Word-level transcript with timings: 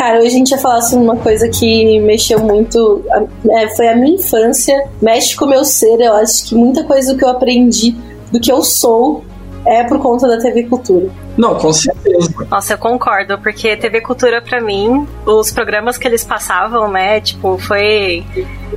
Cara, 0.00 0.18
hoje 0.18 0.28
a 0.28 0.30
gente 0.30 0.50
ia 0.50 0.56
falar 0.56 0.80
sobre 0.80 1.04
uma 1.04 1.16
coisa 1.16 1.46
que 1.46 2.00
mexeu 2.00 2.40
muito. 2.40 3.04
É, 3.50 3.68
foi 3.76 3.86
a 3.86 3.94
minha 3.94 4.14
infância, 4.14 4.88
mexe 4.98 5.36
com 5.36 5.44
o 5.44 5.48
meu 5.48 5.62
ser. 5.62 6.00
Eu 6.00 6.14
acho 6.14 6.48
que 6.48 6.54
muita 6.54 6.82
coisa 6.84 7.12
do 7.12 7.18
que 7.18 7.22
eu 7.22 7.28
aprendi, 7.28 7.94
do 8.32 8.40
que 8.40 8.50
eu 8.50 8.62
sou, 8.62 9.22
é 9.66 9.84
por 9.84 9.98
conta 9.98 10.26
da 10.26 10.38
TV 10.38 10.64
Cultura. 10.64 11.08
Não, 11.36 11.54
com 11.54 11.72
certeza. 11.72 12.30
Nossa, 12.50 12.74
eu 12.74 12.78
concordo, 12.78 13.38
porque 13.38 13.76
TV 13.76 14.00
Cultura 14.00 14.42
para 14.42 14.60
mim, 14.60 15.06
os 15.24 15.50
programas 15.50 15.96
que 15.96 16.06
eles 16.06 16.24
passavam, 16.24 16.90
né, 16.90 17.20
tipo, 17.20 17.56
foi 17.58 18.24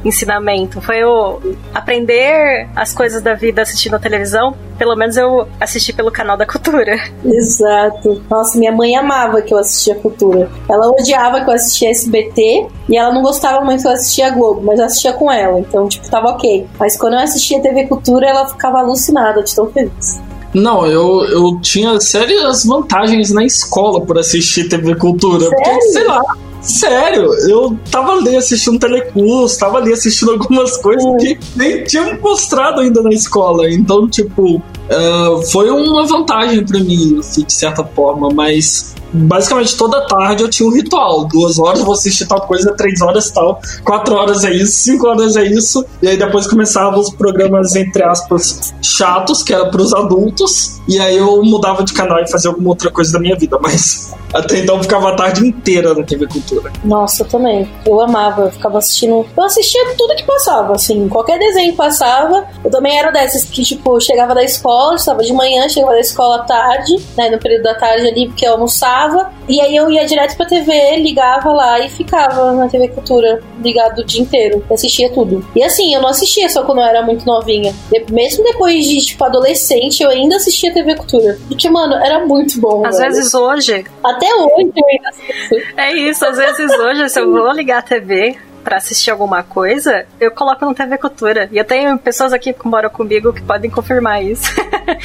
ensinamento, 0.03 0.81
foi 0.81 1.03
o 1.03 1.39
aprender 1.73 2.67
as 2.75 2.93
coisas 2.93 3.21
da 3.21 3.33
vida 3.33 3.61
assistindo 3.61 3.95
a 3.95 3.99
televisão. 3.99 4.55
Pelo 4.77 4.95
menos 4.95 5.17
eu 5.17 5.47
assisti 5.59 5.93
pelo 5.93 6.11
canal 6.11 6.35
da 6.35 6.45
Cultura. 6.45 6.95
Exato. 7.23 8.23
Nossa, 8.29 8.57
minha 8.57 8.71
mãe 8.71 8.95
amava 8.95 9.41
que 9.41 9.53
eu 9.53 9.57
assistia 9.57 9.95
Cultura. 9.95 10.49
Ela 10.69 10.87
odiava 10.89 11.41
que 11.41 11.49
eu 11.49 11.53
assistia 11.53 11.89
SBT 11.89 12.67
e 12.89 12.97
ela 12.97 13.13
não 13.13 13.21
gostava 13.21 13.63
muito 13.63 13.81
que 13.81 13.87
eu 13.87 13.91
assistia 13.91 14.29
Globo, 14.31 14.61
mas 14.63 14.79
eu 14.79 14.85
assistia 14.85 15.13
com 15.13 15.31
ela, 15.31 15.59
então, 15.59 15.87
tipo, 15.87 16.09
tava 16.09 16.29
ok. 16.29 16.65
Mas 16.79 16.97
quando 16.97 17.13
eu 17.13 17.19
assistia 17.19 17.61
TV 17.61 17.87
Cultura, 17.87 18.27
ela 18.27 18.47
ficava 18.47 18.79
alucinada 18.79 19.43
de 19.43 19.53
tão 19.55 19.67
feliz. 19.67 20.21
Não, 20.53 20.85
eu, 20.85 21.25
eu 21.25 21.59
tinha 21.61 21.99
sérias 21.99 22.65
vantagens 22.65 23.31
na 23.31 23.43
escola 23.43 24.01
por 24.01 24.17
assistir 24.19 24.69
TV 24.69 24.95
Cultura. 24.95 25.49
Sério? 25.49 25.55
Porque, 25.55 25.81
sei 25.89 26.03
lá, 26.03 26.21
sério, 26.61 27.33
eu 27.49 27.77
tava 27.91 28.13
ali 28.13 28.35
assistindo 28.35 28.79
telecurso, 28.79 29.59
tava 29.59 29.79
ali 29.79 29.91
assistindo 29.91 30.31
algumas 30.31 30.77
coisas 30.77 31.03
hum. 31.03 31.17
que 31.17 31.37
nem 31.55 31.83
tinham 31.83 32.17
mostrado 32.21 32.81
ainda 32.81 33.01
na 33.01 33.09
escola. 33.09 33.69
Então, 33.69 34.07
tipo, 34.07 34.57
uh, 34.57 35.41
foi 35.51 35.69
uma 35.69 36.05
vantagem 36.05 36.65
para 36.65 36.79
mim, 36.79 37.17
assim, 37.19 37.43
de 37.43 37.53
certa 37.53 37.83
forma, 37.83 38.29
mas 38.29 38.92
basicamente 39.13 39.77
toda 39.77 40.05
tarde 40.07 40.43
eu 40.43 40.49
tinha 40.49 40.67
um 40.67 40.73
ritual. 40.73 41.25
Duas 41.25 41.59
horas 41.59 41.79
eu 41.79 41.85
vou 41.85 41.93
assistir 41.93 42.25
tal 42.27 42.41
coisa, 42.41 42.73
três 42.75 43.01
horas 43.01 43.29
tal, 43.31 43.61
quatro 43.83 44.15
horas 44.15 44.43
é 44.43 44.51
isso, 44.51 44.73
cinco 44.73 45.07
horas 45.07 45.35
é 45.35 45.43
isso. 45.43 45.85
E 46.01 46.07
aí 46.07 46.17
depois 46.17 46.47
começavam 46.47 46.99
os 46.99 47.11
programas, 47.11 47.75
entre 47.75 48.03
aspas, 48.03 48.73
chatos, 48.81 49.43
que 49.43 49.53
era 49.53 49.69
pros 49.69 49.93
adultos. 49.93 50.81
E 50.87 50.99
aí 50.99 51.17
eu 51.17 51.41
mudava 51.43 51.83
de 51.83 51.93
canal 51.93 52.19
e 52.19 52.29
fazia 52.29 52.49
alguma 52.49 52.69
outra 52.69 52.91
coisa 52.91 53.13
da 53.13 53.19
minha 53.19 53.35
vida. 53.35 53.57
Mas 53.61 54.13
até 54.33 54.59
então 54.59 54.77
eu 54.77 54.83
ficava 54.83 55.09
a 55.09 55.15
tarde 55.15 55.45
inteira 55.45 55.93
na 55.93 56.03
TV 56.03 56.27
Cultura. 56.27 56.71
Nossa, 56.83 57.23
eu 57.23 57.27
também. 57.27 57.69
Eu 57.85 58.01
amava, 58.01 58.43
eu 58.43 58.51
ficava 58.51 58.79
assistindo. 58.79 59.25
Eu 59.35 59.43
assistia 59.43 59.81
tudo 59.97 60.15
que 60.15 60.23
passava, 60.23 60.73
assim. 60.73 61.07
Qualquer 61.07 61.39
desenho 61.39 61.71
que 61.71 61.77
passava. 61.77 62.45
Eu 62.63 62.71
também 62.71 62.97
era 62.97 63.11
dessas 63.11 63.45
que, 63.45 63.63
tipo, 63.63 63.99
chegava 64.01 64.33
da 64.33 64.43
escola, 64.43 64.95
estava 64.95 65.23
de 65.23 65.33
manhã, 65.33 65.69
chegava 65.69 65.93
da 65.93 65.99
escola 65.99 66.37
à 66.37 66.43
tarde, 66.43 66.95
né? 67.15 67.29
No 67.29 67.39
período 67.39 67.63
da 67.63 67.75
tarde 67.75 68.07
ali, 68.07 68.27
porque 68.27 68.45
eu 68.45 68.53
almoçava. 68.53 69.02
E 69.47 69.59
aí 69.59 69.75
eu 69.75 69.89
ia 69.89 70.05
direto 70.05 70.35
pra 70.37 70.45
TV, 70.45 70.97
ligava 70.97 71.51
lá 71.51 71.79
e 71.79 71.89
ficava 71.89 72.53
na 72.53 72.67
TV 72.67 72.87
Cultura, 72.89 73.41
ligado 73.61 73.99
o 73.99 74.05
dia 74.05 74.21
inteiro. 74.21 74.63
Assistia 74.71 75.11
tudo. 75.11 75.45
E 75.55 75.63
assim, 75.63 75.93
eu 75.93 76.01
não 76.01 76.09
assistia 76.09 76.47
só 76.49 76.63
quando 76.63 76.79
eu 76.79 76.85
era 76.85 77.01
muito 77.01 77.25
novinha. 77.25 77.73
Mesmo 78.09 78.43
depois 78.43 78.85
de, 78.85 79.05
tipo, 79.05 79.23
adolescente, 79.23 80.01
eu 80.01 80.09
ainda 80.09 80.37
assistia 80.37 80.73
TV 80.73 80.95
Cultura. 80.95 81.37
Porque, 81.47 81.69
mano, 81.69 81.95
era 81.95 82.25
muito 82.25 82.59
bom. 82.59 82.85
Às 82.85 82.97
velho. 82.97 83.11
vezes 83.11 83.33
hoje. 83.33 83.85
Até 84.03 84.33
hoje 84.33 84.71
eu 84.75 84.87
ainda 84.89 85.09
assisto. 85.09 85.55
É 85.77 85.93
isso, 85.93 86.25
às 86.25 86.37
vezes 86.37 86.71
hoje, 86.71 87.09
se 87.09 87.19
eu 87.19 87.31
vou 87.31 87.51
ligar 87.51 87.79
a 87.79 87.81
TV, 87.81 88.37
para 88.63 88.77
assistir 88.77 89.11
alguma 89.11 89.43
coisa, 89.43 90.05
eu 90.19 90.31
coloco 90.31 90.65
no 90.65 90.73
TV 90.73 90.97
Cultura. 90.97 91.49
E 91.51 91.57
eu 91.57 91.65
tenho 91.65 91.97
pessoas 91.97 92.31
aqui 92.31 92.53
que 92.53 92.67
moram 92.67 92.89
comigo 92.89 93.33
que 93.33 93.41
podem 93.41 93.69
confirmar 93.69 94.23
isso. 94.23 94.49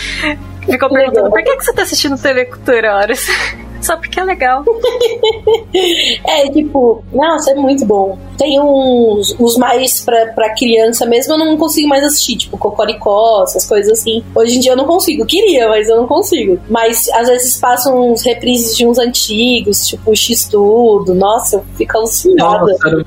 Ficou 0.64 0.88
perguntando, 0.88 1.30
por 1.30 1.42
que, 1.42 1.56
que 1.56 1.64
você 1.64 1.72
tá 1.72 1.82
assistindo 1.82 2.16
TV 2.20 2.44
Cultura 2.44 2.94
horas? 2.94 3.26
Só 3.80 3.96
porque 3.96 4.18
é 4.18 4.24
legal. 4.24 4.64
é, 6.26 6.48
tipo, 6.50 7.02
nossa, 7.12 7.52
é 7.52 7.54
muito 7.54 7.84
bom. 7.86 8.18
Tem 8.36 8.60
uns, 8.60 9.34
uns 9.38 9.56
mais 9.56 10.00
pra, 10.04 10.26
pra 10.26 10.54
criança 10.54 11.06
mesmo, 11.06 11.34
eu 11.34 11.38
não 11.38 11.56
consigo 11.56 11.88
mais 11.88 12.04
assistir, 12.04 12.36
tipo 12.36 12.56
Cocoricó, 12.56 13.42
essas 13.42 13.66
coisas 13.66 13.98
assim. 13.98 14.22
Hoje 14.34 14.56
em 14.56 14.60
dia 14.60 14.72
eu 14.72 14.76
não 14.76 14.86
consigo. 14.86 15.26
Queria, 15.26 15.68
mas 15.68 15.88
eu 15.88 15.96
não 15.96 16.06
consigo. 16.06 16.58
Mas 16.68 17.08
às 17.10 17.28
vezes 17.28 17.58
passam 17.58 18.12
uns 18.12 18.22
reprises 18.22 18.76
de 18.76 18.86
uns 18.86 18.98
antigos, 18.98 19.86
tipo 19.86 20.14
X-Tudo. 20.14 21.14
Nossa, 21.14 21.56
eu 21.56 21.64
fico 21.76 21.96
alucinada. 21.96 22.66
Nossa, 22.66 23.04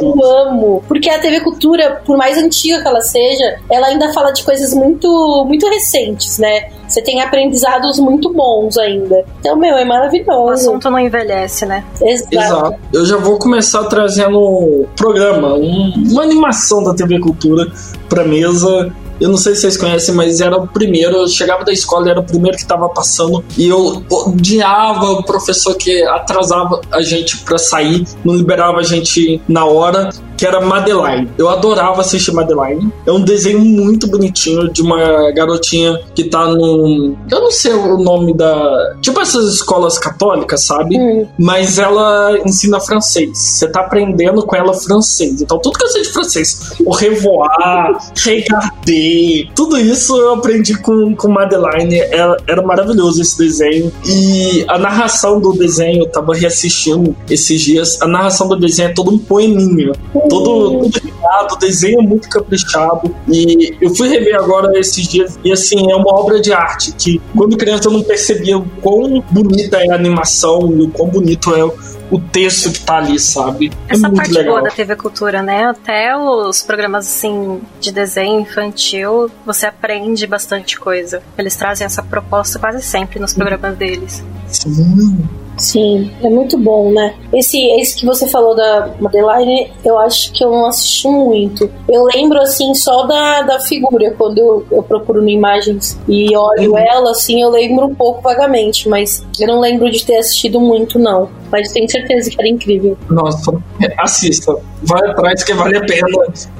eu 0.00 0.24
amo. 0.24 0.82
Porque 0.86 1.10
a 1.10 1.18
TV 1.18 1.40
Cultura, 1.40 2.02
por 2.04 2.16
mais 2.16 2.38
antiga 2.38 2.80
que 2.80 2.88
ela 2.88 3.00
seja, 3.00 3.58
ela 3.70 3.88
ainda 3.88 4.12
fala 4.12 4.32
de 4.32 4.44
coisas 4.44 4.72
muito, 4.74 5.44
muito 5.46 5.66
recentes, 5.68 6.38
né? 6.38 6.70
Você 6.88 7.00
tem 7.02 7.20
aprendizados 7.20 7.98
muito 8.00 8.32
bons 8.32 8.76
ainda. 8.76 9.24
Então, 9.38 9.56
meu, 9.56 9.76
é 9.76 9.84
maravilhoso. 9.84 10.09
O 10.26 10.48
assunto 10.48 10.90
não 10.90 10.98
envelhece, 10.98 11.66
né? 11.66 11.84
Exato. 12.00 12.34
Exato. 12.34 12.76
Eu 12.92 13.06
já 13.06 13.16
vou 13.16 13.38
começar 13.38 13.84
trazendo 13.84 14.38
um 14.38 14.86
programa, 14.96 15.54
um, 15.54 15.92
uma 16.10 16.22
animação 16.22 16.82
da 16.82 16.94
TV 16.94 17.18
Cultura 17.20 17.70
pra 18.08 18.24
mesa 18.24 18.92
eu 19.20 19.28
não 19.28 19.36
sei 19.36 19.54
se 19.54 19.62
vocês 19.62 19.76
conhecem, 19.76 20.14
mas 20.14 20.40
era 20.40 20.56
o 20.56 20.66
primeiro. 20.66 21.16
Eu 21.16 21.28
chegava 21.28 21.64
da 21.64 21.72
escola, 21.72 22.10
era 22.10 22.20
o 22.20 22.24
primeiro 22.24 22.56
que 22.56 22.62
estava 22.62 22.88
passando. 22.88 23.44
E 23.56 23.68
eu 23.68 24.02
odiava 24.10 25.12
o 25.12 25.22
professor 25.22 25.74
que 25.74 26.02
atrasava 26.04 26.80
a 26.90 27.02
gente 27.02 27.38
para 27.38 27.58
sair, 27.58 28.06
não 28.24 28.34
liberava 28.34 28.78
a 28.78 28.82
gente 28.82 29.40
na 29.48 29.64
hora 29.64 30.10
que 30.40 30.46
era 30.46 30.58
Madeline. 30.58 31.30
Eu 31.36 31.50
adorava 31.50 32.00
assistir 32.00 32.32
Madeline. 32.32 32.90
É 33.06 33.12
um 33.12 33.20
desenho 33.20 33.60
muito 33.60 34.06
bonitinho 34.06 34.72
de 34.72 34.80
uma 34.80 35.30
garotinha 35.32 36.00
que 36.14 36.24
tá 36.24 36.46
num. 36.46 37.14
Eu 37.30 37.40
não 37.42 37.50
sei 37.50 37.74
o 37.74 37.98
nome 37.98 38.34
da. 38.34 38.96
Tipo 39.02 39.20
essas 39.20 39.56
escolas 39.56 39.98
católicas, 39.98 40.62
sabe? 40.62 40.98
Hum. 40.98 41.28
Mas 41.38 41.78
ela 41.78 42.38
ensina 42.46 42.80
francês. 42.80 43.36
Você 43.36 43.68
tá 43.68 43.80
aprendendo 43.80 44.42
com 44.46 44.56
ela 44.56 44.72
francês. 44.72 45.42
Então 45.42 45.58
tudo 45.58 45.78
que 45.78 45.84
eu 45.84 45.88
sei 45.88 46.02
de 46.02 46.08
francês, 46.08 46.72
o 46.86 46.90
revoar, 46.90 47.98
regarder, 48.16 49.09
tudo 49.54 49.78
isso 49.78 50.16
eu 50.16 50.34
aprendi 50.34 50.76
com, 50.78 51.14
com 51.14 51.28
Madeline. 51.28 51.98
Era, 51.98 52.36
era 52.46 52.62
maravilhoso 52.62 53.22
esse 53.22 53.38
desenho. 53.38 53.92
E 54.06 54.64
a 54.68 54.78
narração 54.78 55.40
do 55.40 55.52
desenho, 55.52 56.04
eu 56.04 56.08
tava 56.08 56.34
reassistindo 56.34 57.14
esses 57.28 57.60
dias. 57.60 58.00
A 58.02 58.06
narração 58.06 58.48
do 58.48 58.56
desenho 58.56 58.90
é 58.90 58.92
todo 58.92 59.10
um 59.10 59.18
poeminha 59.18 59.92
todo, 60.28 60.90
tudo 60.90 61.00
ligado, 61.04 61.52
o 61.52 61.58
desenho 61.58 62.00
é 62.00 62.02
muito 62.02 62.28
caprichado. 62.28 63.14
E 63.28 63.74
eu 63.80 63.94
fui 63.94 64.08
rever 64.08 64.36
agora 64.36 64.78
esses 64.78 65.06
dias, 65.06 65.38
e 65.44 65.52
assim, 65.52 65.90
é 65.90 65.96
uma 65.96 66.12
obra 66.18 66.40
de 66.40 66.52
arte 66.52 66.92
que 66.92 67.20
quando 67.36 67.56
criança 67.56 67.88
eu 67.88 67.92
não 67.92 68.02
percebia 68.02 68.58
o 68.58 68.64
quão 68.82 69.22
bonita 69.30 69.78
é 69.78 69.90
a 69.90 69.94
animação 69.94 70.72
e 70.72 70.82
o 70.82 70.88
quão 70.88 71.08
bonito 71.08 71.54
é 71.54 71.64
o 72.10 72.18
texto 72.18 72.72
que 72.72 72.80
tá 72.80 72.96
ali, 72.96 73.18
sabe? 73.18 73.72
É 73.88 73.94
Essa 73.94 74.10
parte 74.10 74.32
legal. 74.32 74.54
boa 74.54 74.62
da 74.62 74.70
TV 74.70 74.96
Cultura, 74.96 75.42
né? 75.42 75.64
Até 75.64 76.16
os 76.16 76.62
programas 76.62 77.06
assim 77.06 77.60
de 77.80 77.92
desenho 77.92 78.40
infantil, 78.40 79.30
você 79.46 79.66
aprende 79.66 80.26
bastante 80.26 80.78
coisa. 80.78 81.22
Eles 81.38 81.56
trazem 81.56 81.84
essa 81.84 82.02
proposta 82.02 82.58
quase 82.58 82.82
sempre 82.82 83.18
nos 83.18 83.32
programas 83.32 83.76
deles. 83.76 84.22
Sim. 84.48 85.28
Sim, 85.60 86.10
é 86.22 86.30
muito 86.30 86.56
bom, 86.56 86.90
né? 86.90 87.14
Esse, 87.34 87.60
esse 87.78 87.94
que 87.94 88.06
você 88.06 88.26
falou 88.26 88.56
da 88.56 88.94
Madeline, 88.98 89.70
eu 89.84 89.98
acho 89.98 90.32
que 90.32 90.42
eu 90.42 90.50
não 90.50 90.64
assisti 90.64 91.06
muito. 91.06 91.70
Eu 91.86 92.04
lembro, 92.04 92.40
assim, 92.40 92.74
só 92.74 93.06
da, 93.06 93.42
da 93.42 93.60
figura, 93.60 94.10
quando 94.16 94.38
eu, 94.38 94.66
eu 94.70 94.82
procuro 94.82 95.26
imagens 95.28 95.98
e 96.08 96.34
olho 96.34 96.72
uhum. 96.72 96.78
ela, 96.78 97.10
assim, 97.10 97.42
eu 97.42 97.50
lembro 97.50 97.86
um 97.86 97.94
pouco 97.94 98.22
vagamente, 98.22 98.88
mas 98.88 99.22
eu 99.38 99.46
não 99.46 99.60
lembro 99.60 99.90
de 99.90 100.02
ter 100.02 100.16
assistido 100.16 100.58
muito, 100.58 100.98
não. 100.98 101.28
Mas 101.50 101.72
tenho 101.72 101.88
certeza 101.90 102.30
que 102.30 102.36
era 102.38 102.48
incrível. 102.48 102.96
Nossa, 103.08 103.52
assista. 103.98 104.56
Vai 104.82 105.00
atrás 105.10 105.42
que 105.44 105.52
vale 105.52 105.76
a 105.76 105.80
pena. 105.80 106.06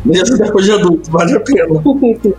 Mesmo 0.05 0.37
depois 0.37 0.65
de 0.65 0.73
adulto, 0.73 1.11
vale 1.11 1.35
a 1.35 1.41
pena. 1.41 1.83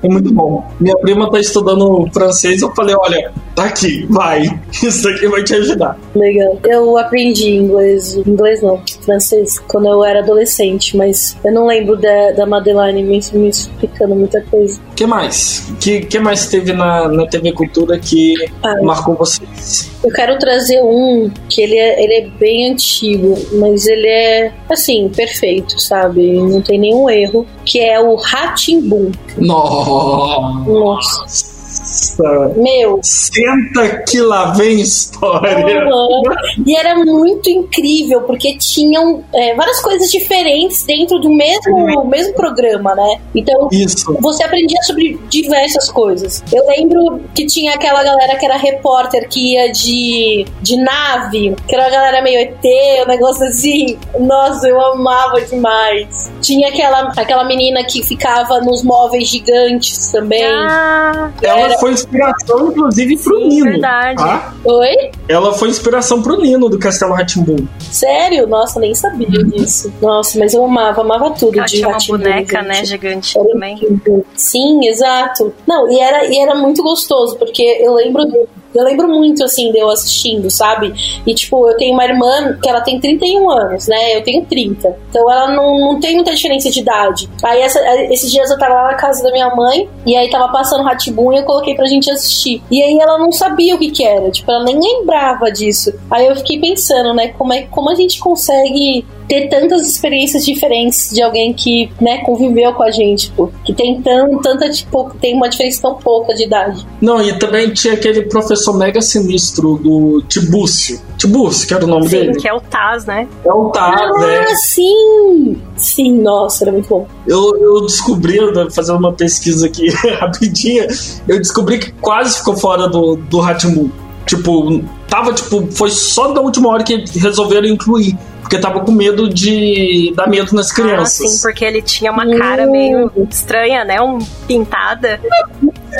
É 0.03 0.07
muito 0.07 0.33
bom. 0.33 0.63
Minha 0.79 0.95
prima 0.97 1.29
tá 1.31 1.39
estudando 1.39 2.07
francês, 2.13 2.61
eu 2.61 2.73
falei, 2.75 2.95
olha, 2.95 3.31
tá 3.55 3.65
aqui, 3.65 4.05
vai. 4.09 4.43
Isso 4.71 5.03
daqui 5.03 5.27
vai 5.27 5.43
te 5.43 5.55
ajudar. 5.55 5.97
Legal. 6.15 6.59
Eu 6.63 6.97
aprendi 6.97 7.55
inglês, 7.55 8.15
inglês 8.15 8.61
não, 8.61 8.81
francês, 9.01 9.59
quando 9.59 9.87
eu 9.87 10.03
era 10.03 10.19
adolescente, 10.19 10.95
mas 10.95 11.37
eu 11.43 11.51
não 11.51 11.67
lembro 11.67 11.95
da, 11.95 12.31
da 12.31 12.45
Madeline 12.45 13.03
me, 13.03 13.19
me 13.33 13.49
explicando 13.49 14.15
muita 14.15 14.41
coisa. 14.43 14.79
O 14.91 14.95
que 14.95 15.05
mais? 15.05 15.69
O 15.69 15.75
que, 15.75 16.01
que 16.01 16.19
mais 16.19 16.47
teve 16.47 16.73
na, 16.73 17.07
na 17.07 17.25
TV 17.27 17.51
Cultura 17.53 17.97
que 17.97 18.35
ah, 18.63 18.81
marcou 18.83 19.15
vocês? 19.15 19.91
Eu 20.03 20.11
quero 20.11 20.37
trazer 20.39 20.81
um 20.81 21.29
que 21.49 21.61
ele 21.61 21.77
é, 21.77 22.03
ele 22.03 22.13
é 22.13 22.29
bem 22.41 22.71
antigo, 22.71 23.35
mas 23.53 23.85
ele 23.85 24.07
é, 24.07 24.51
assim, 24.67 25.07
perfeito, 25.09 25.79
sabe? 25.79 26.33
Não 26.33 26.59
tem 26.59 26.79
nenhum 26.79 27.07
erro, 27.07 27.45
que 27.63 27.79
é 27.79 27.99
o 27.99 28.15
Ratimbum. 28.15 29.11
Nossa! 29.37 30.69
Nossa. 30.69 31.50
Nossa! 31.91 32.53
Meu! 32.55 32.99
Senta 33.03 34.03
que 34.07 34.21
lá 34.21 34.51
vem 34.53 34.79
história! 34.79 35.85
Uhum. 35.85 36.23
E 36.65 36.75
era 36.75 36.95
muito 36.95 37.49
incrível, 37.49 38.21
porque 38.21 38.57
tinham 38.57 39.23
é, 39.33 39.53
várias 39.55 39.81
coisas 39.81 40.09
diferentes 40.09 40.83
dentro 40.83 41.19
do 41.19 41.29
mesmo, 41.29 42.05
mesmo 42.05 42.33
programa, 42.33 42.95
né? 42.95 43.21
Então, 43.35 43.67
Isso. 43.71 44.17
você 44.21 44.43
aprendia 44.43 44.81
sobre 44.83 45.19
diversas 45.29 45.89
coisas. 45.91 46.41
Eu 46.53 46.65
lembro 46.67 47.21
que 47.35 47.45
tinha 47.45 47.73
aquela 47.73 48.03
galera 48.03 48.37
que 48.37 48.45
era 48.45 48.55
repórter 48.57 49.27
que 49.27 49.53
ia 49.53 49.71
de, 49.71 50.45
de 50.61 50.77
nave, 50.77 51.55
que 51.67 51.75
era 51.75 51.83
uma 51.85 51.91
galera 51.91 52.21
meio 52.21 52.39
ET, 52.39 53.03
um 53.03 53.07
negócio 53.07 53.45
assim. 53.45 53.97
Nossa, 54.17 54.67
eu 54.67 54.79
amava 54.79 55.41
demais. 55.41 56.31
Tinha 56.41 56.69
aquela, 56.69 57.11
aquela 57.17 57.43
menina 57.43 57.83
que 57.83 58.01
ficava 58.01 58.61
nos 58.61 58.81
móveis 58.83 59.27
gigantes 59.27 60.11
também. 60.11 60.43
Ah, 60.43 61.31
ela 61.41 61.59
era... 61.59 61.80
foi 61.81 61.91
inspiração, 61.93 62.67
inclusive, 62.67 63.17
pro 63.17 63.37
Sim, 63.37 63.47
Nino. 63.47 63.71
Verdade. 63.71 64.17
Tá? 64.17 64.53
Oi? 64.63 65.11
Ela 65.27 65.51
foi 65.53 65.69
inspiração 65.69 66.21
pro 66.21 66.39
Nino 66.39 66.69
do 66.69 66.77
Castelo 66.77 67.13
Ratimbum. 67.13 67.67
Sério? 67.79 68.47
Nossa, 68.47 68.79
nem 68.79 68.93
sabia 68.93 69.43
disso. 69.45 69.91
Nossa, 69.99 70.37
mas 70.37 70.53
eu 70.53 70.63
amava, 70.63 71.01
amava 71.01 71.31
tudo 71.31 71.57
ela 71.57 71.65
de 71.65 71.77
tinha 71.77 71.87
uma 71.87 71.97
boneca, 72.07 72.61
né, 72.61 72.85
gigante 72.85 73.37
era 73.37 73.49
também. 73.49 73.75
Incrível. 73.75 74.23
Sim, 74.35 74.87
exato. 74.87 75.51
Não, 75.67 75.91
e 75.91 75.99
era, 75.99 76.25
e 76.25 76.39
era 76.39 76.53
muito 76.53 76.83
gostoso, 76.83 77.35
porque 77.37 77.63
eu 77.81 77.95
lembro 77.95 78.47
eu 78.73 78.83
lembro 78.83 79.07
muito, 79.07 79.43
assim, 79.43 79.71
de 79.71 79.77
eu 79.77 79.89
assistindo, 79.89 80.49
sabe? 80.49 80.93
E, 81.25 81.33
tipo, 81.33 81.67
eu 81.67 81.75
tenho 81.77 81.93
uma 81.93 82.05
irmã 82.05 82.57
que 82.61 82.69
ela 82.69 82.81
tem 82.81 82.99
31 82.99 83.49
anos, 83.49 83.87
né? 83.87 84.17
Eu 84.17 84.23
tenho 84.23 84.45
30. 84.45 84.95
Então 85.09 85.29
ela 85.31 85.51
não, 85.51 85.79
não 85.79 85.99
tem 85.99 86.15
muita 86.15 86.33
diferença 86.33 86.69
de 86.69 86.79
idade. 86.79 87.29
Aí 87.43 87.61
essa, 87.61 87.79
esses 88.11 88.31
dias 88.31 88.49
eu 88.49 88.57
tava 88.57 88.73
lá 88.73 88.83
na 88.91 88.95
casa 88.95 89.23
da 89.23 89.31
minha 89.31 89.53
mãe 89.55 89.89
e 90.05 90.15
aí 90.15 90.29
tava 90.29 90.51
passando 90.51 90.83
Ratibum 90.83 91.33
e 91.33 91.37
eu 91.37 91.43
coloquei 91.43 91.75
pra 91.75 91.85
gente 91.85 92.09
assistir. 92.09 92.61
E 92.71 92.81
aí 92.81 92.97
ela 92.97 93.17
não 93.17 93.31
sabia 93.31 93.75
o 93.75 93.79
que 93.79 93.91
que 93.91 94.03
era. 94.03 94.29
Tipo, 94.31 94.51
ela 94.51 94.63
nem 94.63 94.79
lembrava 94.79 95.51
disso. 95.51 95.93
Aí 96.09 96.27
eu 96.27 96.35
fiquei 96.35 96.59
pensando, 96.59 97.13
né? 97.13 97.29
Como, 97.29 97.53
é, 97.53 97.63
como 97.63 97.89
a 97.89 97.95
gente 97.95 98.19
consegue 98.19 99.05
ter 99.27 99.47
tantas 99.47 99.87
experiências 99.87 100.45
diferentes 100.45 101.11
de 101.11 101.21
alguém 101.21 101.53
que, 101.53 101.91
né, 101.99 102.19
conviveu 102.19 102.73
com 102.73 102.83
a 102.83 102.91
gente, 102.91 103.29
tipo, 103.29 103.51
que 103.63 103.73
tem 103.73 104.01
tão, 104.01 104.39
tanta, 104.39 104.69
tipo, 104.69 105.11
tem 105.21 105.35
uma 105.35 105.49
diferença 105.49 105.81
tão 105.81 105.95
pouca 105.95 106.33
de 106.33 106.43
idade. 106.43 106.85
Não, 107.01 107.21
e 107.21 107.37
também 107.37 107.69
tinha 107.71 107.93
aquele 107.93 108.23
professor 108.23 108.77
mega 108.77 109.01
sinistro 109.01 109.77
do 109.77 110.21
Tibúcio. 110.27 110.99
Tibúcio, 111.17 111.67
que 111.67 111.73
era 111.73 111.85
o 111.85 111.87
nome 111.87 112.09
sim, 112.09 112.17
dele. 112.17 112.35
que 112.35 112.47
é 112.47 112.53
o 112.53 112.59
Taz, 112.59 113.05
né? 113.05 113.27
É 113.45 113.53
o 113.53 113.69
Taz, 113.69 114.01
ah, 114.01 114.19
né? 114.19 114.39
Ah, 114.39 114.55
sim! 114.55 115.61
Sim, 115.77 116.21
nossa, 116.21 116.63
era 116.63 116.71
muito 116.71 116.89
bom. 116.89 117.07
Eu, 117.27 117.57
eu 117.61 117.81
descobri, 117.81 118.37
fazendo 118.71 118.97
uma 118.97 119.13
pesquisa 119.13 119.67
aqui 119.67 119.89
rapidinha, 120.19 120.87
eu 121.27 121.37
descobri 121.37 121.79
que 121.79 121.91
quase 121.93 122.37
ficou 122.37 122.55
fora 122.55 122.87
do, 122.87 123.15
do 123.15 123.39
Ratimu. 123.39 123.91
Tipo, 124.25 124.83
tava, 125.07 125.33
tipo, 125.33 125.67
foi 125.71 125.89
só 125.89 126.31
da 126.31 126.41
última 126.41 126.69
hora 126.69 126.83
que 126.83 127.03
resolveram 127.19 127.67
incluir 127.67 128.17
porque 128.51 128.59
tava 128.59 128.81
com 128.81 128.91
medo 128.91 129.29
de 129.29 130.13
dar 130.13 130.27
medo 130.27 130.53
nas 130.53 130.73
crianças. 130.73 131.21
Ah, 131.21 131.27
sim, 131.29 131.41
porque 131.41 131.63
ele 131.63 131.81
tinha 131.81 132.11
uma 132.11 132.27
cara 132.37 132.65
meio 132.67 133.09
estranha, 133.29 133.85
né? 133.85 134.01
Um 134.01 134.19
pintada. 134.45 135.21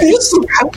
Isso, 0.01 0.42
cara. 0.42 0.69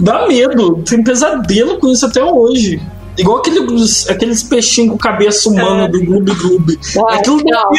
Dá 0.00 0.26
medo. 0.26 0.82
Tem 0.88 1.04
pesadelo 1.04 1.78
com 1.78 1.88
isso 1.88 2.06
até 2.06 2.24
hoje. 2.24 2.80
Igual 3.18 3.38
aqueles, 3.38 4.08
aqueles 4.08 4.42
peixinhos 4.42 4.92
com 4.92 4.96
cabeça 4.96 5.50
humana 5.50 5.84
é. 5.84 5.88
do 5.88 6.02
Gloob 6.02 6.34
Gloob. 6.34 6.78
Aquilo 7.10 7.44
calma. 7.44 7.76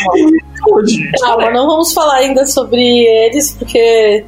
Hoje. 0.70 1.12
Calma, 1.22 1.50
não 1.50 1.66
vamos 1.66 1.92
falar 1.92 2.18
ainda 2.18 2.46
sobre 2.46 2.84
eles, 2.84 3.52
porque 3.58 4.24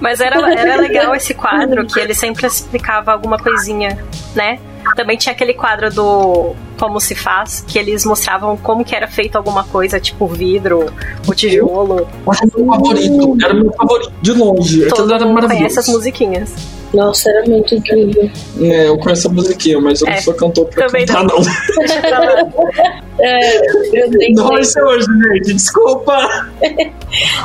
Mas 0.00 0.20
era, 0.20 0.48
era 0.52 0.76
legal 0.76 1.12
esse 1.16 1.34
quadro 1.34 1.84
que 1.88 1.98
ele 1.98 2.14
sempre 2.14 2.46
explicava 2.46 3.10
alguma 3.10 3.36
coisinha, 3.36 3.98
né? 4.32 4.60
Também 4.94 5.16
tinha 5.16 5.32
aquele 5.32 5.54
quadro 5.54 5.92
do 5.92 6.54
Como 6.80 6.98
se 6.98 7.14
faz, 7.14 7.62
que 7.68 7.78
eles 7.78 8.04
mostravam 8.06 8.56
como 8.56 8.82
que 8.84 8.96
era 8.96 9.06
feito 9.06 9.36
alguma 9.36 9.64
coisa, 9.64 10.00
tipo 10.00 10.26
vidro, 10.26 10.90
o 11.28 11.34
tijolo. 11.34 12.08
Era 12.26 12.46
meu 12.56 12.66
favorito, 12.66 13.36
era 13.44 13.54
meu 13.54 13.72
favorito, 13.74 14.12
de 14.22 14.32
longe. 14.32 14.80
Todo 14.88 14.92
Aquilo 15.00 15.12
era 15.14 15.26
maravilhoso. 15.26 15.56
conhece 15.58 15.78
as 15.78 15.88
musiquinhas. 15.88 16.54
Nossa, 16.94 17.30
era 17.30 17.46
muito 17.48 17.74
incrível. 17.74 18.30
É, 18.62 18.88
eu 18.88 18.98
conheço 18.98 19.28
a 19.28 19.30
musiquinha, 19.30 19.78
mas 19.80 20.00
eu 20.00 20.08
É, 20.08 20.14
não 20.16 20.22
sou 20.22 20.34
cantor 20.34 20.66
pra 20.66 20.86
também 20.86 21.06
cantar, 21.06 21.24
não. 21.24 21.36
não. 21.38 23.00
É, 23.22 23.66
eu 24.02 24.10
Não 24.34 24.64
ser 24.64 24.82
hoje, 24.82 25.04
gente, 25.04 25.52
desculpa. 25.52 26.16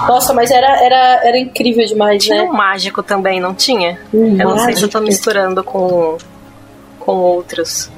Nossa, 0.08 0.34
mas 0.34 0.50
era, 0.50 0.82
era, 0.82 1.28
era 1.28 1.38
incrível 1.38 1.86
demais, 1.86 2.24
Tinha 2.24 2.44
né? 2.44 2.50
um 2.50 2.54
mágico 2.54 3.04
também, 3.04 3.42
não 3.42 3.54
tinha? 3.54 4.00
Um 4.14 4.40
eu 4.40 4.50
não 4.50 4.58
sei 4.60 4.74
se 4.76 4.84
eu 4.84 4.88
tô 4.88 5.00
mágico. 5.00 5.08
misturando 5.12 5.64
com, 5.66 6.18
com 7.00 7.12
outros. 7.12 7.90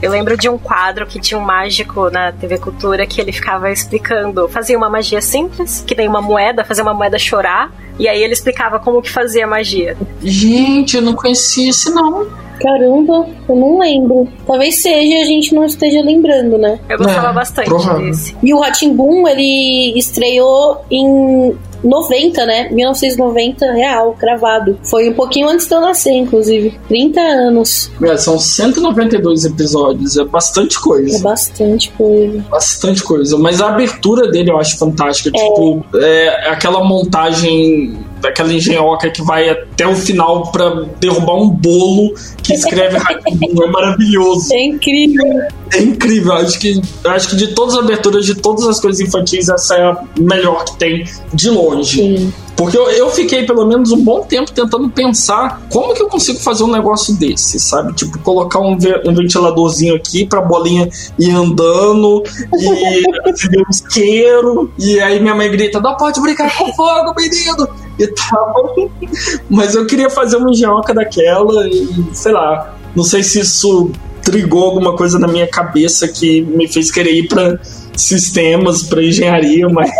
Eu 0.00 0.10
lembro 0.10 0.36
de 0.36 0.48
um 0.48 0.56
quadro 0.56 1.06
que 1.06 1.20
tinha 1.20 1.38
um 1.38 1.44
mágico 1.44 2.08
na 2.10 2.30
TV 2.32 2.58
Cultura 2.58 3.06
que 3.06 3.20
ele 3.20 3.32
ficava 3.32 3.70
explicando, 3.70 4.48
fazia 4.48 4.76
uma 4.76 4.88
magia 4.88 5.20
simples, 5.20 5.82
que 5.86 5.94
nem 5.94 6.06
uma 6.08 6.22
moeda, 6.22 6.64
fazia 6.64 6.82
uma 6.84 6.94
moeda 6.94 7.18
chorar, 7.18 7.72
e 7.98 8.06
aí 8.08 8.22
ele 8.22 8.32
explicava 8.32 8.78
como 8.78 9.02
que 9.02 9.10
fazia 9.10 9.44
a 9.44 9.48
magia. 9.48 9.96
Gente, 10.22 10.96
eu 10.96 11.02
não 11.02 11.14
conhecia 11.14 11.70
esse 11.70 11.90
não. 11.90 12.26
Caramba, 12.60 13.28
eu 13.48 13.54
não 13.56 13.78
lembro. 13.78 14.28
Talvez 14.46 14.82
seja 14.82 15.14
e 15.16 15.22
a 15.22 15.24
gente 15.24 15.54
não 15.54 15.64
esteja 15.64 16.00
lembrando, 16.02 16.58
né? 16.58 16.78
Eu 16.88 16.98
gostava 16.98 17.30
É, 17.30 17.32
bastante 17.32 17.66
provável. 17.68 18.06
desse. 18.06 18.36
E 18.42 18.52
o 18.52 18.60
Ratimbun, 18.60 19.26
ele 19.28 19.96
estreou 19.96 20.84
em 20.90 21.56
90, 21.82 22.44
né? 22.46 22.68
1990, 22.70 23.72
real, 23.72 24.16
gravado. 24.18 24.78
Foi 24.82 25.08
um 25.08 25.14
pouquinho 25.14 25.48
antes 25.48 25.66
de 25.66 25.74
eu 25.74 25.80
nascer, 25.80 26.12
inclusive. 26.12 26.78
30 26.88 27.20
anos. 27.20 27.90
É, 28.02 28.16
são 28.16 28.38
192 28.38 29.44
episódios, 29.44 30.16
é 30.16 30.24
bastante 30.24 30.76
É 30.76 30.80
coisa. 30.80 31.22
bastante 31.22 31.90
coisa. 31.90 32.44
Bastante 32.50 33.02
coisa. 33.02 33.38
Mas 33.38 33.60
a 33.60 33.68
abertura 33.68 34.30
dele 34.30 34.50
eu 34.50 34.58
acho 34.58 34.78
fantástica. 34.78 35.30
Tipo, 35.30 35.84
é 35.96 36.50
aquela 36.50 36.82
montagem 36.84 37.96
daquela 38.20 38.52
engenhoca 38.52 39.10
que 39.10 39.22
vai 39.22 39.48
até 39.48 39.86
o 39.86 39.94
final 39.94 40.50
pra 40.50 40.84
derrubar 41.00 41.36
um 41.36 41.48
bolo 41.48 42.14
que 42.42 42.54
escreve 42.54 42.96
Ratimbun. 42.98 43.62
É 43.62 43.70
maravilhoso. 43.70 44.52
É 44.52 44.64
incrível. 44.64 45.26
É 45.72 45.82
incrível. 45.82 46.32
Acho 46.32 46.58
que, 46.58 46.80
acho 47.04 47.28
que 47.30 47.36
de 47.36 47.48
todas 47.48 47.74
as 47.74 47.84
aberturas 47.84 48.26
de 48.26 48.34
todas 48.34 48.66
as 48.66 48.80
coisas 48.80 49.00
infantis, 49.00 49.48
essa 49.48 49.74
é 49.76 49.82
a 49.82 50.04
melhor 50.18 50.64
que 50.64 50.76
tem 50.76 51.04
de 51.32 51.50
longe. 51.50 51.96
Sim. 51.96 52.32
Porque 52.58 52.76
eu, 52.76 52.90
eu 52.90 53.08
fiquei 53.10 53.46
pelo 53.46 53.64
menos 53.64 53.92
um 53.92 54.02
bom 54.02 54.20
tempo 54.22 54.50
tentando 54.50 54.90
pensar 54.90 55.62
como 55.70 55.94
que 55.94 56.02
eu 56.02 56.08
consigo 56.08 56.40
fazer 56.40 56.64
um 56.64 56.70
negócio 56.72 57.14
desse, 57.14 57.60
sabe? 57.60 57.94
Tipo, 57.94 58.18
colocar 58.18 58.58
um, 58.58 58.76
ve- 58.76 59.00
um 59.06 59.14
ventiladorzinho 59.14 59.94
aqui 59.94 60.26
pra 60.26 60.40
bolinha 60.42 60.88
ir 61.16 61.30
andando 61.30 62.20
e 62.52 63.04
acender 63.30 63.60
um 63.64 63.70
isqueiro. 63.70 64.72
E 64.76 64.98
aí 65.00 65.20
minha 65.20 65.36
mãe 65.36 65.48
grita: 65.48 65.78
Não 65.80 65.96
pode 65.96 66.20
brincar 66.20 66.52
com 66.58 66.72
fogo, 66.74 67.14
menino! 67.16 67.68
E 67.96 68.06
tal. 68.08 68.74
Mas 69.48 69.76
eu 69.76 69.86
queria 69.86 70.10
fazer 70.10 70.36
uma 70.36 70.50
engenhoca 70.50 70.92
daquela 70.92 71.66
e 71.68 71.88
sei 72.12 72.32
lá. 72.32 72.74
Não 72.96 73.04
sei 73.04 73.22
se 73.22 73.38
isso 73.38 73.92
trigou 74.22 74.64
alguma 74.64 74.96
coisa 74.96 75.16
na 75.16 75.28
minha 75.28 75.46
cabeça 75.46 76.08
que 76.08 76.40
me 76.40 76.66
fez 76.66 76.90
querer 76.90 77.12
ir 77.12 77.28
pra 77.28 77.56
sistemas, 77.96 78.82
pra 78.82 79.00
engenharia, 79.02 79.68
mas. 79.70 79.90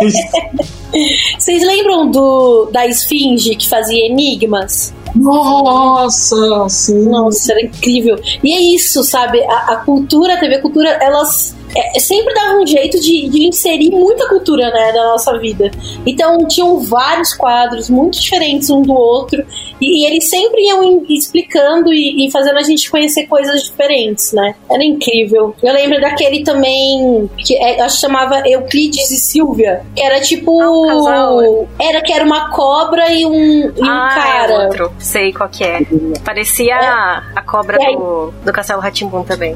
Vocês 1.37 1.65
lembram 1.65 2.09
do 2.09 2.69
da 2.71 2.85
esfinge 2.87 3.55
que 3.55 3.67
fazia 3.67 4.05
enigmas? 4.05 4.93
Nossa, 5.15 6.69
sim. 6.69 7.09
Nossa, 7.09 7.51
era 7.53 7.61
incrível. 7.61 8.19
E 8.43 8.53
é 8.53 8.61
isso, 8.61 9.03
sabe? 9.03 9.43
A, 9.43 9.73
a 9.73 9.75
cultura, 9.77 10.35
a 10.35 10.37
TV 10.37 10.59
Cultura, 10.59 10.89
elas 11.01 11.55
é, 11.75 11.99
sempre 11.99 12.33
dava 12.33 12.55
um 12.59 12.65
jeito 12.65 12.99
de, 12.99 13.29
de, 13.29 13.47
inserir 13.47 13.91
muita 13.91 14.27
cultura 14.27 14.71
né, 14.71 14.91
na 14.91 15.09
nossa 15.09 15.37
vida. 15.37 15.71
Então 16.05 16.47
tinham 16.47 16.79
vários 16.79 17.33
quadros 17.33 17.89
muito 17.89 18.19
diferentes 18.19 18.69
um 18.69 18.81
do 18.81 18.93
outro 18.93 19.45
e, 19.79 20.03
e 20.03 20.05
eles 20.05 20.29
sempre 20.29 20.61
iam 20.65 21.03
explicando 21.09 21.93
e, 21.93 22.25
e, 22.25 22.31
fazendo 22.31 22.57
a 22.57 22.63
gente 22.63 22.89
conhecer 22.89 23.27
coisas 23.27 23.63
diferentes, 23.63 24.33
né? 24.33 24.55
Era 24.69 24.83
incrível. 24.83 25.55
Eu 25.61 25.73
lembro 25.73 26.01
daquele 26.01 26.43
também 26.43 27.29
que 27.37 27.55
é, 27.55 27.81
acho 27.81 27.95
que 27.95 28.01
chamava 28.01 28.41
Euclides 28.47 29.11
e 29.11 29.17
Silvia, 29.17 29.81
que 29.95 30.01
era 30.01 30.19
tipo 30.21 30.59
ah, 31.07 31.65
era 31.79 32.01
que 32.01 32.11
era 32.13 32.25
uma 32.25 32.49
cobra 32.49 33.11
e 33.11 33.25
um, 33.25 33.71
e 33.75 33.81
um 33.81 33.85
ah, 33.85 34.09
é 34.11 34.15
cara. 34.15 34.53
É 34.53 34.65
outro. 34.65 34.91
Sei 34.99 35.31
qual 35.31 35.49
que 35.49 35.63
é. 35.63 35.79
Parecia 36.23 36.75
é. 36.75 36.87
a 37.35 37.43
cobra 37.45 37.77
é. 37.81 37.95
do, 37.95 38.33
do 38.43 38.53
Castelo 38.53 38.81
Ratimbun 38.81 39.23
também. 39.23 39.55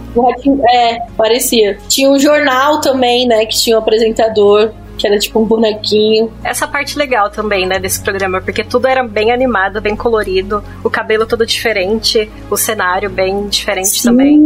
É, 0.70 1.00
parecia. 1.18 1.78
Tinha 1.88 2.03
tinha 2.04 2.10
um 2.10 2.20
jornal 2.20 2.82
também, 2.82 3.26
né? 3.26 3.46
Que 3.46 3.58
tinha 3.58 3.78
um 3.78 3.80
apresentador 3.80 4.72
que 5.04 5.08
era 5.08 5.20
tipo 5.20 5.42
um 5.42 5.44
bonequinho. 5.44 6.32
Essa 6.46 6.66
parte 6.66 6.98
legal 6.98 7.30
também, 7.30 7.68
né, 7.68 7.78
desse 7.78 8.02
programa, 8.02 8.40
porque 8.40 8.64
tudo 8.64 8.88
era 8.88 9.04
bem 9.04 9.34
animado, 9.34 9.82
bem 9.82 9.98
colorido, 9.98 10.64
o 10.82 10.90
cabelo 10.90 11.26
todo 11.26 11.46
diferente, 11.46 12.32
o 12.50 12.56
cenário 12.56 13.10
bem 13.10 13.48
diferente 13.50 14.00
Sim. 14.00 14.04
também. 14.04 14.40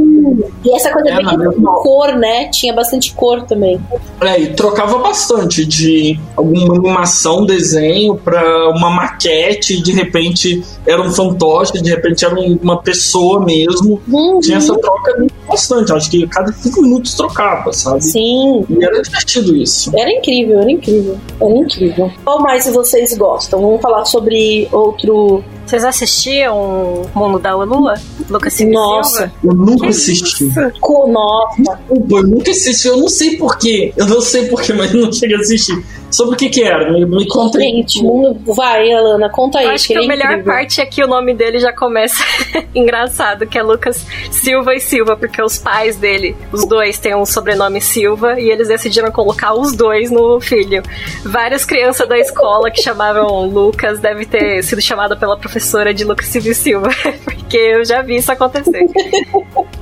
E 0.65 0.75
essa 0.75 0.91
coisa 0.91 1.09
é, 1.09 1.15
bem 1.17 1.25
de 1.25 1.61
cor, 1.61 2.15
né? 2.15 2.49
Tinha 2.51 2.73
bastante 2.73 3.13
cor 3.13 3.43
também. 3.43 3.79
É, 4.19 4.39
e 4.39 4.55
trocava 4.55 4.97
bastante 4.97 5.63
de 5.63 6.19
alguma 6.35 6.75
animação, 6.75 7.45
desenho, 7.45 8.15
pra 8.15 8.69
uma 8.69 8.89
maquete, 8.89 9.79
de 9.79 9.91
repente 9.91 10.63
era 10.87 10.99
um 11.03 11.11
fantoche, 11.11 11.73
de 11.73 11.89
repente 11.89 12.25
era 12.25 12.33
uma 12.35 12.81
pessoa 12.81 13.45
mesmo. 13.45 14.01
Uhum. 14.07 14.39
Tinha 14.39 14.57
essa 14.57 14.75
troca 14.79 15.27
bastante, 15.47 15.93
acho 15.93 16.09
que 16.09 16.25
cada 16.27 16.51
cinco 16.51 16.81
minutos 16.81 17.13
trocava, 17.13 17.71
sabe? 17.71 18.03
Sim. 18.03 18.65
E 18.67 18.83
era 18.83 18.99
divertido 19.03 19.55
isso. 19.55 19.91
Era 19.95 20.09
incrível, 20.09 20.47
era 20.51 20.72
incrível. 20.72 21.18
Era 21.39 21.54
incrível. 21.54 22.12
Qual 22.24 22.42
mais 22.42 22.66
vocês 22.68 23.18
gostam? 23.18 23.62
Vamos 23.62 23.82
falar 23.82 24.06
sobre 24.06 24.68
outro 24.72 25.44
vocês 25.68 25.84
assistiam 25.84 27.10
Mundo 27.13 27.39
da 27.39 27.54
Lua? 27.54 27.96
Lucas 28.30 28.54
Silva? 28.54 28.72
Nossa, 28.72 29.34
eu 29.44 29.54
nunca 29.54 29.89
assisti. 29.89 30.46
Nossa. 30.46 31.80
Eu 31.89 32.24
nunca 32.24 32.51
assisti, 32.51 32.88
eu 32.88 32.96
não 32.96 33.10
sei 33.10 33.36
porquê. 33.36 33.94
Eu 33.98 34.06
não 34.06 34.22
sei 34.22 34.46
porquê, 34.46 34.72
mas 34.72 34.94
não 34.94 35.12
cheguei 35.12 35.36
a 35.36 35.39
assistir. 35.42 35.84
Sobre 36.09 36.35
o 36.35 36.37
que 36.37 36.49
que 36.49 36.63
era? 36.63 36.91
Me, 36.91 37.05
me 37.05 37.27
conta 37.27 37.57
aí. 37.57 37.65
Gente, 37.65 38.01
vai, 38.45 38.91
Alana, 38.91 39.29
conta 39.29 39.59
aí. 39.59 39.65
Eu 39.65 39.71
acho 39.71 39.87
que, 39.87 39.93
que 39.93 39.99
a 39.99 40.03
é 40.03 40.07
melhor 40.07 40.31
incrível. 40.31 40.53
parte 40.53 40.81
é 40.81 40.85
que 40.85 41.03
o 41.03 41.07
nome 41.07 41.33
dele 41.33 41.59
já 41.59 41.73
começa 41.73 42.23
engraçado, 42.73 43.45
que 43.45 43.57
é 43.57 43.63
Lucas 43.63 44.05
Silva 44.31 44.73
e 44.73 44.79
Silva, 44.79 45.17
porque 45.17 45.41
os 45.41 45.57
pais 45.57 45.97
dele, 45.97 46.35
os 46.51 46.65
dois, 46.65 46.97
têm 46.97 47.15
um 47.15 47.25
sobrenome 47.25 47.81
Silva 47.81 48.39
e 48.39 48.49
eles 48.49 48.67
decidiram 48.67 49.11
colocar 49.11 49.53
os 49.53 49.75
dois 49.75 50.09
no 50.09 50.39
filho. 50.39 50.81
Várias 51.23 51.65
crianças 51.65 52.07
da 52.07 52.17
escola 52.17 52.71
que 52.71 52.81
chamavam 52.81 53.45
Lucas 53.47 53.99
devem 53.99 54.25
ter 54.25 54.63
sido 54.63 54.81
chamadas 54.81 55.19
pela 55.19 55.37
professora 55.37 55.93
de 55.93 56.03
Lucas 56.03 56.27
Silva 56.27 56.49
e 56.49 56.55
Silva, 56.55 56.89
porque 57.25 57.57
eu 57.57 57.83
já 57.83 58.01
vi 58.01 58.15
isso 58.15 58.31
acontecer. 58.31 58.85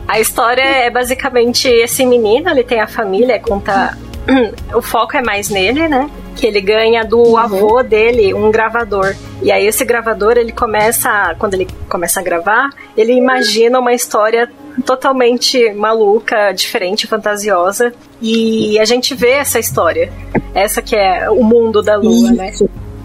A 0.08 0.20
história 0.20 0.62
é 0.62 0.90
basicamente 0.90 1.68
esse 1.68 2.06
menino, 2.06 2.50
ele 2.50 2.64
tem 2.64 2.80
a 2.80 2.88
família, 2.88 3.40
conta 3.40 3.98
o 4.74 4.82
foco 4.82 5.16
é 5.16 5.22
mais 5.22 5.50
nele, 5.50 5.88
né? 5.88 6.10
Que 6.36 6.48
ele 6.48 6.62
ganha 6.62 7.04
do 7.04 7.20
uhum. 7.20 7.38
avô 7.38 7.84
dele 7.84 8.34
um 8.34 8.52
gravador. 8.52 9.16
E 9.42 9.52
aí 9.52 9.66
esse 9.66 9.86
gravador, 9.86 10.38
ele 10.38 10.52
começa, 10.52 11.36
quando 11.38 11.54
ele 11.54 11.68
começa 11.90 12.20
a 12.20 12.24
gravar, 12.24 12.70
ele 12.98 13.14
imagina 13.14 13.80
uma 13.80 13.94
história 13.94 14.52
totalmente 14.86 15.72
maluca, 15.74 16.52
diferente, 16.52 17.08
fantasiosa. 17.08 17.94
E 18.22 18.78
a 18.80 18.86
gente 18.86 19.14
vê 19.14 19.32
essa 19.32 19.60
história. 19.60 20.12
Essa 20.54 20.82
que 20.82 20.96
é 20.96 21.30
o 21.30 21.44
mundo 21.44 21.82
da 21.82 21.96
lua, 21.96 22.32
Isso. 22.32 22.36
né? 22.36 22.52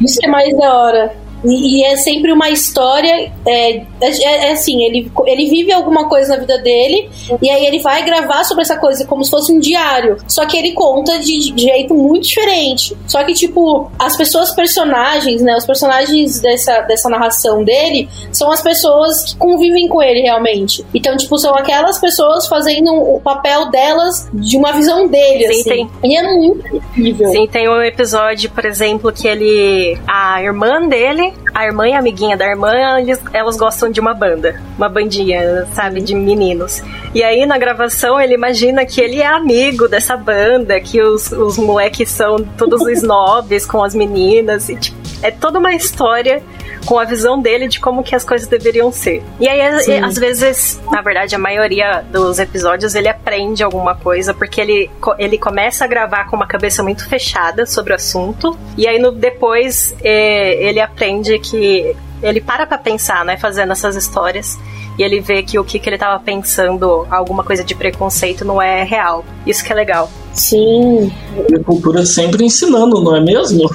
Isso 0.01 0.19
é 0.25 0.29
mais 0.29 0.57
da 0.57 0.75
hora. 0.75 1.13
E, 1.45 1.81
e, 1.81 1.85
é 1.85 1.97
sempre 1.97 2.33
uma 2.33 2.51
história. 2.51 3.33
É, 3.47 3.77
é, 3.77 3.87
é, 4.01 4.53
assim, 4.53 4.83
ele, 4.85 5.11
ele 5.27 5.51
vive 5.51 5.73
alguma 5.73 6.09
coisa 6.09 6.35
na 6.35 6.41
vida 6.41 6.59
dele, 6.59 7.11
e 7.41 7.51
aí 7.51 7.67
ele 7.67 7.79
vai 7.81 8.05
gravar 8.05 8.45
sobre 8.45 8.63
essa 8.63 8.77
coisa 8.77 9.07
como 9.07 9.25
se 9.25 9.31
fosse 9.31 9.53
um 9.53 9.59
diário. 9.59 10.17
Só 10.29 10.47
que 10.47 10.57
ele 10.57 10.73
conta 10.73 11.19
de, 11.19 11.53
de 11.53 11.63
jeito 11.63 11.95
muito 11.95 12.27
diferente. 12.27 12.97
Só 13.07 13.25
que, 13.25 13.33
tipo, 13.35 13.91
as 13.99 14.17
pessoas, 14.17 14.55
personagens, 14.55 15.43
né? 15.43 15.57
Os 15.57 15.67
personagens 15.67 16.41
dessa, 16.41 16.81
dessa 16.83 17.09
narração 17.09 17.65
dele 17.65 18.09
são 18.33 18.51
as 18.51 18.63
pessoas 18.63 19.25
que 19.25 19.37
convivem 19.37 19.89
com 19.89 20.03
ele 20.03 20.21
realmente. 20.21 20.85
Então, 20.95 21.17
tipo, 21.17 21.39
são 21.39 21.55
aquelas 21.55 21.99
pessoas 21.99 22.47
fazendo 22.47 22.93
o 22.93 23.21
papel 23.21 23.71
delas 23.71 24.29
de 24.33 24.57
uma 24.57 24.73
visão 24.73 25.09
dele, 25.09 25.47
Sim, 25.47 25.61
assim. 25.61 25.71
Tem... 25.71 25.91
E 26.05 26.17
é 26.17 26.23
muito 26.23 26.77
incrível. 26.77 27.29
Sim, 27.31 27.47
tem 27.47 27.69
um 27.69 27.83
episódio, 27.83 28.51
por 28.51 28.65
exemplo, 28.65 29.13
que 29.13 29.27
ele. 29.27 29.99
A 30.07 30.43
irmã 30.43 30.87
dele 30.87 31.30
a 31.55 31.65
irmã 31.65 31.89
e 31.89 31.93
a 31.93 31.99
amiguinha 31.99 32.37
da 32.37 32.47
irmã, 32.47 32.73
eles, 32.99 33.21
elas 33.33 33.57
gostam 33.57 33.91
de 33.91 34.01
uma 34.01 34.15
banda, 34.15 34.61
uma 34.77 34.89
bandinha, 34.89 35.67
sabe, 35.73 36.01
de 36.01 36.15
meninos. 36.15 36.83
E 37.15 37.23
aí 37.23 37.45
na 37.47 37.59
gravação 37.59 38.21
ele 38.21 38.35
imagina 38.35 38.85
que 38.87 39.01
ele 39.01 39.21
é 39.21 39.27
amigo 39.27 39.89
dessa 39.89 40.17
banda, 40.17 40.81
que 40.81 41.03
os, 41.03 41.33
os 41.33 41.59
moleques 41.59 42.09
são 42.11 42.39
todos 42.57 42.87
snobs 42.89 43.67
com 43.67 43.83
as 43.83 43.95
meninas, 43.95 44.69
e 44.69 44.77
tipo, 44.77 45.00
é 45.23 45.31
toda 45.31 45.59
uma 45.59 45.73
história 45.75 46.43
com 46.87 46.99
a 46.99 47.05
visão 47.05 47.41
dele 47.41 47.69
de 47.69 47.79
como 47.79 48.03
que 48.03 48.15
as 48.15 48.25
coisas 48.25 48.49
deveriam 48.49 48.91
ser. 48.91 49.23
E 49.39 49.49
aí, 49.49 49.83
Sim. 49.83 49.99
às 50.03 50.17
vezes, 50.17 50.81
na 50.91 51.03
verdade, 51.03 51.35
a 51.35 51.39
maioria 51.39 52.05
dos 52.11 52.39
episódios 52.39 52.95
ele 52.95 53.09
aprende 53.09 53.63
alguma 53.63 53.95
coisa, 53.95 54.33
porque 54.33 54.61
ele, 54.61 54.91
ele 55.19 55.39
começa 55.39 55.85
a 55.85 55.89
gravar 55.89 56.25
com 56.25 56.37
uma 56.37 56.47
cabeça 56.47 56.83
muito 56.83 57.07
fechada 57.09 57.67
sobre 57.67 57.93
o 57.93 57.97
assunto, 57.97 58.57
e 58.77 58.87
aí 58.87 58.99
no, 58.99 59.13
depois 59.13 59.95
é, 60.03 60.63
ele 60.65 60.81
aprende 60.81 61.39
que 61.39 61.95
ele 62.23 62.41
para 62.41 62.67
pra 62.67 62.79
pensar, 62.79 63.25
né, 63.25 63.37
fazendo 63.37 63.73
essas 63.73 63.97
histórias. 63.97 64.59
E 64.99 65.03
ele 65.03 65.21
vê 65.21 65.43
que 65.43 65.59
o 65.59 65.65
que, 65.65 65.79
que 65.79 65.89
ele 65.89 65.97
tava 65.97 66.23
pensando, 66.23 67.07
alguma 67.11 67.43
coisa 67.43 67.65
de 67.65 67.75
preconceito, 67.75 68.45
não 68.45 68.61
é 68.61 68.83
real. 68.83 69.25
Isso 69.47 69.65
que 69.65 69.73
é 69.73 69.75
legal. 69.75 70.11
Sim. 70.35 71.11
A 71.55 71.65
cultura 71.65 72.05
sempre 72.05 72.45
ensinando, 72.45 73.03
não 73.03 73.17
é 73.17 73.21
mesmo? 73.21 73.71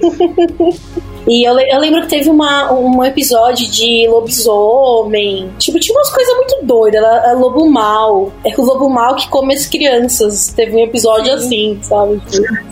E 1.26 1.42
eu, 1.48 1.58
eu, 1.58 1.80
lembro 1.80 2.02
que 2.02 2.08
teve 2.08 2.28
uma, 2.28 2.70
um 2.70 3.02
episódio 3.02 3.66
de 3.70 4.06
lobisomem. 4.08 5.50
Tipo, 5.58 5.80
tinha 5.80 5.96
umas 5.96 6.10
coisas 6.12 6.34
muito 6.36 6.58
doidas. 6.64 7.02
Era, 7.02 7.16
era 7.28 7.32
lobo 7.32 7.68
mal. 7.70 8.30
É 8.44 8.54
o 8.54 8.62
lobo 8.62 8.90
mal 8.90 9.16
que 9.16 9.28
come 9.28 9.54
as 9.54 9.66
crianças. 9.66 10.48
Teve 10.48 10.76
um 10.76 10.84
episódio 10.84 11.32
assim, 11.32 11.78
sabe? 11.80 12.20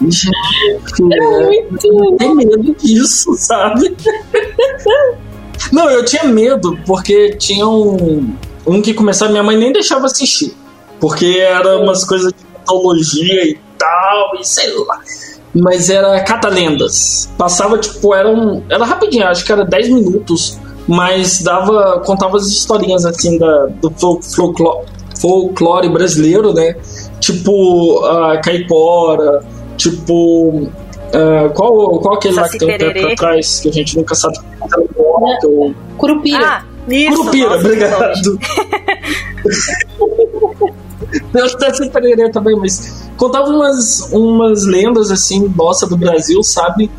Gente, 0.02 0.28
é 1.14 1.20
muito. 1.20 2.16
Tem 2.18 2.34
medo 2.34 2.74
disso, 2.74 3.34
sabe? 3.38 3.96
Não, 5.72 5.88
eu 5.88 6.04
tinha 6.04 6.24
medo, 6.24 6.78
porque 6.84 7.36
tinha 7.36 7.66
um, 7.66 8.34
um 8.66 8.82
que 8.82 8.92
começava, 8.92 9.30
minha 9.30 9.44
mãe 9.44 9.56
nem 9.56 9.72
deixava 9.72 10.06
assistir. 10.06 10.54
Porque 11.00 11.38
era 11.38 11.78
umas 11.78 12.04
coisas 12.04 12.32
de 12.32 12.44
mitologia 12.44 13.48
e 13.48 13.58
tal, 13.78 14.36
e 14.38 14.44
sei 14.44 14.70
lá 14.76 15.00
mas 15.54 15.90
era 15.90 16.20
Catalendas. 16.20 17.30
Passava, 17.36 17.78
tipo, 17.78 18.14
era, 18.14 18.28
um, 18.28 18.62
era 18.68 18.84
rapidinho, 18.84 19.26
acho 19.26 19.44
que 19.44 19.52
era 19.52 19.64
10 19.64 19.88
minutos, 19.90 20.58
mas 20.86 21.42
dava, 21.42 22.00
contava 22.04 22.36
as 22.36 22.46
historinhas, 22.46 23.04
assim, 23.04 23.38
da, 23.38 23.66
do 23.80 23.90
folclore, 23.90 24.86
folclore 25.20 25.88
brasileiro, 25.88 26.52
né? 26.52 26.74
Tipo, 27.20 28.04
a 28.04 28.38
caipora, 28.38 29.44
tipo... 29.76 30.68
Uh, 31.12 31.50
qual, 31.54 31.98
qual 32.00 32.14
aquele 32.14 32.36
lá 32.36 32.48
que 32.48 32.56
tem 32.56 32.74
um 32.74 32.78
pé 32.78 32.90
pra 32.90 33.14
trás, 33.14 33.60
que 33.60 33.68
a 33.68 33.72
gente 33.72 33.98
nunca 33.98 34.14
sabe 34.14 34.38
Curupira. 35.98 36.46
Ah, 36.46 36.64
isso, 36.88 37.18
Curupira, 37.18 37.50
nossa, 37.50 37.66
obrigado. 37.66 38.38
Eu 41.34 41.46
até 41.46 41.72
sei 41.74 41.88
Pererê 41.90 42.30
também, 42.30 42.56
mas 42.56 43.10
contava 43.16 43.48
umas, 43.48 44.12
umas 44.12 44.64
lendas 44.64 45.10
assim, 45.10 45.52
nossa, 45.56 45.86
do 45.86 45.96
Brasil, 45.96 46.42
sabe? 46.42 46.90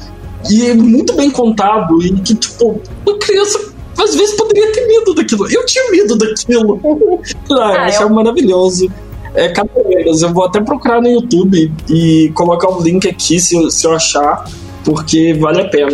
E 0.50 0.68
é 0.68 0.74
muito 0.74 1.14
bem 1.14 1.32
contado. 1.32 2.02
E 2.02 2.12
que, 2.22 2.36
tipo, 2.36 2.82
uma 3.06 3.18
criança 3.18 3.74
às 3.98 4.16
vezes 4.16 4.36
poderia 4.36 4.72
ter 4.72 4.88
medo 4.88 5.14
daquilo. 5.14 5.50
Eu 5.50 5.66
tinha 5.66 5.92
medo 5.92 6.18
daquilo. 6.18 6.80
ah, 7.52 7.86
ah, 7.86 7.90
eu... 7.90 8.08
é 8.08 8.10
maravilhoso. 8.10 8.92
É 9.36 9.50
Capoeiras. 9.50 10.22
Eu 10.22 10.34
vou 10.34 10.46
até 10.46 10.62
procurar 10.62 11.02
no 11.02 11.10
YouTube 11.10 11.72
e 11.90 12.32
colocar 12.36 12.70
o 12.70 12.80
um 12.80 12.82
link 12.82 13.08
aqui 13.08 13.40
se, 13.40 13.72
se 13.72 13.88
eu 13.88 13.94
achar 13.94 14.46
porque 14.84 15.34
vale 15.34 15.62
a 15.62 15.70
pena. 15.70 15.92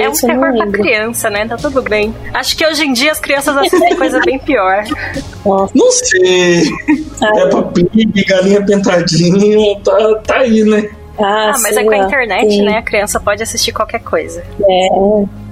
é 0.00 0.08
um 0.08 0.12
terror 0.12 0.56
pra 0.56 0.66
criança, 0.68 1.28
né? 1.30 1.46
Tá 1.46 1.56
tudo 1.56 1.82
bem. 1.82 2.14
Acho 2.34 2.56
que 2.56 2.66
hoje 2.66 2.84
em 2.84 2.92
dia 2.92 3.12
as 3.12 3.20
crianças 3.20 3.56
assistem 3.56 3.96
coisa 3.96 4.20
bem 4.20 4.38
pior. 4.38 4.84
Nossa. 5.44 5.72
Não 5.74 5.90
sei. 5.90 6.62
É 7.22 7.44
Peppa 7.46 7.62
Pig, 7.62 8.24
galinha 8.24 8.64
pentadinha, 8.64 9.78
tá, 9.84 10.14
tá 10.26 10.36
aí, 10.38 10.62
né? 10.64 10.88
Ah, 11.18 11.52
Ah, 11.54 11.58
mas 11.60 11.76
é 11.76 11.84
com 11.84 11.90
a 11.90 11.98
internet, 11.98 12.50
Sim. 12.50 12.62
né? 12.64 12.78
A 12.78 12.82
criança 12.82 13.20
pode 13.20 13.42
assistir 13.42 13.72
qualquer 13.72 14.00
coisa. 14.00 14.42
É. 14.68 14.88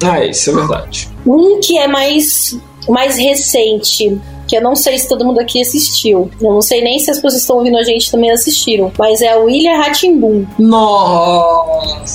Ah, 0.04 0.24
isso 0.24 0.50
é 0.50 0.54
verdade. 0.54 1.08
Um 1.26 1.60
que 1.60 1.76
é 1.78 1.86
mais, 1.86 2.58
mais 2.88 3.18
recente, 3.18 4.18
que 4.48 4.56
eu 4.56 4.62
não 4.62 4.74
sei 4.74 4.98
se 4.98 5.06
todo 5.06 5.24
mundo 5.24 5.38
aqui 5.38 5.60
assistiu. 5.60 6.30
Eu 6.40 6.52
não 6.54 6.62
sei 6.62 6.82
nem 6.82 6.98
se 6.98 7.10
as 7.10 7.18
pessoas 7.18 7.34
que 7.34 7.40
estão 7.40 7.58
ouvindo 7.58 7.76
a 7.76 7.82
gente 7.82 8.10
também 8.10 8.30
assistiram. 8.30 8.90
Mas 8.98 9.20
é 9.20 9.36
o 9.36 9.48
Ilha 9.48 9.76
Ratimbum. 9.76 10.46
Nossa, 10.58 12.10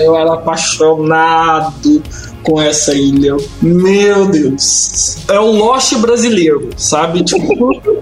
eu 0.00 0.16
era 0.16 0.34
apaixonado 0.34 2.00
com 2.44 2.62
essa 2.62 2.94
ilha. 2.94 3.36
Meu 3.60 4.26
Deus. 4.26 5.18
É 5.28 5.40
o 5.40 5.50
Lost 5.50 5.94
brasileiro, 5.96 6.70
sabe? 6.76 7.24
Tipo. 7.24 7.97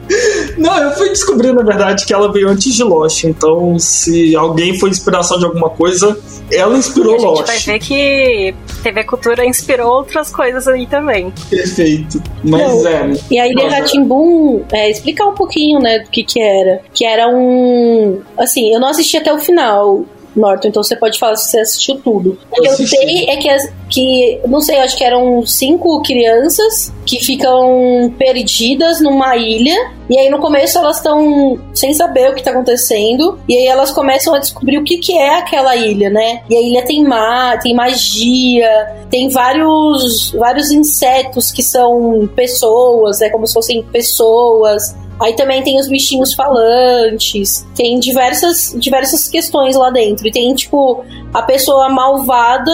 Não, 0.56 0.76
eu 0.78 0.90
fui 0.92 1.08
descobrir, 1.10 1.52
na 1.52 1.62
verdade, 1.62 2.04
que 2.06 2.12
ela 2.12 2.32
veio 2.32 2.48
antes 2.48 2.75
de 2.75 2.82
Lost. 2.82 3.25
Então, 3.25 3.78
se 3.78 4.34
alguém 4.36 4.78
foi 4.78 4.90
inspiração 4.90 5.38
de 5.38 5.44
alguma 5.44 5.68
coisa, 5.70 6.18
ela 6.50 6.75
E 6.76 6.78
inspirou 6.78 7.14
a 7.14 7.18
gente 7.18 7.26
Lost. 7.26 7.46
vai 7.46 7.58
ver 7.58 7.78
que 7.80 8.54
TV 8.82 9.04
Cultura 9.04 9.44
inspirou 9.44 9.92
outras 9.92 10.30
coisas 10.30 10.66
aí 10.68 10.86
também. 10.86 11.32
Perfeito. 11.50 12.22
Mas 12.44 12.82
Não. 12.82 12.88
é. 12.88 13.12
E 13.30 13.38
a 13.38 13.46
Ilha 13.48 13.64
Nossa. 13.64 13.76
Ratimbum, 13.76 14.62
é, 14.72 14.90
explicar 14.90 15.26
um 15.26 15.34
pouquinho, 15.34 15.80
né, 15.80 15.98
do 16.00 16.10
que 16.10 16.22
que 16.22 16.40
era. 16.40 16.80
Que 16.94 17.04
era 17.04 17.28
um... 17.28 18.20
Assim, 18.38 18.72
eu 18.72 18.80
não 18.80 18.88
assisti 18.88 19.16
até 19.16 19.32
o 19.32 19.38
final, 19.38 20.04
Norton, 20.37 20.69
então 20.69 20.83
você 20.83 20.95
pode 20.97 21.19
falar 21.19 21.37
se 21.37 21.50
você 21.50 21.61
assistiu 21.61 22.00
tudo. 22.02 22.38
O 22.52 22.61
que 22.62 22.69
eu 22.69 22.73
sei 22.87 23.26
é 23.28 23.37
que, 23.37 23.49
as- 23.49 23.73
que, 23.88 24.40
não 24.47 24.61
sei, 24.61 24.78
acho 24.81 24.97
que 24.97 25.05
eram 25.05 25.45
cinco 25.47 26.02
crianças 26.02 26.93
que 27.05 27.21
ficam 27.25 28.12
perdidas 28.19 29.00
numa 29.00 29.37
ilha. 29.37 29.75
E 30.09 30.16
aí 30.19 30.31
no 30.31 30.38
começo 30.38 30.78
elas 30.78 30.99
estão 30.99 31.59
sem 31.75 31.93
saber 31.95 32.31
o 32.31 32.35
que 32.35 32.43
tá 32.43 32.50
acontecendo. 32.52 33.38
E 33.49 33.57
aí 33.57 33.66
elas 33.66 33.90
começam 33.90 34.35
a 34.35 34.38
descobrir 34.38 34.78
o 34.78 34.85
que, 34.85 34.99
que 34.99 35.16
é 35.16 35.38
aquela 35.38 35.75
ilha, 35.76 36.11
né? 36.11 36.43
E 36.49 36.57
a 36.57 36.61
ilha 36.61 36.85
tem 36.85 37.02
mar, 37.05 37.59
tem 37.61 37.75
magia, 37.75 38.69
tem 39.11 39.28
vários, 39.28 40.31
vários 40.33 40.71
insetos 40.71 41.50
que 41.50 41.62
são 41.62 42.28
pessoas, 42.37 43.21
é 43.21 43.31
como 43.31 43.47
se 43.47 43.55
fossem 43.55 43.83
pessoas. 43.85 44.95
Aí 45.20 45.35
também 45.35 45.62
tem 45.62 45.78
os 45.78 45.88
bichinhos 45.88 46.35
falantes, 46.35 47.66
tem 47.75 47.99
diversas, 47.99 48.75
diversas 48.78 49.28
questões 49.28 49.75
lá 49.75 49.90
dentro. 49.90 50.26
E 50.26 50.30
tem, 50.30 50.54
tipo, 50.54 51.04
a 51.32 51.42
pessoa 51.42 51.88
malvada, 51.88 52.73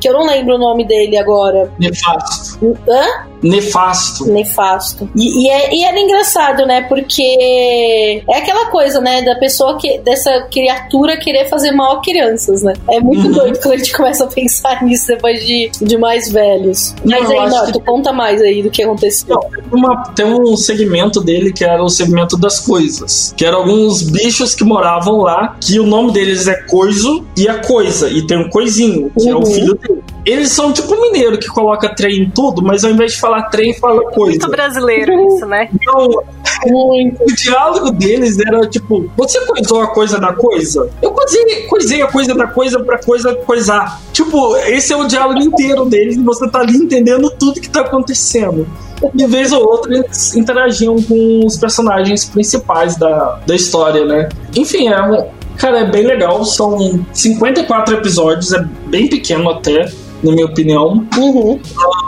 que 0.00 0.08
eu 0.08 0.12
não 0.12 0.26
lembro 0.26 0.54
o 0.54 0.58
nome 0.58 0.86
dele 0.86 1.18
agora. 1.18 1.70
Nefasto. 1.78 2.58
Hã? 2.88 3.31
Nefasto. 3.42 4.26
Nefasto. 4.30 5.08
E, 5.16 5.44
e, 5.44 5.48
é, 5.50 5.74
e 5.74 5.84
era 5.84 5.98
engraçado, 5.98 6.64
né? 6.66 6.82
Porque 6.88 8.22
é 8.28 8.38
aquela 8.38 8.66
coisa, 8.66 9.00
né? 9.00 9.22
Da 9.22 9.34
pessoa 9.36 9.76
que. 9.78 9.98
dessa 9.98 10.42
criatura 10.50 11.16
querer 11.16 11.48
fazer 11.48 11.72
mal 11.72 11.96
a 11.98 12.02
crianças, 12.02 12.62
né? 12.62 12.72
É 12.90 13.00
muito 13.00 13.26
Uhum. 13.26 13.32
doido 13.32 13.58
quando 13.60 13.74
a 13.74 13.78
gente 13.78 13.92
começa 13.92 14.24
a 14.24 14.26
pensar 14.26 14.82
nisso 14.84 15.06
depois 15.08 15.44
de, 15.46 15.70
de 15.80 15.96
mais 15.98 16.30
velhos. 16.30 16.94
Não, 17.04 17.18
Mas 17.20 17.30
eu 17.30 17.40
aí, 17.40 17.50
Norton, 17.50 17.72
que- 17.72 17.80
conta 17.86 18.12
mais 18.12 18.40
aí 18.40 18.62
do 18.62 18.70
que 18.70 18.82
aconteceu. 18.82 19.38
Uma- 19.72 20.02
tem 20.14 20.26
um 20.26 20.56
segmento 20.56 21.20
dele 21.20 21.52
que 21.52 21.64
era 21.64 21.82
o 21.82 21.88
segmento 21.88 22.36
das 22.36 22.60
coisas. 22.60 23.34
Que 23.36 23.44
eram 23.44 23.58
alguns 23.58 24.02
bichos 24.02 24.54
que 24.54 24.64
moravam 24.64 25.18
lá, 25.18 25.56
que 25.60 25.78
o 25.80 25.86
nome 25.86 26.12
deles 26.12 26.46
é 26.46 26.54
Coiso 26.62 27.24
e 27.36 27.48
a 27.48 27.58
Coisa. 27.58 28.08
E 28.08 28.26
tem 28.26 28.38
um 28.38 28.48
Coisinho, 28.50 29.10
que 29.18 29.28
é 29.28 29.34
o 29.34 29.38
Uhum. 29.38 29.46
filho 29.46 29.74
dele. 29.74 30.02
Eles 30.24 30.50
são 30.50 30.72
tipo 30.72 31.00
mineiro 31.00 31.38
que 31.38 31.48
coloca 31.48 31.88
trem 31.94 32.22
em 32.22 32.30
tudo, 32.30 32.62
mas 32.62 32.84
ao 32.84 32.90
invés 32.90 33.12
de 33.12 33.20
falar 33.20 33.42
trem, 33.44 33.74
fala 33.74 34.02
coisa. 34.10 34.38
Muito 34.38 34.50
brasileiro 34.50 35.12
isso, 35.26 35.46
né? 35.46 35.68
Então, 35.74 36.06
o 36.70 37.34
diálogo 37.34 37.90
deles 37.90 38.38
era 38.38 38.66
tipo: 38.68 39.10
Você 39.16 39.40
coisou 39.46 39.80
a 39.80 39.88
coisa 39.88 40.18
da 40.18 40.32
coisa? 40.32 40.88
Eu 41.00 41.10
coisei, 41.10 41.62
coisei 41.66 42.02
a 42.02 42.06
coisa 42.06 42.34
da 42.34 42.46
coisa 42.46 42.80
pra 42.80 42.98
coisa 42.98 43.34
coisar. 43.34 44.00
Tipo, 44.12 44.56
esse 44.58 44.92
é 44.92 44.96
o 44.96 45.06
diálogo 45.06 45.40
inteiro 45.40 45.84
deles 45.86 46.16
e 46.16 46.22
você 46.22 46.48
tá 46.48 46.60
ali 46.60 46.76
entendendo 46.76 47.30
tudo 47.30 47.60
que 47.60 47.68
tá 47.68 47.80
acontecendo. 47.80 48.66
De 49.12 49.26
vez 49.26 49.50
ou 49.50 49.60
outra 49.60 49.92
eles 49.92 50.36
interagiam 50.36 50.94
com 51.02 51.44
os 51.44 51.56
personagens 51.56 52.24
principais 52.24 52.96
da, 52.96 53.40
da 53.44 53.54
história, 53.56 54.04
né? 54.04 54.28
Enfim, 54.54 54.86
é 54.86 55.02
um, 55.02 55.26
Cara, 55.56 55.80
é 55.80 55.84
bem 55.84 56.04
legal. 56.06 56.44
São 56.44 57.04
54 57.12 57.94
episódios, 57.94 58.52
é 58.52 58.64
bem 58.86 59.08
pequeno 59.08 59.50
até, 59.50 59.90
na 60.22 60.32
minha 60.32 60.46
opinião. 60.46 61.06
Uhum. 61.16 61.60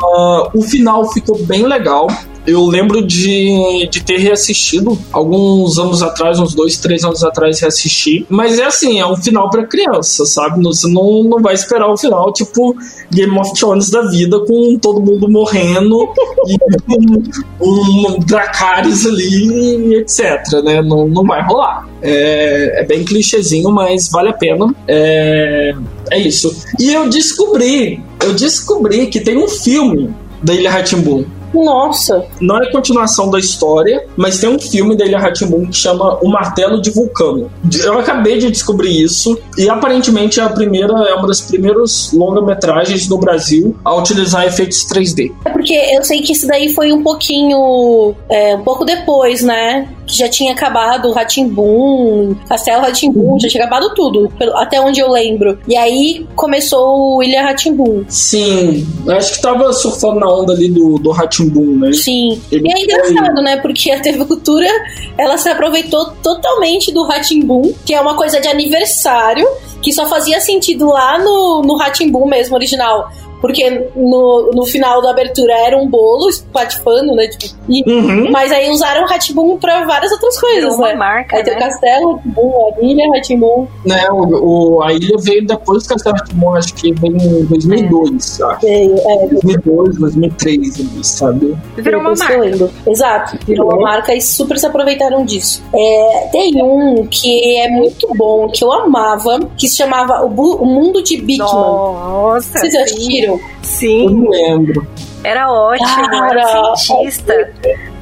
Ah, 0.02 0.50
o 0.54 0.62
final 0.62 1.10
ficou 1.12 1.38
bem 1.44 1.66
legal. 1.66 2.08
Eu 2.46 2.66
lembro 2.66 3.06
de, 3.06 3.88
de 3.90 4.02
ter 4.02 4.18
reassistido 4.18 4.98
alguns 5.10 5.78
anos 5.78 6.02
atrás, 6.02 6.38
uns 6.38 6.54
dois, 6.54 6.76
três 6.76 7.02
anos 7.02 7.24
atrás, 7.24 7.60
reassisti. 7.60 8.26
Mas 8.28 8.58
é 8.58 8.64
assim, 8.64 9.00
é 9.00 9.06
um 9.06 9.16
final 9.16 9.48
pra 9.48 9.66
criança, 9.66 10.26
sabe? 10.26 10.62
Você 10.62 10.86
não, 10.86 11.24
não 11.24 11.40
vai 11.40 11.54
esperar 11.54 11.88
o 11.88 11.96
final, 11.96 12.30
tipo 12.34 12.76
Game 13.10 13.38
of 13.38 13.54
Thrones 13.54 13.88
da 13.88 14.02
vida, 14.02 14.38
com 14.40 14.78
todo 14.78 15.00
mundo 15.00 15.26
morrendo 15.26 16.06
e 16.46 16.58
um, 16.92 17.22
um 17.62 18.18
Dracarys 18.20 19.06
ali, 19.06 19.92
e 19.92 19.94
etc, 19.96 20.62
né? 20.62 20.82
Não, 20.82 21.08
não 21.08 21.24
vai 21.24 21.42
rolar. 21.42 21.88
É, 22.02 22.82
é 22.82 22.84
bem 22.84 23.02
clichêzinho, 23.04 23.70
mas 23.70 24.10
vale 24.10 24.28
a 24.28 24.34
pena. 24.34 24.74
É, 24.86 25.74
é 26.14 26.18
isso. 26.18 26.54
E 26.78 26.92
eu 26.92 27.08
descobri, 27.08 28.00
eu 28.22 28.32
descobri 28.34 29.08
que 29.08 29.20
tem 29.20 29.36
um 29.36 29.48
filme 29.48 30.14
da 30.42 30.54
Ilha 30.54 30.70
Ratimbun. 30.70 31.24
Nossa. 31.62 32.26
Não 32.40 32.58
é 32.58 32.70
continuação 32.70 33.30
da 33.30 33.38
história, 33.38 34.06
mas 34.16 34.38
tem 34.38 34.48
um 34.48 34.58
filme 34.58 34.96
da 34.96 35.04
Ilha 35.04 35.24
que 35.32 35.72
chama 35.72 36.18
O 36.22 36.28
Martelo 36.28 36.80
de 36.80 36.90
Vulcano. 36.90 37.50
Eu 37.82 37.98
acabei 37.98 38.38
de 38.38 38.50
descobrir 38.50 39.02
isso 39.02 39.38
e 39.56 39.68
aparentemente 39.68 40.40
é 40.40 40.42
a 40.42 40.48
primeira, 40.48 40.92
é 41.08 41.14
uma 41.14 41.26
das 41.26 41.40
primeiras 41.40 42.12
longa-metragens 42.12 43.06
do 43.06 43.18
Brasil 43.18 43.76
a 43.84 43.94
utilizar 43.94 44.46
efeitos 44.46 44.86
3D. 44.86 45.32
É 45.44 45.50
porque 45.50 45.74
eu 45.74 46.04
sei 46.04 46.20
que 46.20 46.32
isso 46.32 46.46
daí 46.46 46.72
foi 46.72 46.92
um 46.92 47.02
pouquinho. 47.02 48.14
é, 48.28 48.54
um 48.56 48.62
pouco 48.62 48.84
depois, 48.84 49.42
né? 49.42 49.88
Que 50.06 50.18
já 50.18 50.28
tinha 50.28 50.52
acabado 50.52 51.08
o 51.08 51.12
Ratimbum, 51.12 52.34
Castelo 52.48 52.82
Ratimbum, 52.82 53.38
já 53.38 53.48
tinha 53.48 53.64
acabado 53.64 53.94
tudo, 53.94 54.30
até 54.54 54.80
onde 54.80 55.00
eu 55.00 55.10
lembro. 55.10 55.58
E 55.66 55.76
aí 55.76 56.26
começou 56.34 57.16
o 57.16 57.22
Ilha 57.22 57.42
Ratimbum. 57.42 58.04
Sim, 58.08 58.86
acho 59.08 59.34
que 59.34 59.42
tava 59.42 59.72
surfando 59.72 60.20
na 60.20 60.28
onda 60.28 60.52
ali 60.52 60.68
do, 60.68 60.98
do 60.98 61.10
Ratimbun, 61.44 61.78
né? 61.78 61.92
Sim. 61.92 62.40
Ele 62.50 62.68
E 62.68 62.72
é 62.72 62.82
engraçado, 62.82 63.42
né? 63.42 63.56
Porque 63.58 63.90
a 63.90 64.00
TV 64.00 64.24
Cultura 64.24 64.68
ela 65.16 65.36
se 65.38 65.48
aproveitou 65.48 66.06
totalmente 66.22 66.92
do 66.92 67.04
Ratimbum, 67.04 67.72
que 67.84 67.94
é 67.94 68.00
uma 68.00 68.16
coisa 68.16 68.40
de 68.40 68.48
aniversário, 68.48 69.46
que 69.82 69.92
só 69.92 70.08
fazia 70.08 70.40
sentido 70.40 70.88
lá 70.88 71.18
no, 71.18 71.62
no 71.62 71.76
Ratimbum 71.76 72.26
mesmo, 72.26 72.54
original. 72.56 73.10
Porque 73.46 73.90
no, 73.94 74.50
no 74.54 74.64
final 74.64 75.02
da 75.02 75.10
abertura 75.10 75.52
era 75.52 75.76
um 75.76 75.86
bolo 75.86 76.30
espatifando, 76.30 77.14
né? 77.14 77.26
Tipo, 77.28 77.54
e- 77.68 77.84
Uhum. 77.86 78.30
Mas 78.30 78.50
aí 78.50 78.70
usaram 78.70 79.02
o 79.04 79.06
Ratimbum 79.06 79.58
pra 79.58 79.84
várias 79.84 80.10
outras 80.12 80.40
coisas, 80.40 80.78
né? 80.78 80.94
marca, 80.94 81.36
Aí 81.36 81.44
tem 81.44 81.52
o 81.52 81.56
né? 81.58 81.62
castelo, 81.66 82.14
Ratimbum, 82.16 82.52
a 82.66 82.84
ilha, 82.84 83.10
Ratimbum. 83.14 83.66
Né, 83.84 84.06
o, 84.10 84.76
o- 84.76 84.82
a 84.82 84.92
ilha 84.92 85.16
veio 85.18 85.46
depois 85.46 85.82
do 85.82 85.88
Castelo 85.90 86.16
Ratimbun, 86.16 86.54
acho 86.54 86.74
que 86.74 86.92
veio 86.94 87.16
em 87.16 87.44
2002, 87.44 88.40
acho. 88.40 88.66
É, 88.66 88.86
2002, 89.30 89.98
2003, 89.98 90.80
ali, 90.80 91.04
sabe? 91.04 91.56
Virou 91.76 92.00
uma 92.00 92.14
marca. 92.14 92.70
Exato, 92.86 93.38
virou 93.46 93.66
uma 93.66 93.76
Uhum. 93.76 93.82
marca 93.82 94.14
e 94.14 94.20
super 94.22 94.58
se 94.58 94.66
aproveitaram 94.66 95.24
disso. 95.24 95.62
É, 95.74 96.28
tem 96.32 96.62
um 96.62 97.06
que 97.06 97.58
é 97.58 97.68
muito 97.68 98.08
bom, 98.16 98.48
que 98.48 98.64
eu 98.64 98.72
amava, 98.72 99.40
que 99.56 99.68
se 99.68 99.76
chamava 99.76 100.24
O, 100.24 100.28
Bu- 100.30 100.56
O 100.56 100.64
Mundo 100.66 101.02
de 101.02 101.16
Bigman. 101.18 101.46
Nossa, 101.52 102.58
Vocês 102.58 102.74
assistiram? 102.74 103.33
Eu 103.34 103.40
Sim, 103.62 104.08
não 104.10 104.30
lembro. 104.30 104.86
era 105.22 105.50
ótimo, 105.50 106.14
era 106.30 106.76
cientista. 106.76 107.50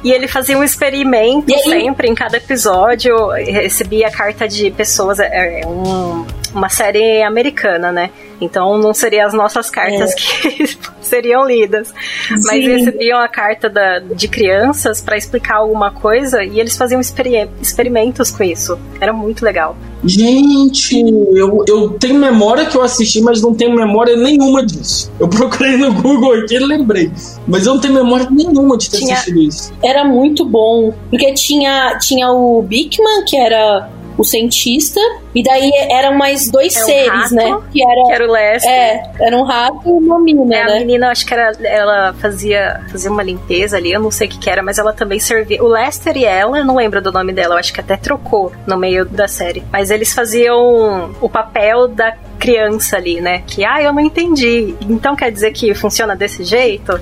E 0.03 0.11
ele 0.11 0.27
fazia 0.27 0.57
um 0.57 0.63
experimento 0.63 1.51
sempre, 1.61 2.09
em 2.09 2.15
cada 2.15 2.35
episódio, 2.37 3.29
recebia 3.29 4.11
carta 4.11 4.47
de 4.47 4.69
pessoas, 4.71 5.19
é 5.19 5.61
é 5.61 5.67
um- 5.67 6.25
uma 6.53 6.69
série 6.69 7.21
americana, 7.23 7.91
né? 7.91 8.09
Então 8.41 8.77
não 8.77 8.93
seriam 8.93 9.25
as 9.25 9.33
nossas 9.33 9.69
cartas 9.69 10.13
que 10.15 10.77
seriam 11.01 11.45
lidas. 11.47 11.93
Mas 12.29 12.43
Sim. 12.43 12.61
recebiam 12.67 13.19
a 13.19 13.27
carta 13.27 13.69
da- 13.69 13.99
de 13.99 14.27
crianças 14.27 15.01
pra 15.01 15.17
explicar 15.17 15.57
alguma 15.57 15.91
coisa 15.91 16.43
e 16.43 16.59
eles 16.59 16.75
faziam 16.77 16.99
experi- 17.01 17.49
experimentos 17.61 18.31
com 18.31 18.43
isso. 18.43 18.77
Era 18.99 19.13
muito 19.13 19.43
legal. 19.45 19.75
Gente, 20.05 20.99
eu, 21.35 21.63
eu 21.67 21.89
tenho 21.91 22.15
memória 22.15 22.65
que 22.65 22.75
eu 22.75 22.81
assisti, 22.81 23.21
mas 23.21 23.41
não 23.41 23.53
tenho 23.53 23.73
memória 23.73 24.15
nenhuma 24.15 24.65
disso. 24.65 25.11
Eu 25.19 25.27
procurei 25.29 25.77
no 25.77 25.93
Google 25.93 26.33
aqui 26.33 26.55
e 26.55 26.59
lembrei. 26.59 27.11
Mas 27.47 27.65
eu 27.65 27.73
não 27.75 27.81
tenho 27.81 27.93
memória 27.93 28.27
nenhuma 28.29 28.77
de 28.77 28.89
ter 28.89 28.97
Tinha- 28.97 29.13
assistido 29.13 29.41
isso. 29.41 29.73
Era 29.83 30.03
muito 30.03 30.45
bom. 30.45 30.93
Porque 31.09 31.33
tinha, 31.33 31.97
tinha 31.99 32.29
o 32.31 32.61
Bigman, 32.61 33.23
que 33.25 33.37
era 33.37 33.89
o 34.17 34.23
cientista, 34.23 34.99
e 35.33 35.43
daí 35.43 35.71
eram 35.89 36.15
mais 36.17 36.49
dois 36.49 36.75
É 36.75 36.79
seres, 36.81 37.09
rato, 37.09 37.35
né? 37.35 37.43
Que 37.43 37.49
era. 37.49 37.61
Que 37.63 37.63
era 37.63 37.63
o 37.63 37.63
rato. 37.63 37.63
Eram 37.63 37.63
mais 37.63 37.63
dois 37.63 37.63
um 37.63 37.63
seres, 37.63 37.63
rato, 37.63 37.63
né? 37.63 37.67
Que 37.71 37.83
era. 37.83 38.03
Que 38.05 38.11
era 38.13 38.27
o 38.27 38.31
Lester. 38.31 38.71
É, 38.71 39.11
era 39.19 39.37
um 39.37 39.43
rato 39.43 39.81
e 39.85 39.89
uma 39.91 40.19
mina, 40.19 40.55
É, 40.55 40.61
a 40.61 40.65
né? 40.65 40.79
menina, 40.79 41.09
acho 41.11 41.25
que 41.25 41.33
era, 41.33 41.51
ela 41.63 42.13
fazia, 42.13 42.81
fazia 42.91 43.11
uma 43.11 43.23
limpeza 43.23 43.77
ali, 43.77 43.91
eu 43.91 43.99
não 43.99 44.11
sei 44.11 44.27
o 44.27 44.29
que, 44.29 44.37
que 44.39 44.49
era, 44.49 44.61
mas 44.61 44.77
ela 44.77 44.93
também 44.93 45.19
servia. 45.19 45.63
O 45.63 45.67
Lester 45.67 46.15
e 46.17 46.25
ela, 46.25 46.57
eu 46.59 46.65
não 46.65 46.75
lembro 46.75 47.01
do 47.01 47.11
nome 47.11 47.33
dela, 47.33 47.55
eu 47.55 47.59
acho 47.59 47.73
que 47.73 47.79
até 47.79 47.97
trocou 47.97 48.51
no 48.67 48.77
meio 48.77 49.05
da 49.05 49.27
série. 49.27 49.63
Mas 49.71 49.89
eles 49.89 50.13
faziam 50.13 51.11
o 51.21 51.29
papel 51.29 51.87
da 51.87 52.15
criança 52.39 52.97
ali, 52.97 53.21
né? 53.21 53.41
Que, 53.47 53.63
ah, 53.65 53.81
eu 53.81 53.93
não 53.93 54.01
entendi. 54.01 54.75
Então 54.89 55.15
quer 55.15 55.31
dizer 55.31 55.51
que 55.51 55.73
funciona 55.73 56.15
desse 56.15 56.43
jeito? 56.43 56.99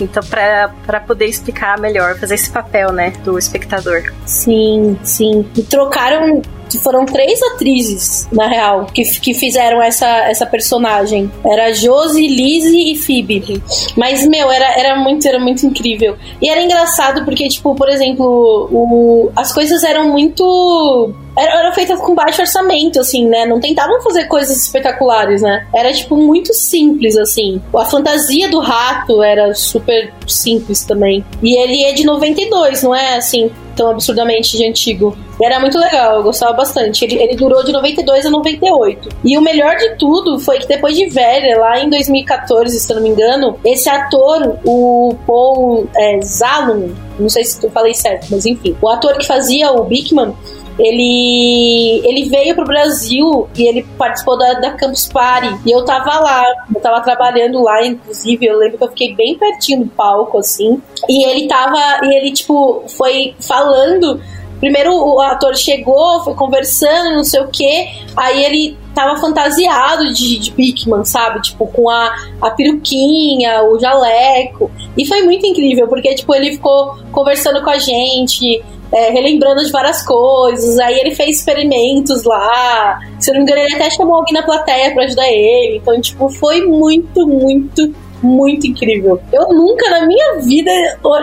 Então, 0.00 0.22
pra 0.22 1.00
poder 1.00 1.26
explicar 1.26 1.78
melhor, 1.78 2.16
fazer 2.18 2.34
esse 2.34 2.50
papel, 2.50 2.92
né, 2.92 3.12
do 3.24 3.38
espectador. 3.38 4.12
Sim, 4.26 4.98
sim. 5.02 5.48
E 5.56 5.62
trocaram. 5.62 6.42
Foram 6.82 7.04
três 7.04 7.40
atrizes, 7.42 8.28
na 8.32 8.46
real, 8.46 8.86
que, 8.86 9.02
que 9.20 9.34
fizeram 9.34 9.82
essa, 9.82 10.06
essa 10.06 10.46
personagem. 10.46 11.30
Era 11.44 11.72
Josie, 11.72 12.28
Lizzie 12.28 12.92
e 12.92 12.96
Phoebe. 12.96 13.62
Mas, 13.96 14.26
meu, 14.26 14.50
era, 14.50 14.78
era, 14.78 14.96
muito, 14.96 15.26
era 15.26 15.38
muito 15.38 15.66
incrível. 15.66 16.16
E 16.40 16.48
era 16.48 16.60
engraçado 16.60 17.24
porque, 17.24 17.48
tipo, 17.48 17.74
por 17.74 17.88
exemplo, 17.88 18.68
o, 18.70 19.30
as 19.36 19.52
coisas 19.52 19.82
eram 19.84 20.08
muito. 20.08 21.12
Eram 21.36 21.72
feitas 21.72 22.00
com 22.00 22.14
baixo 22.14 22.40
orçamento, 22.40 23.00
assim, 23.00 23.26
né? 23.26 23.44
Não 23.44 23.58
tentavam 23.58 24.00
fazer 24.02 24.26
coisas 24.26 24.56
espetaculares, 24.56 25.42
né? 25.42 25.66
Era, 25.74 25.92
tipo, 25.92 26.16
muito 26.16 26.54
simples, 26.54 27.16
assim. 27.16 27.60
A 27.76 27.84
fantasia 27.84 28.48
do 28.48 28.60
rato 28.60 29.20
era 29.20 29.52
super 29.52 30.12
simples 30.28 30.84
também. 30.84 31.24
E 31.42 31.56
ele 31.60 31.82
é 31.84 31.92
de 31.92 32.04
92, 32.04 32.84
não 32.84 32.94
é, 32.94 33.16
assim, 33.16 33.50
tão 33.74 33.90
absurdamente 33.90 34.56
de 34.56 34.66
antigo. 34.66 35.16
Era 35.42 35.58
muito 35.58 35.78
legal, 35.78 36.16
eu 36.16 36.22
gostava 36.22 36.52
bastante. 36.52 37.04
Ele, 37.04 37.22
ele 37.22 37.36
durou 37.36 37.64
de 37.64 37.72
92 37.72 38.26
a 38.26 38.30
98. 38.30 39.08
E 39.24 39.36
o 39.36 39.42
melhor 39.42 39.76
de 39.76 39.96
tudo 39.96 40.38
foi 40.38 40.58
que 40.58 40.68
depois 40.68 40.96
de 40.96 41.06
velha, 41.06 41.58
lá 41.58 41.80
em 41.80 41.90
2014, 41.90 42.78
se 42.78 42.92
eu 42.92 42.96
não 42.96 43.02
me 43.02 43.10
engano, 43.10 43.58
esse 43.64 43.88
ator, 43.88 44.58
o 44.64 45.16
Paul 45.26 45.88
é, 45.96 46.20
Zalum, 46.22 46.94
não 47.18 47.28
sei 47.28 47.44
se 47.44 47.64
eu 47.64 47.70
falei 47.70 47.94
certo, 47.94 48.26
mas 48.30 48.46
enfim, 48.46 48.76
o 48.80 48.88
ator 48.88 49.16
que 49.16 49.26
fazia 49.26 49.72
o 49.72 49.84
Bigman, 49.84 50.34
ele, 50.78 52.02
ele 52.04 52.28
veio 52.28 52.54
pro 52.54 52.64
Brasil 52.64 53.48
e 53.56 53.62
ele 53.62 53.86
participou 53.96 54.36
da, 54.36 54.54
da 54.54 54.70
Campus 54.72 55.06
Party. 55.06 55.54
E 55.64 55.70
eu 55.70 55.84
tava 55.84 56.18
lá, 56.18 56.44
eu 56.74 56.80
tava 56.80 57.00
trabalhando 57.00 57.62
lá, 57.62 57.84
inclusive. 57.84 58.44
Eu 58.44 58.58
lembro 58.58 58.78
que 58.78 58.84
eu 58.84 58.88
fiquei 58.88 59.14
bem 59.14 59.38
pertinho 59.38 59.84
do 59.84 59.90
palco, 59.90 60.38
assim. 60.38 60.82
E 61.08 61.24
ele 61.24 61.46
tava, 61.46 61.78
e 62.04 62.14
ele, 62.14 62.32
tipo, 62.32 62.84
foi 62.96 63.34
falando. 63.40 64.20
Primeiro 64.58 64.92
o 64.94 65.20
ator 65.20 65.54
chegou, 65.56 66.24
foi 66.24 66.34
conversando, 66.34 67.14
não 67.14 67.24
sei 67.24 67.40
o 67.40 67.48
que. 67.48 67.88
Aí 68.16 68.44
ele 68.44 68.76
tava 68.94 69.20
fantasiado 69.20 70.12
de, 70.12 70.38
de 70.38 70.50
Bigman, 70.52 71.04
sabe? 71.04 71.42
Tipo, 71.42 71.66
com 71.66 71.90
a, 71.90 72.14
a 72.40 72.50
peruquinha, 72.50 73.62
o 73.64 73.78
jaleco. 73.78 74.70
E 74.96 75.06
foi 75.06 75.22
muito 75.22 75.46
incrível, 75.46 75.86
porque, 75.86 76.14
tipo, 76.14 76.34
ele 76.34 76.52
ficou 76.52 76.96
conversando 77.12 77.62
com 77.62 77.70
a 77.70 77.78
gente, 77.78 78.62
é, 78.94 79.10
relembrando 79.10 79.64
de 79.64 79.72
várias 79.72 80.02
coisas. 80.04 80.78
Aí 80.78 80.98
ele 81.00 81.14
fez 81.14 81.38
experimentos 81.38 82.24
lá. 82.24 83.00
Se 83.18 83.30
não 83.32 83.38
me 83.38 83.42
engano, 83.42 83.60
ele 83.60 83.74
até 83.74 83.90
chamou 83.90 84.14
alguém 84.14 84.34
na 84.34 84.42
plateia 84.42 84.92
pra 84.92 85.04
ajudar 85.04 85.28
ele. 85.28 85.78
Então, 85.78 86.00
tipo, 86.00 86.28
foi 86.28 86.62
muito, 86.62 87.26
muito, 87.26 87.92
muito 88.22 88.66
incrível. 88.66 89.20
Eu 89.32 89.48
nunca 89.48 89.90
na 89.90 90.06
minha 90.06 90.34
vida 90.40 90.70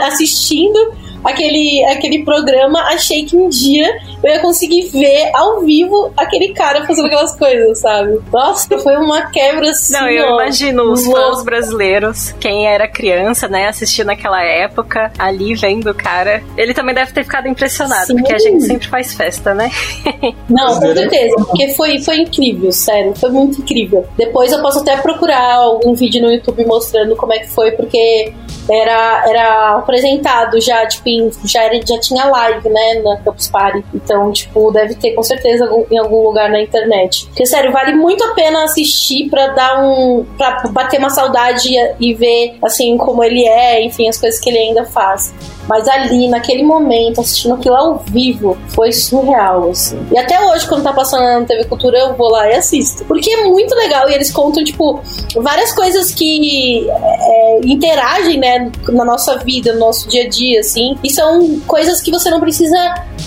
assistindo 0.03 0.93
aquele, 1.23 1.84
aquele 1.86 2.23
programa, 2.23 2.79
achei 2.84 3.25
que 3.25 3.36
um 3.36 3.49
dia 3.49 3.97
eu 4.23 4.31
ia 4.31 4.39
conseguir 4.39 4.89
ver 4.89 5.31
ao 5.34 5.62
vivo 5.62 6.12
aquele 6.15 6.53
cara 6.53 6.86
fazendo 6.86 7.05
aquelas 7.05 7.36
coisas, 7.38 7.79
sabe? 7.79 8.19
Nossa, 8.31 8.77
foi 8.79 8.95
uma 8.97 9.29
quebra 9.31 9.69
assim. 9.69 9.93
Não, 9.93 10.10
eu 10.10 10.25
ó, 10.25 10.41
imagino 10.41 10.91
os 10.91 11.05
louca. 11.05 11.21
fãs 11.21 11.43
brasileiros, 11.43 12.31
quem 12.39 12.67
era 12.67 12.88
criança, 12.88 13.47
né, 13.47 13.67
assistindo 13.67 14.07
naquela 14.07 14.43
época, 14.43 15.12
ali 15.17 15.55
vendo 15.55 15.89
o 15.89 15.93
cara. 15.93 16.43
Ele 16.57 16.73
também 16.73 16.93
deve 16.93 17.12
ter 17.12 17.23
ficado 17.23 17.47
impressionado, 17.47 18.07
Sim. 18.07 18.17
porque 18.17 18.34
a 18.34 18.39
gente 18.39 18.63
sempre 18.63 18.88
faz 18.88 19.13
festa, 19.13 19.53
né? 19.53 19.69
Não, 20.49 20.79
com 20.79 20.93
certeza, 20.93 21.36
porque 21.38 21.69
foi, 21.69 21.99
foi 22.01 22.17
incrível, 22.17 22.71
sério, 22.71 23.13
foi 23.15 23.29
muito 23.29 23.62
incrível. 23.62 24.05
Depois 24.17 24.51
eu 24.51 24.62
posso 24.62 24.79
até 24.79 24.97
procurar 24.97 25.55
algum 25.55 25.93
vídeo 25.93 26.21
no 26.21 26.31
YouTube 26.31 26.65
mostrando 26.65 27.15
como 27.15 27.34
é 27.34 27.39
que 27.39 27.49
foi, 27.49 27.71
porque 27.71 28.34
era, 28.69 29.24
era 29.28 29.76
apresentado 29.78 30.60
já, 30.62 30.86
tipo, 30.88 31.08
em- 31.10 31.32
já, 31.45 31.63
era, 31.63 31.76
já 31.86 32.00
tinha 32.00 32.26
live, 32.26 32.69
né, 32.69 32.93
na 33.04 33.17
Campus 33.17 33.50
Party. 33.50 33.84
Então, 33.93 34.32
tipo, 34.32 34.71
deve 34.71 34.95
ter 34.95 35.12
com 35.13 35.24
certeza 35.24 35.69
em 35.89 35.97
algum 35.97 36.24
lugar 36.24 36.50
na 36.50 36.62
internet. 36.62 37.26
Porque, 37.28 37.45
sério, 37.45 37.71
vale 37.71 37.93
muito 37.93 38.24
a 38.24 38.34
pena 38.34 38.63
assistir 38.63 39.30
pra 39.30 39.47
dar 39.47 39.84
um. 39.84 40.26
pra 40.38 40.63
bater 40.71 41.00
uma 41.00 41.10
saudade 41.10 41.69
e, 41.69 42.12
e 42.12 42.13
ver, 42.13 42.58
assim, 42.63 42.97
como 42.97 43.24
ele 43.24 43.47
é, 43.47 43.82
enfim, 43.84 44.08
as 44.08 44.17
coisas 44.17 44.39
que 44.39 44.50
ele 44.50 44.60
ainda 44.60 44.86
faz. 44.86 45.34
Mas 45.67 45.88
ali, 45.88 46.28
naquele 46.28 46.63
momento, 46.63 47.21
assistindo 47.21 47.56
aquilo 47.56 47.76
ao 47.76 47.97
vivo, 48.08 48.58
foi 48.69 48.91
surreal, 48.91 49.69
assim. 49.69 50.00
E 50.12 50.17
até 50.17 50.43
hoje, 50.45 50.67
quando 50.67 50.84
tá 50.84 50.91
passando 50.91 51.24
na 51.24 51.45
TV 51.45 51.65
Cultura, 51.65 51.97
eu 51.97 52.15
vou 52.15 52.30
lá 52.30 52.50
e 52.50 52.56
assisto. 52.56 53.06
Porque 53.06 53.30
é 53.30 53.45
muito 53.45 53.74
legal 53.76 54.10
e 54.10 54.13
eles 54.13 54.32
contam, 54.32 54.63
tipo, 54.63 55.02
várias 55.36 55.71
coisas 55.74 56.13
que 56.13 56.89
é, 56.89 57.60
interagem, 57.63 58.39
né, 58.39 58.71
na 58.89 59.06
nossa 59.06 59.38
vida, 59.38 59.74
no 59.74 59.80
nosso 59.80 60.10
dia 60.10 60.24
a 60.24 60.30
dia, 60.30 60.60
assim. 60.60 60.97
E 61.04 61.10
são 61.10 61.60
coisas 61.67 62.02
que 62.02 62.12
você 62.12 62.30
não 62.30 62.39
precisa 62.39 62.78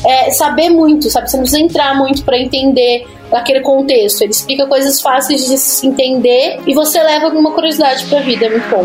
é, 0.05 0.31
saber 0.33 0.70
muito, 0.70 1.11
sabe? 1.11 1.31
Você 1.31 1.37
não 1.37 1.44
precisa 1.44 1.62
entrar 1.62 1.97
muito 1.97 2.25
pra 2.25 2.38
entender 2.38 3.07
aquele 3.33 3.61
contexto. 3.61 4.23
Ele 4.23 4.33
explica 4.33 4.66
coisas 4.66 5.01
fáceis 5.01 5.47
de 5.47 5.57
se 5.57 5.87
entender 5.87 6.61
e 6.66 6.75
você 6.75 7.03
leva 7.03 7.27
alguma 7.27 7.53
curiosidade 7.53 8.05
pra 8.07 8.20
vida. 8.20 8.47
É 8.47 8.51
muito 8.51 8.68
bom. 8.68 8.85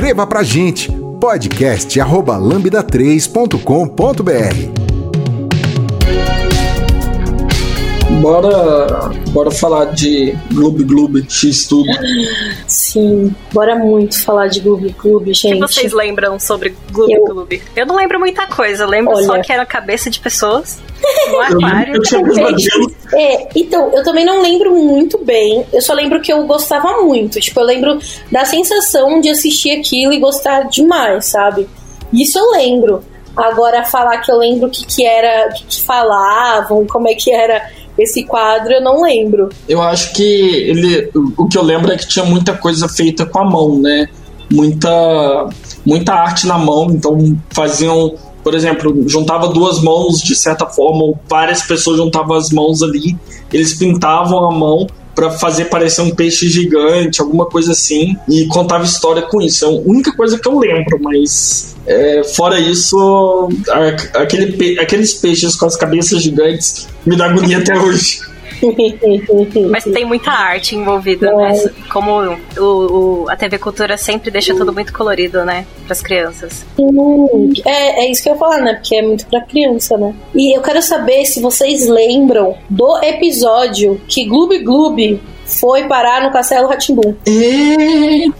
Escreva 0.00 0.26
pra 0.26 0.42
gente 0.42 0.90
podcast 1.20 2.00
arroba 2.00 2.38
lambda3.com.br 2.38 4.80
Bora, 8.22 9.10
bora 9.28 9.50
falar 9.50 9.92
de 9.92 10.34
Gloob 10.54 10.84
Gloob 10.84 11.26
X 11.28 11.66
tudo. 11.66 11.90
Sim, 12.66 13.34
bora 13.52 13.76
muito 13.76 14.24
falar 14.24 14.46
de 14.48 14.60
Gloob 14.60 14.88
Gloob, 14.98 15.22
O 15.22 15.24
que 15.26 15.34
gente. 15.34 15.60
vocês 15.60 15.92
lembram 15.92 16.40
sobre 16.40 16.74
Gloob 16.90 17.12
Eu- 17.12 17.24
Gloob? 17.26 17.62
Eu 17.76 17.84
não 17.84 17.96
lembro 17.96 18.18
muita 18.18 18.46
coisa, 18.46 18.84
eu 18.84 18.88
lembro 18.88 19.12
Olha. 19.14 19.26
só 19.26 19.38
que 19.42 19.52
era 19.52 19.66
cabeça 19.66 20.08
de 20.08 20.18
pessoas 20.18 20.78
no 21.00 21.34
Eu, 21.34 21.40
aquário. 21.42 21.96
eu 21.96 22.02
tinha. 22.02 22.22
É, 23.14 23.48
então, 23.56 23.90
eu 23.92 24.02
também 24.04 24.24
não 24.24 24.42
lembro 24.42 24.74
muito 24.74 25.18
bem. 25.24 25.64
Eu 25.72 25.82
só 25.82 25.92
lembro 25.94 26.20
que 26.20 26.32
eu 26.32 26.46
gostava 26.46 27.02
muito. 27.02 27.40
Tipo, 27.40 27.60
eu 27.60 27.64
lembro 27.64 27.98
da 28.30 28.44
sensação 28.44 29.20
de 29.20 29.28
assistir 29.30 29.72
aquilo 29.72 30.12
e 30.12 30.18
gostar 30.20 30.68
demais, 30.68 31.26
sabe? 31.26 31.68
Isso 32.12 32.38
eu 32.38 32.50
lembro. 32.52 33.02
Agora, 33.36 33.84
falar 33.84 34.18
que 34.18 34.30
eu 34.30 34.36
lembro 34.38 34.66
o 34.66 34.70
que, 34.70 34.84
que 34.84 35.04
era, 35.06 35.48
o 35.48 35.54
que, 35.54 35.64
que 35.64 35.82
falavam, 35.82 36.86
como 36.86 37.08
é 37.08 37.14
que 37.14 37.32
era 37.32 37.70
esse 37.98 38.24
quadro, 38.24 38.72
eu 38.72 38.82
não 38.82 39.02
lembro. 39.02 39.48
Eu 39.68 39.80
acho 39.82 40.12
que 40.12 40.22
ele. 40.22 41.10
O 41.36 41.46
que 41.46 41.56
eu 41.56 41.62
lembro 41.62 41.92
é 41.92 41.96
que 41.96 42.06
tinha 42.06 42.24
muita 42.24 42.54
coisa 42.54 42.88
feita 42.88 43.26
com 43.26 43.38
a 43.38 43.44
mão, 43.44 43.78
né? 43.78 44.08
Muita, 44.50 45.48
muita 45.86 46.12
arte 46.12 46.46
na 46.46 46.58
mão, 46.58 46.86
então 46.90 47.36
faziam. 47.50 48.14
Por 48.42 48.54
exemplo, 48.54 49.04
juntava 49.08 49.48
duas 49.48 49.80
mãos 49.82 50.20
de 50.20 50.34
certa 50.34 50.66
forma, 50.66 51.02
ou 51.04 51.18
várias 51.28 51.62
pessoas 51.62 51.96
juntavam 51.98 52.36
as 52.36 52.50
mãos 52.50 52.82
ali, 52.82 53.16
eles 53.52 53.74
pintavam 53.74 54.48
a 54.48 54.52
mão 54.52 54.86
para 55.14 55.30
fazer 55.32 55.66
parecer 55.66 56.00
um 56.02 56.10
peixe 56.14 56.48
gigante, 56.48 57.20
alguma 57.20 57.44
coisa 57.44 57.72
assim, 57.72 58.16
e 58.28 58.46
contava 58.46 58.84
história 58.84 59.22
com 59.22 59.42
isso. 59.42 59.64
É 59.64 59.68
a 59.68 59.70
única 59.72 60.12
coisa 60.16 60.38
que 60.38 60.48
eu 60.48 60.58
lembro, 60.58 60.98
mas 61.02 61.76
é, 61.86 62.22
fora 62.24 62.58
isso, 62.58 63.48
a- 63.68 64.20
aquele 64.22 64.78
aqueles 64.78 65.12
peixes 65.14 65.56
com 65.56 65.66
as 65.66 65.76
cabeças 65.76 66.22
gigantes 66.22 66.88
me 67.04 67.16
dá 67.16 67.26
agonia 67.26 67.58
até 67.58 67.78
hoje. 67.78 68.20
Mas 69.70 69.84
tem 69.84 70.04
muita 70.04 70.30
arte 70.30 70.76
envolvida, 70.76 71.28
É. 71.30 71.34
né? 71.36 71.70
Como 71.92 72.20
o, 72.58 72.62
o- 73.24 73.26
a 73.28 73.36
TV 73.36 73.58
Cultura 73.58 73.96
sempre 73.96 74.30
deixa 74.30 74.54
tudo 74.54 74.72
muito 74.72 74.92
colorido, 74.92 75.44
né? 75.44 75.66
Para 75.84 75.92
as 75.92 76.02
crianças. 76.02 76.64
Hum, 76.78 77.52
é, 77.64 78.04
é 78.04 78.10
isso 78.10 78.22
que 78.22 78.28
eu 78.28 78.34
ia 78.34 78.38
falar, 78.38 78.58
né? 78.58 78.74
Porque 78.74 78.96
é 78.96 79.02
muito 79.02 79.26
pra 79.26 79.40
criança, 79.42 79.96
né? 79.96 80.14
E 80.34 80.56
eu 80.56 80.62
quero 80.62 80.82
saber 80.82 81.24
se 81.24 81.40
vocês 81.40 81.88
lembram 81.88 82.56
do 82.68 82.98
episódio 83.02 84.00
que 84.08 84.24
Gloob 84.24 84.58
Gloob 84.62 85.20
foi 85.58 85.86
parar 85.88 86.22
no 86.22 86.32
Castelo 86.32 86.68
Ratimbum. 86.68 87.14
Eita! 87.26 88.34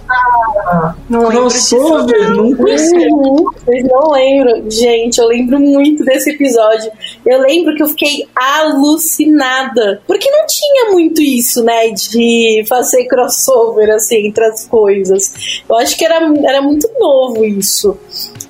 Não. 1.08 1.28
Crossover, 1.28 2.30
não 2.36 2.54
conhecia. 2.54 3.08
Uhum. 3.10 3.44
Vocês 3.64 3.84
não 3.84 4.12
lembram? 4.12 4.70
Gente, 4.70 5.18
eu 5.18 5.26
lembro 5.26 5.58
muito 5.58 6.04
desse 6.04 6.30
episódio. 6.30 6.90
Eu 7.26 7.40
lembro 7.40 7.74
que 7.74 7.82
eu 7.82 7.88
fiquei 7.88 8.26
alucinada. 8.34 10.00
Porque 10.06 10.30
não 10.30 10.46
tinha 10.46 10.92
muito 10.92 11.20
isso, 11.20 11.64
né? 11.64 11.90
De 11.90 12.64
fazer 12.68 13.06
crossover, 13.06 13.90
assim, 13.90 14.28
entre 14.28 14.44
as 14.44 14.66
coisas. 14.66 15.62
Eu 15.68 15.76
acho 15.78 15.96
que 15.96 16.04
era, 16.04 16.20
era 16.44 16.62
muito 16.62 16.88
novo 16.98 17.44
isso. 17.44 17.96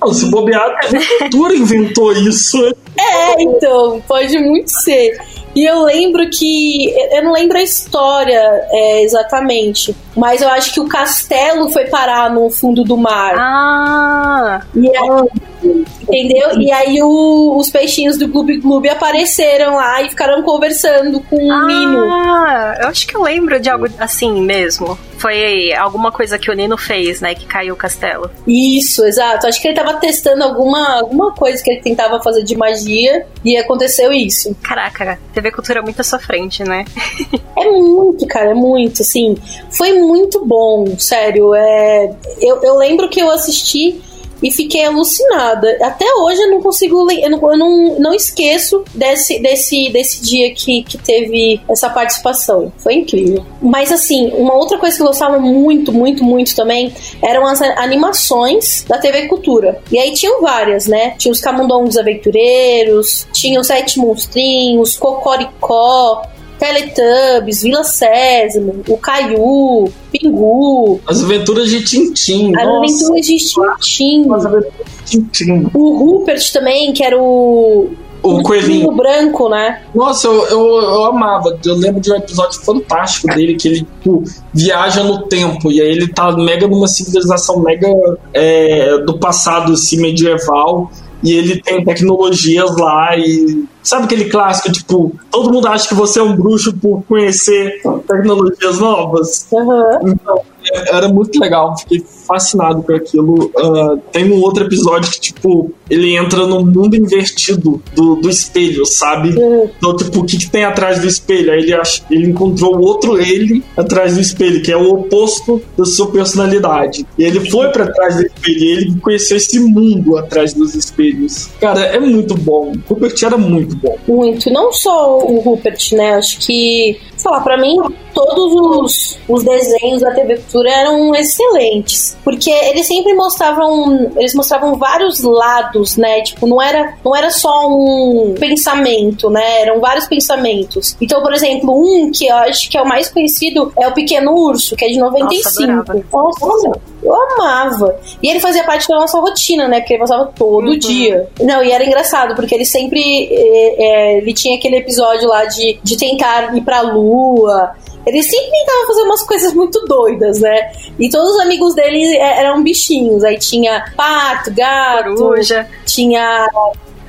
Não, 0.01 0.13
se 0.13 0.29
bobear, 0.29 0.61
a 0.61 1.19
cultura 1.19 1.55
inventou 1.55 2.11
isso. 2.13 2.57
É, 2.97 3.41
então, 3.41 4.01
pode 4.07 4.37
muito 4.39 4.69
ser. 4.69 5.19
E 5.55 5.65
eu 5.65 5.83
lembro 5.83 6.29
que. 6.29 6.89
Eu 7.11 7.23
não 7.23 7.33
lembro 7.33 7.57
a 7.57 7.61
história 7.61 8.41
é, 8.69 9.03
exatamente. 9.03 9.95
Mas 10.15 10.41
eu 10.41 10.49
acho 10.49 10.73
que 10.73 10.79
o 10.79 10.87
castelo 10.87 11.69
foi 11.69 11.85
parar 11.85 12.29
no 12.29 12.49
fundo 12.49 12.83
do 12.83 12.97
mar. 12.97 13.35
Ah! 13.37 14.61
E 14.75 14.87
aí, 14.97 15.83
entendeu? 16.01 16.59
E 16.59 16.71
aí 16.71 17.01
o- 17.01 17.55
os 17.57 17.69
peixinhos 17.69 18.17
do 18.17 18.27
Gloob 18.27 18.57
Gloob 18.57 18.89
apareceram 18.89 19.75
lá 19.75 20.01
e 20.01 20.09
ficaram 20.09 20.41
conversando 20.43 21.19
com 21.21 21.35
o 21.37 21.67
Nino. 21.67 22.11
Ah, 22.11 22.77
eu 22.81 22.87
acho 22.87 23.07
que 23.07 23.15
eu 23.15 23.21
lembro 23.23 23.59
de 23.59 23.69
algo 23.69 23.87
assim 23.99 24.41
mesmo. 24.41 24.97
Foi 25.17 25.71
alguma 25.73 26.11
coisa 26.11 26.39
que 26.39 26.49
o 26.49 26.53
Nino 26.55 26.75
fez, 26.77 27.21
né? 27.21 27.35
Que 27.35 27.45
caiu 27.45 27.75
o 27.75 27.77
castelo. 27.77 28.31
Isso, 28.47 29.05
exato. 29.05 29.45
Acho 29.45 29.61
que 29.61 29.67
ele 29.67 29.75
tava 29.75 29.93
testando 29.93 30.43
alguma, 30.43 30.97
alguma 30.99 31.31
coisa 31.31 31.61
que 31.63 31.69
ele 31.69 31.81
tentava 31.81 32.19
fazer 32.23 32.43
de 32.43 32.57
magia 32.57 33.23
e 33.45 33.55
aconteceu 33.55 34.11
isso. 34.11 34.55
Caraca, 34.63 35.19
TV 35.31 35.51
Cultura 35.51 35.77
é 35.79 35.81
muito 35.83 36.01
à 36.01 36.03
sua 36.03 36.19
frente, 36.19 36.63
né? 36.63 36.85
É 37.53 37.69
muito, 37.69 38.25
cara, 38.27 38.51
é 38.51 38.53
muito, 38.55 39.03
assim. 39.03 39.37
Foi 39.69 39.91
muito 40.01 40.45
bom, 40.45 40.97
sério. 40.97 41.53
É, 41.53 42.15
eu, 42.39 42.61
eu 42.63 42.77
lembro 42.77 43.09
que 43.09 43.21
eu 43.21 43.29
assisti 43.29 44.01
e 44.41 44.51
fiquei 44.51 44.85
alucinada. 44.85 45.77
Até 45.81 46.05
hoje 46.15 46.41
eu 46.41 46.49
não 46.49 46.61
consigo. 46.61 47.09
Eu 47.11 47.29
não, 47.29 47.51
eu 47.51 47.57
não, 47.57 47.99
não 47.99 48.13
esqueço 48.13 48.83
desse, 48.93 49.39
desse, 49.39 49.89
desse 49.89 50.21
dia 50.21 50.53
que, 50.53 50.83
que 50.83 50.97
teve 50.97 51.61
essa 51.69 51.89
participação. 51.89 52.71
Foi 52.77 52.95
incrível. 52.95 53.45
Mas, 53.61 53.91
assim, 53.91 54.31
uma 54.33 54.55
outra 54.55 54.77
coisa 54.77 54.95
que 54.95 55.01
eu 55.01 55.07
gostava 55.07 55.39
muito, 55.39 55.93
muito, 55.93 56.23
muito 56.23 56.55
também 56.55 56.93
eram 57.21 57.45
as 57.45 57.61
animações 57.61 58.83
da 58.87 58.97
TV 58.97 59.27
Cultura. 59.27 59.79
E 59.91 59.99
aí 59.99 60.13
tinham 60.13 60.41
várias, 60.41 60.87
né? 60.87 61.11
Tinha 61.17 61.31
os 61.31 61.39
Camundongos 61.39 61.97
Aventureiros, 61.97 63.27
tinha 63.33 63.59
os 63.59 63.67
Sete 63.67 63.99
Monstrinhos, 63.99 64.97
Cocoricó. 64.97 66.23
Teletubbies, 66.61 67.63
Vila 67.63 67.83
Sésamo, 67.83 68.83
o 68.87 68.95
Caiu, 68.95 69.91
Pingu, 70.11 71.01
As 71.07 71.23
aventuras 71.23 71.67
de 71.67 71.83
Tintim. 71.83 72.55
as 72.55 72.67
nossa, 72.67 73.05
aventuras 73.07 73.25
de 73.25 73.37
Tintim, 73.37 74.31
As 74.31 74.45
aventuras 74.45 74.85
de 75.03 75.05
Tintim. 75.05 75.71
o 75.73 75.97
Rupert 75.97 76.53
também, 76.53 76.93
que 76.93 77.03
era 77.03 77.19
o. 77.19 77.89
O 78.23 78.43
coelhinho. 78.43 78.87
o 78.87 78.95
branco, 78.95 79.49
né? 79.49 79.81
Nossa, 79.95 80.27
eu, 80.27 80.43
eu, 80.45 80.59
eu 80.59 81.05
amava. 81.05 81.57
Eu 81.65 81.73
lembro 81.73 81.99
de 81.99 82.11
um 82.11 82.15
episódio 82.15 82.61
fantástico 82.61 83.25
dele 83.33 83.55
que 83.55 83.67
ele 83.67 83.77
tipo, 83.79 84.23
viaja 84.53 85.03
no 85.03 85.23
tempo 85.23 85.71
e 85.71 85.81
aí 85.81 85.87
ele 85.89 86.07
tá 86.07 86.31
mega 86.37 86.67
numa 86.67 86.87
civilização 86.87 87.59
mega 87.61 87.87
é, 88.31 88.99
do 88.99 89.17
passado 89.17 89.73
assim, 89.73 89.99
medieval 89.99 90.91
e 91.23 91.33
ele 91.33 91.61
tem 91.61 91.83
tecnologias 91.83 92.75
lá 92.77 93.15
e 93.17 93.65
sabe 93.83 94.05
aquele 94.05 94.25
clássico 94.29 94.71
tipo 94.71 95.11
todo 95.31 95.51
mundo 95.51 95.67
acha 95.67 95.87
que 95.87 95.95
você 95.95 96.19
é 96.19 96.23
um 96.23 96.35
bruxo 96.35 96.73
por 96.73 97.03
conhecer 97.03 97.81
tecnologias 98.07 98.79
novas. 98.79 99.47
Aham. 99.53 99.99
Então, 100.07 100.41
é- 100.73 100.95
era 100.95 101.07
muito 101.09 101.39
legal, 101.39 101.77
fiquei 101.77 102.03
fascinado 102.31 102.81
com 102.83 102.93
aquilo. 102.93 103.51
Ah, 103.57 103.97
tem 104.11 104.31
um 104.31 104.39
outro 104.41 104.63
episódio 104.65 105.11
que, 105.11 105.19
tipo, 105.19 105.71
ele 105.89 106.15
entra 106.15 106.45
no 106.47 106.65
mundo 106.65 106.95
invertido 106.95 107.81
do, 107.93 108.15
do 108.15 108.29
espelho, 108.29 108.85
sabe? 108.85 109.37
Hum. 109.37 109.69
Então, 109.77 109.95
tipo, 109.95 110.19
o 110.19 110.25
que, 110.25 110.37
que 110.37 110.49
tem 110.49 110.63
atrás 110.63 110.99
do 110.99 111.07
espelho? 111.07 111.51
Aí 111.51 111.59
ele, 111.59 111.73
ach- 111.73 112.01
ele 112.09 112.27
encontrou 112.29 112.79
outro 112.79 113.19
ele 113.19 113.63
atrás 113.75 114.13
do 114.15 114.21
espelho, 114.21 114.61
que 114.61 114.71
é 114.71 114.77
o 114.77 114.89
oposto 114.93 115.61
da 115.77 115.83
sua 115.85 116.09
personalidade. 116.11 117.05
E 117.17 117.23
ele 117.23 117.49
foi 117.49 117.67
pra 117.69 117.87
trás 117.91 118.15
do 118.15 118.25
espelho 118.25 118.59
e 118.63 118.71
ele 118.71 118.95
conheceu 119.01 119.37
esse 119.37 119.59
mundo 119.59 120.17
atrás 120.17 120.53
dos 120.53 120.73
espelhos. 120.75 121.49
Cara, 121.59 121.81
é 121.81 121.99
muito 121.99 122.33
bom. 122.35 122.71
O 122.89 122.93
Rupert 122.93 123.21
era 123.23 123.37
muito 123.37 123.75
bom. 123.75 123.97
Muito. 124.07 124.49
Não 124.51 124.71
só 124.71 125.19
o 125.19 125.39
Rupert, 125.41 125.93
né? 125.93 126.13
Acho 126.15 126.39
que, 126.39 126.97
sei 127.17 127.31
lá, 127.31 127.41
pra 127.41 127.57
mim, 127.59 127.77
todos 128.13 128.53
os, 128.53 129.19
os 129.27 129.43
desenhos 129.43 130.01
da 130.01 130.11
TV 130.11 130.35
Cultura 130.37 130.69
eram 130.71 131.13
excelentes. 131.15 132.17
Porque 132.23 132.49
eles 132.49 132.87
sempre 132.87 133.13
mostravam. 133.13 134.11
Eles 134.15 134.33
mostravam 134.35 134.75
vários 134.75 135.21
lados, 135.21 135.97
né? 135.97 136.21
Tipo, 136.21 136.45
não 136.47 136.61
era, 136.61 136.95
não 137.03 137.15
era 137.15 137.29
só 137.31 137.67
um 137.67 138.35
pensamento, 138.39 139.29
né? 139.29 139.61
Eram 139.61 139.79
vários 139.79 140.05
pensamentos. 140.07 140.95
Então, 141.01 141.21
por 141.21 141.33
exemplo, 141.33 141.73
um 141.73 142.11
que 142.11 142.27
eu 142.27 142.35
acho 142.35 142.69
que 142.69 142.77
é 142.77 142.81
o 142.81 142.87
mais 142.87 143.09
conhecido 143.09 143.71
é 143.79 143.87
o 143.87 143.93
Pequeno 143.93 144.33
Urso, 144.33 144.75
que 144.75 144.85
é 144.85 144.89
de 144.89 144.97
95. 144.99 145.49
adorava. 145.71 146.05
Nossa, 146.13 146.71
eu 147.03 147.15
amava. 147.15 147.95
E 148.21 148.29
ele 148.29 148.39
fazia 148.39 148.63
parte 148.63 148.87
da 148.87 148.95
nossa 148.95 149.19
rotina, 149.19 149.67
né? 149.67 149.79
Porque 149.79 149.93
ele 149.93 150.01
passava 150.01 150.25
todo 150.35 150.67
Uhum. 150.67 150.77
dia. 150.77 151.27
Não, 151.41 151.63
e 151.63 151.71
era 151.71 151.85
engraçado, 151.85 152.35
porque 152.35 152.53
ele 152.53 152.65
sempre. 152.65 153.01
é, 153.31 153.83
é, 153.83 154.17
ele 154.19 154.33
tinha 154.33 154.57
aquele 154.57 154.77
episódio 154.77 155.27
lá 155.27 155.45
de, 155.45 155.79
de 155.83 155.97
tentar 155.97 156.55
ir 156.55 156.61
pra 156.61 156.81
lua. 156.81 157.71
Ele 158.05 158.23
sempre 158.23 158.49
tentava 158.51 158.87
fazer 158.87 159.01
umas 159.03 159.23
coisas 159.23 159.53
muito 159.53 159.79
doidas, 159.85 160.39
né? 160.39 160.71
E 160.97 161.09
todos 161.09 161.35
os 161.35 161.39
amigos 161.39 161.75
dele 161.75 162.03
é, 162.17 162.39
eram 162.39 162.63
bichinhos. 162.63 163.23
Aí 163.23 163.37
tinha 163.37 163.85
pato, 163.95 164.51
gato, 164.53 165.15
Coruja. 165.15 165.67
tinha 165.85 166.47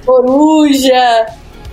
coruja. 0.04 1.26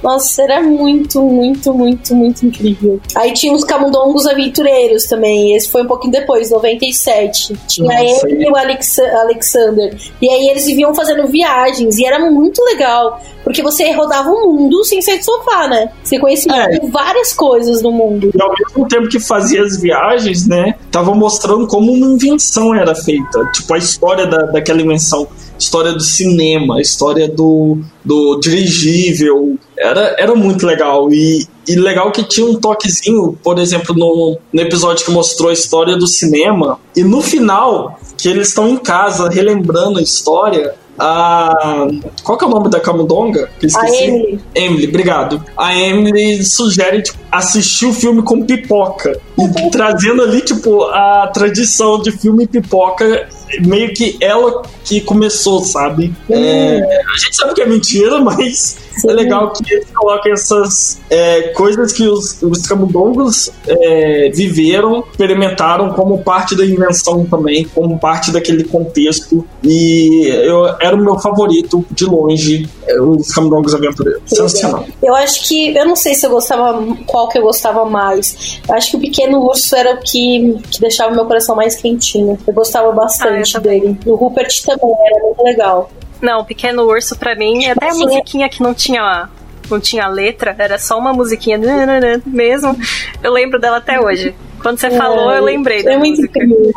Nossa, 0.04 0.42
era 0.44 0.62
muito, 0.62 1.22
muito, 1.22 1.74
muito, 1.74 2.16
muito 2.16 2.46
incrível. 2.46 3.00
Aí 3.16 3.34
tinha 3.34 3.54
os 3.54 3.64
camundongos 3.64 4.26
aventureiros 4.26 5.06
também. 5.06 5.56
Esse 5.56 5.70
foi 5.70 5.84
um 5.84 5.88
pouquinho 5.88 6.14
depois, 6.14 6.50
97. 6.52 7.54
Tinha 7.68 7.88
Nossa, 8.04 8.30
ele 8.30 8.46
e 8.46 8.50
o 8.52 8.56
Alexa- 8.56 9.12
Alexander. 9.22 9.96
E 10.22 10.30
aí 10.30 10.48
eles 10.50 10.66
viviam 10.66 10.94
fazendo 10.94 11.28
viagens. 11.28 11.98
E 11.98 12.06
era 12.06 12.20
muito 12.32 12.64
legal. 12.64 13.22
Porque 13.44 13.62
você 13.64 13.92
rodava 13.94 14.30
o 14.30 14.54
mundo 14.54 14.84
sem 14.84 15.02
sair 15.02 15.18
do 15.20 15.26
sofá, 15.26 15.68
né? 15.68 15.90
Você 16.04 16.20
conhecia 16.20 16.52
É. 16.54 16.80
várias 16.88 17.34
coisas 17.34 17.82
do 17.82 17.92
mundo. 17.92 18.30
E 18.36 18.42
ao 18.42 18.52
mesmo 18.54 18.88
tempo 18.88 19.08
que 19.10 19.20
fazia 19.20 19.64
as 19.64 19.80
viagens, 19.82 20.46
né, 20.48 20.76
tava 20.92 21.16
mostrando 21.16 21.66
como 21.66 21.92
uma 21.92 22.06
invenção 22.14 22.76
era 22.76 22.94
feita. 22.94 23.44
Tipo, 23.54 23.74
a 23.74 23.78
história 23.78 24.28
da, 24.28 24.38
daquela 24.44 24.82
invenção. 24.82 25.28
História 25.58 25.92
do 25.92 26.00
cinema, 26.02 26.80
história 26.80 27.28
do, 27.28 27.80
do 28.06 28.40
dirigível. 28.40 29.58
Era, 29.80 30.16
era 30.20 30.36
muito 30.36 30.66
legal. 30.66 31.12
E, 31.12 31.48
e 31.68 31.76
legal 31.76 32.12
que 32.12 32.24
tinha 32.24 32.46
um 32.46 32.56
toquezinho, 32.56 33.38
por 33.42 33.58
exemplo, 33.58 33.96
no, 33.96 34.38
no 34.52 34.62
episódio 34.62 35.06
que 35.06 35.12
mostrou 35.12 35.50
a 35.50 35.54
história 35.54 35.96
do 35.96 36.06
cinema. 36.06 36.80
E 36.96 37.04
no 37.04 37.22
final, 37.22 37.98
que 38.18 38.28
eles 38.28 38.50
estão 38.50 38.68
em 38.68 38.78
casa 38.78 39.30
relembrando 39.30 40.00
a 40.00 40.02
história. 40.02 40.76
A. 41.02 41.88
Qual 42.24 42.38
que 42.38 42.44
é 42.44 42.48
o 42.48 42.50
nome 42.50 42.70
da 42.70 42.80
Camundonga? 42.80 43.50
Que 43.58 43.68
eu 43.68 43.70
A 43.70 43.86
esqueci. 43.86 44.04
Emily. 44.04 44.40
Emily, 44.54 44.88
obrigado. 44.88 45.42
A 45.56 45.74
Emily 45.74 46.44
sugere 46.44 47.02
tipo, 47.02 47.18
assistir 47.32 47.86
o 47.86 47.94
filme 47.94 48.22
com 48.22 48.46
pipoca. 48.46 49.18
E 49.40 49.70
trazendo 49.72 50.22
ali, 50.22 50.42
tipo, 50.42 50.84
a 50.84 51.30
tradição 51.34 52.02
de 52.02 52.12
filme 52.12 52.48
pipoca, 52.48 53.28
meio 53.66 53.94
que 53.94 54.18
ela 54.22 54.62
que 54.84 55.02
começou, 55.02 55.64
sabe? 55.64 56.14
É, 56.30 56.80
a 56.82 57.18
gente 57.18 57.36
sabe 57.36 57.54
que 57.54 57.62
é 57.62 57.66
mentira, 57.66 58.18
mas 58.22 58.78
Sim. 58.98 59.10
é 59.10 59.14
legal 59.14 59.52
que 59.54 59.74
eles 59.74 59.88
colocam 59.94 60.32
essas 60.32 61.00
é, 61.10 61.50
coisas 61.50 61.92
que 61.94 62.08
os, 62.08 62.42
os 62.42 62.68
camundongos 62.68 63.52
é, 63.68 64.32
viveram, 64.34 65.04
experimentaram 65.12 65.92
como 65.94 66.24
parte 66.24 66.56
da 66.56 66.66
invenção 66.66 67.26
também, 67.26 67.66
como 67.66 68.00
parte 68.00 68.32
daquele 68.32 68.64
contexto. 68.64 69.46
E 69.64 70.28
eu, 70.28 70.66
era 70.80 70.96
o 70.96 71.00
meu 71.00 71.20
favorito, 71.20 71.86
de 71.92 72.06
longe, 72.06 72.68
é, 72.88 73.00
os 73.00 73.32
camundongos 73.32 73.76
aventureiros. 73.76 74.22
Sensacional. 74.26 74.86
Eu 75.02 75.14
acho 75.16 75.48
que. 75.48 75.76
Eu 75.76 75.86
não 75.86 75.96
sei 75.96 76.16
se 76.16 76.26
eu 76.26 76.32
gostava. 76.32 76.84
Qual 77.06 77.30
que 77.30 77.38
eu 77.38 77.44
gostava 77.44 77.86
mais. 77.86 78.60
Eu 78.68 78.76
acho 78.76 78.92
que 78.92 78.98
o 78.98 79.00
Pequeno 79.00 79.29
Urso 79.38 79.76
era 79.76 79.94
o 79.96 79.98
que, 80.00 80.58
que 80.72 80.80
deixava 80.82 81.14
meu 81.14 81.26
coração 81.26 81.56
mais 81.56 81.76
quentinho. 81.76 82.38
Eu 82.48 82.54
gostava 82.54 82.92
bastante 82.92 83.56
Ah, 83.56 83.60
eu 83.60 83.64
dele. 83.64 83.98
O 84.06 84.16
Rupert 84.16 84.50
também 84.66 84.96
era 85.06 85.24
muito 85.26 85.44
legal. 85.44 85.92
Não, 86.22 86.44
Pequeno 86.44 86.84
Urso 86.84 87.18
pra 87.18 87.36
mim, 87.36 87.66
até 87.68 87.90
a 87.90 87.94
musiquinha 87.94 88.50
que 88.50 88.62
não 88.62 88.74
tinha 88.74 89.30
não 89.70 89.80
tinha 89.80 90.08
letra, 90.08 90.56
era 90.58 90.80
só 90.80 90.98
uma 90.98 91.14
musiquinha 91.14 91.58
nananã 91.58 92.20
mesmo. 92.26 92.76
Eu 93.24 93.32
lembro 93.32 93.60
dela 93.60 93.78
até 93.78 94.00
hoje. 94.02 94.34
Quando 94.62 94.80
você 94.80 94.90
falou, 94.90 95.32
eu 95.32 95.44
lembrei 95.44 95.84
da 95.84 95.94
É 95.94 95.98
muito 95.98 96.18
música. 96.22 96.44
incrível. 96.44 96.72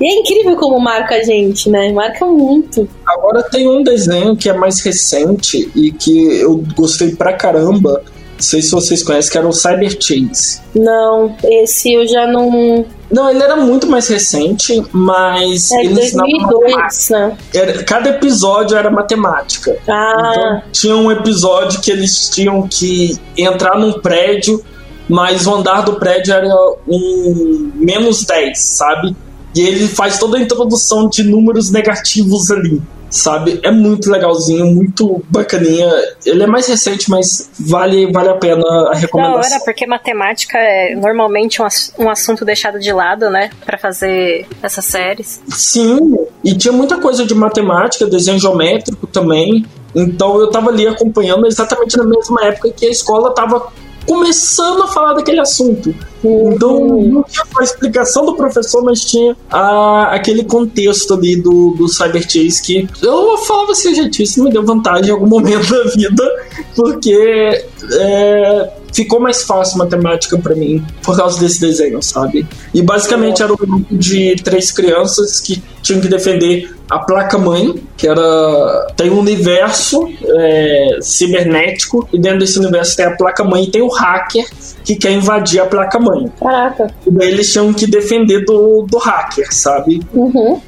E 0.00 0.04
é 0.06 0.20
incrível 0.20 0.56
como 0.56 0.78
marca 0.78 1.14
a 1.14 1.22
gente, 1.22 1.70
né? 1.70 1.90
Marca 1.92 2.26
muito. 2.26 2.86
Agora 3.06 3.42
tem 3.44 3.66
um 3.68 3.82
desenho 3.82 4.36
que 4.36 4.48
é 4.50 4.52
mais 4.52 4.80
recente 4.80 5.70
e 5.74 5.90
que 5.92 6.40
eu 6.40 6.62
gostei 6.76 7.14
pra 7.16 7.32
caramba, 7.32 8.02
Não 8.36 8.42
sei 8.42 8.60
se 8.62 8.70
vocês 8.72 9.02
conhecem, 9.02 9.30
que 9.32 9.38
era 9.38 9.46
o 9.48 9.52
Cyber 9.52 9.90
Chase. 10.00 10.60
Não, 10.74 11.34
esse 11.44 11.92
eu 11.92 12.06
já 12.06 12.26
não. 12.26 12.84
Não, 13.10 13.30
ele 13.30 13.42
era 13.42 13.54
muito 13.56 13.86
mais 13.86 14.08
recente, 14.08 14.82
mas 14.92 15.70
É 15.70 15.84
ele 15.84 16.00
ensinava 16.02 16.28
2002, 16.28 17.08
né? 17.10 17.36
era- 17.54 17.84
cada 17.84 18.10
episódio 18.10 18.76
era 18.76 18.90
matemática. 18.90 19.76
Ah, 19.86 20.32
Então, 20.32 20.62
tinha 20.72 20.96
um 20.96 21.12
episódio 21.12 21.80
que 21.80 21.90
eles 21.92 22.28
tinham 22.28 22.66
que 22.68 23.16
entrar 23.38 23.78
num 23.78 23.92
prédio, 24.00 24.60
mas 25.08 25.46
o 25.46 25.54
andar 25.54 25.82
do 25.82 25.94
prédio 25.94 26.34
era 26.34 26.48
um 26.88 27.70
menos 27.76 28.24
10, 28.24 28.58
sabe? 28.58 29.14
E 29.54 29.60
ele 29.60 29.86
faz 29.86 30.18
toda 30.18 30.36
a 30.36 30.40
introdução 30.40 31.08
de 31.08 31.22
números 31.22 31.70
negativos 31.70 32.50
ali, 32.50 32.82
sabe? 33.14 33.60
É 33.62 33.70
muito 33.70 34.10
legalzinho, 34.10 34.66
muito 34.66 35.22
bacaninha. 35.30 35.88
Ele 36.26 36.42
é 36.42 36.46
mais 36.46 36.66
recente, 36.66 37.08
mas 37.08 37.48
vale, 37.58 38.10
vale 38.10 38.28
a 38.28 38.34
pena 38.34 38.62
a 38.66 38.90
Da 38.90 38.98
recomendação. 38.98 39.52
hora, 39.56 39.64
porque 39.64 39.86
matemática 39.86 40.58
é 40.58 40.94
normalmente 40.96 41.62
um, 41.62 41.66
um 41.98 42.10
assunto 42.10 42.44
deixado 42.44 42.80
de 42.80 42.92
lado, 42.92 43.30
né? 43.30 43.50
Pra 43.64 43.78
fazer 43.78 44.46
essas 44.60 44.84
séries. 44.84 45.40
Sim, 45.48 46.16
e 46.42 46.54
tinha 46.56 46.72
muita 46.72 46.98
coisa 46.98 47.24
de 47.24 47.34
matemática, 47.34 48.04
desenho 48.06 48.38
geométrico 48.38 49.06
também. 49.06 49.64
Então 49.94 50.40
eu 50.40 50.50
tava 50.50 50.70
ali 50.70 50.86
acompanhando 50.88 51.46
exatamente 51.46 51.96
na 51.96 52.04
mesma 52.04 52.44
época 52.46 52.72
que 52.72 52.84
a 52.84 52.90
escola 52.90 53.32
tava 53.32 53.68
começando 54.06 54.82
a 54.82 54.88
falar 54.88 55.14
daquele 55.14 55.38
assunto. 55.40 55.94
Então 56.24 56.80
não 57.02 57.22
tinha 57.22 57.44
só 57.52 57.60
a 57.60 57.62
explicação 57.64 58.24
do 58.26 58.34
professor, 58.34 58.82
mas 58.84 59.04
tinha 59.04 59.36
a- 59.50 60.10
aquele 60.14 60.44
contexto 60.44 61.14
ali 61.14 61.36
do, 61.36 61.70
do 61.76 61.88
Cyber 61.88 62.22
Chase 62.22 62.62
que 62.62 62.88
eu 63.02 63.38
falava 63.38 63.72
assim, 63.72 63.94
gente, 63.94 64.22
isso 64.22 64.42
me 64.42 64.50
deu 64.50 64.64
vantagem 64.64 65.08
em 65.08 65.12
algum 65.12 65.26
momento 65.26 65.68
da 65.70 65.84
vida, 65.90 66.30
porque 66.74 67.64
é, 67.92 68.70
ficou 68.92 69.20
mais 69.20 69.42
fácil 69.44 69.78
matemática 69.78 70.38
pra 70.38 70.54
mim 70.54 70.84
por 71.02 71.16
causa 71.16 71.38
desse 71.40 71.60
desenho, 71.60 72.00
sabe? 72.02 72.46
E 72.72 72.80
basicamente 72.82 73.42
era 73.42 73.52
um 73.52 73.56
grupo 73.56 73.96
de 73.96 74.36
três 74.36 74.70
crianças 74.72 75.40
que 75.40 75.62
tinham 75.82 76.00
que 76.00 76.08
defender 76.08 76.74
a 76.88 76.98
placa-mãe, 76.98 77.82
que 77.96 78.06
era. 78.06 78.92
tem 78.96 79.10
um 79.10 79.18
universo 79.18 80.08
é, 80.22 80.98
cibernético, 81.00 82.08
e 82.12 82.18
dentro 82.18 82.40
desse 82.40 82.58
universo 82.58 82.96
tem 82.96 83.06
a 83.06 83.16
placa-mãe 83.16 83.64
e 83.64 83.70
tem 83.70 83.82
o 83.82 83.88
hacker 83.88 84.46
que 84.84 84.94
quer 84.96 85.12
invadir 85.12 85.60
a 85.60 85.66
placa-mãe. 85.66 86.30
caraca. 86.38 86.94
E 87.06 87.10
daí 87.10 87.30
eles 87.30 87.50
tinham 87.50 87.72
que 87.72 87.86
defender 87.86 88.44
do, 88.44 88.82
do 88.82 88.98
hacker, 88.98 89.52
sabe? 89.52 90.02
Uhum. 90.12 90.60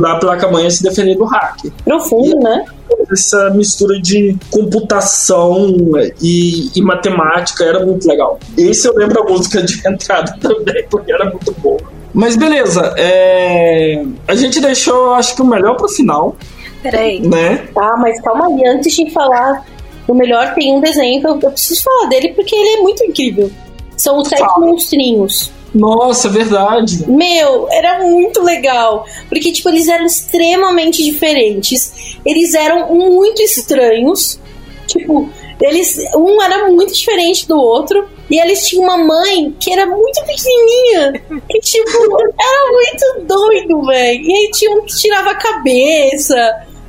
Da 0.00 0.16
placa-mãe 0.16 0.66
a 0.66 0.70
se 0.70 0.82
defender 0.82 1.16
do 1.16 1.24
hacker. 1.24 1.72
Profundo, 1.84 2.38
né? 2.38 2.64
Essa 3.10 3.50
mistura 3.50 4.00
de 4.00 4.36
computação 4.50 5.76
e, 6.22 6.70
e 6.74 6.82
matemática 6.82 7.64
era 7.64 7.84
muito 7.84 8.06
legal. 8.08 8.38
Esse 8.56 8.88
eu 8.88 8.94
lembro 8.94 9.22
a 9.22 9.24
música 9.30 9.62
de 9.62 9.82
entrada 9.86 10.36
também, 10.40 10.84
porque 10.88 11.12
era 11.12 11.28
muito 11.30 11.52
boa. 11.60 11.80
Mas 12.12 12.36
beleza, 12.36 12.94
é... 12.96 14.04
a 14.28 14.36
gente 14.36 14.60
deixou, 14.60 15.14
acho 15.14 15.34
que 15.34 15.42
o 15.42 15.44
melhor 15.44 15.76
pro 15.76 15.88
final, 15.88 16.36
Peraí. 16.80 17.20
né? 17.20 17.66
Tá, 17.74 17.96
mas 17.98 18.20
calma 18.20 18.46
aí, 18.46 18.68
antes 18.68 18.94
de 18.94 19.10
falar 19.10 19.64
do 20.06 20.14
melhor, 20.14 20.54
tem 20.54 20.76
um 20.76 20.80
desenho 20.80 21.20
que 21.20 21.26
eu 21.26 21.50
preciso 21.50 21.82
falar 21.82 22.08
dele 22.08 22.32
porque 22.34 22.54
ele 22.54 22.68
é 22.68 22.82
muito 22.82 23.04
incrível. 23.04 23.50
São 23.96 24.18
os 24.18 24.28
sete 24.28 24.60
monstrinhos. 24.60 25.52
Nossa, 25.74 26.28
é 26.28 26.30
verdade. 26.30 27.10
Meu, 27.10 27.68
era 27.70 27.98
muito 27.98 28.40
legal. 28.42 29.04
Porque, 29.28 29.50
tipo, 29.50 29.68
eles 29.68 29.88
eram 29.88 30.06
extremamente 30.06 31.02
diferentes. 31.02 32.16
Eles 32.24 32.54
eram 32.54 32.94
muito 32.94 33.42
estranhos. 33.42 34.38
Tipo, 34.86 35.28
eles. 35.60 35.98
Um 36.14 36.40
era 36.40 36.68
muito 36.70 36.94
diferente 36.94 37.48
do 37.48 37.58
outro. 37.58 38.08
E 38.30 38.38
eles 38.38 38.66
tinham 38.66 38.84
uma 38.84 38.96
mãe 38.96 39.54
que 39.58 39.72
era 39.72 39.84
muito 39.84 40.20
pequenininha. 40.24 41.12
Que, 41.48 41.58
tipo, 41.60 41.90
era 42.38 42.72
muito 42.72 43.26
doido, 43.26 43.82
velho. 43.86 44.22
E 44.22 44.32
aí 44.32 44.50
tinha 44.52 44.70
um 44.70 44.82
que 44.82 44.96
tirava 44.96 45.30
a 45.30 45.34
cabeça. 45.34 46.36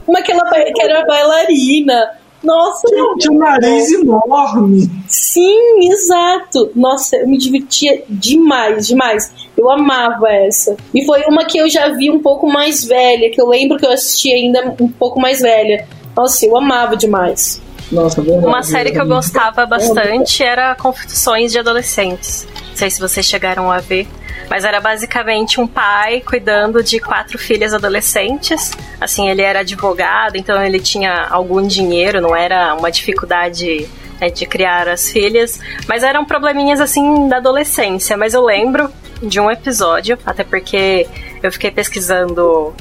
Uma 0.07 0.21
que, 0.21 0.31
ela, 0.31 0.43
que 0.43 0.81
era 0.81 1.03
bailarina. 1.05 2.11
Nossa, 2.45 2.87
Tinha 2.87 3.31
um 3.31 3.39
nariz 3.39 3.91
enorme. 3.91 4.89
Sim, 5.07 5.89
exato. 5.91 6.71
Nossa, 6.75 7.17
eu 7.17 7.27
me 7.27 7.37
divertia 7.37 8.03
demais, 8.07 8.87
demais. 8.87 9.31
Eu 9.57 9.69
amava 9.71 10.29
essa. 10.29 10.77
E 10.93 11.03
foi 11.05 11.23
uma 11.27 11.45
que 11.45 11.57
eu 11.57 11.67
já 11.67 11.89
vi 11.89 12.09
um 12.09 12.19
pouco 12.19 12.47
mais 12.47 12.83
velha, 12.83 13.29
que 13.31 13.41
eu 13.41 13.47
lembro 13.47 13.77
que 13.77 13.85
eu 13.85 13.91
assisti 13.91 14.31
ainda 14.31 14.75
um 14.79 14.87
pouco 14.87 15.19
mais 15.19 15.41
velha. 15.41 15.87
Nossa, 16.15 16.45
eu 16.45 16.55
amava 16.55 16.95
demais. 16.95 17.61
Nossa, 17.91 18.21
verdade. 18.21 18.45
Uma 18.45 18.63
série 18.63 18.91
que 18.91 18.99
eu 18.99 19.05
gostava 19.05 19.65
bastante 19.65 20.43
era 20.43 20.73
Confissões 20.75 21.51
de 21.51 21.59
Adolescentes. 21.59 22.47
Não 22.69 22.75
sei 22.75 22.89
se 22.89 22.99
vocês 22.99 23.25
chegaram 23.25 23.71
a 23.71 23.79
ver. 23.79 24.07
Mas 24.49 24.63
era 24.63 24.79
basicamente 24.79 25.59
um 25.59 25.67
pai 25.67 26.21
cuidando 26.21 26.83
de 26.83 26.99
quatro 26.99 27.37
filhas 27.37 27.73
adolescentes. 27.73 28.71
Assim, 28.99 29.29
ele 29.29 29.41
era 29.41 29.59
advogado, 29.59 30.35
então 30.35 30.61
ele 30.63 30.79
tinha 30.79 31.27
algum 31.29 31.65
dinheiro, 31.65 32.21
não 32.21 32.35
era 32.35 32.75
uma 32.75 32.91
dificuldade 32.91 33.87
né, 34.19 34.29
de 34.29 34.45
criar 34.45 34.87
as 34.87 35.09
filhas. 35.09 35.59
Mas 35.87 36.03
eram 36.03 36.25
probleminhas 36.25 36.79
assim 36.79 37.27
da 37.27 37.37
adolescência. 37.37 38.15
Mas 38.17 38.33
eu 38.33 38.43
lembro 38.43 38.89
de 39.21 39.39
um 39.39 39.49
episódio, 39.49 40.17
até 40.25 40.43
porque 40.43 41.07
eu 41.41 41.51
fiquei 41.51 41.71
pesquisando 41.71 42.73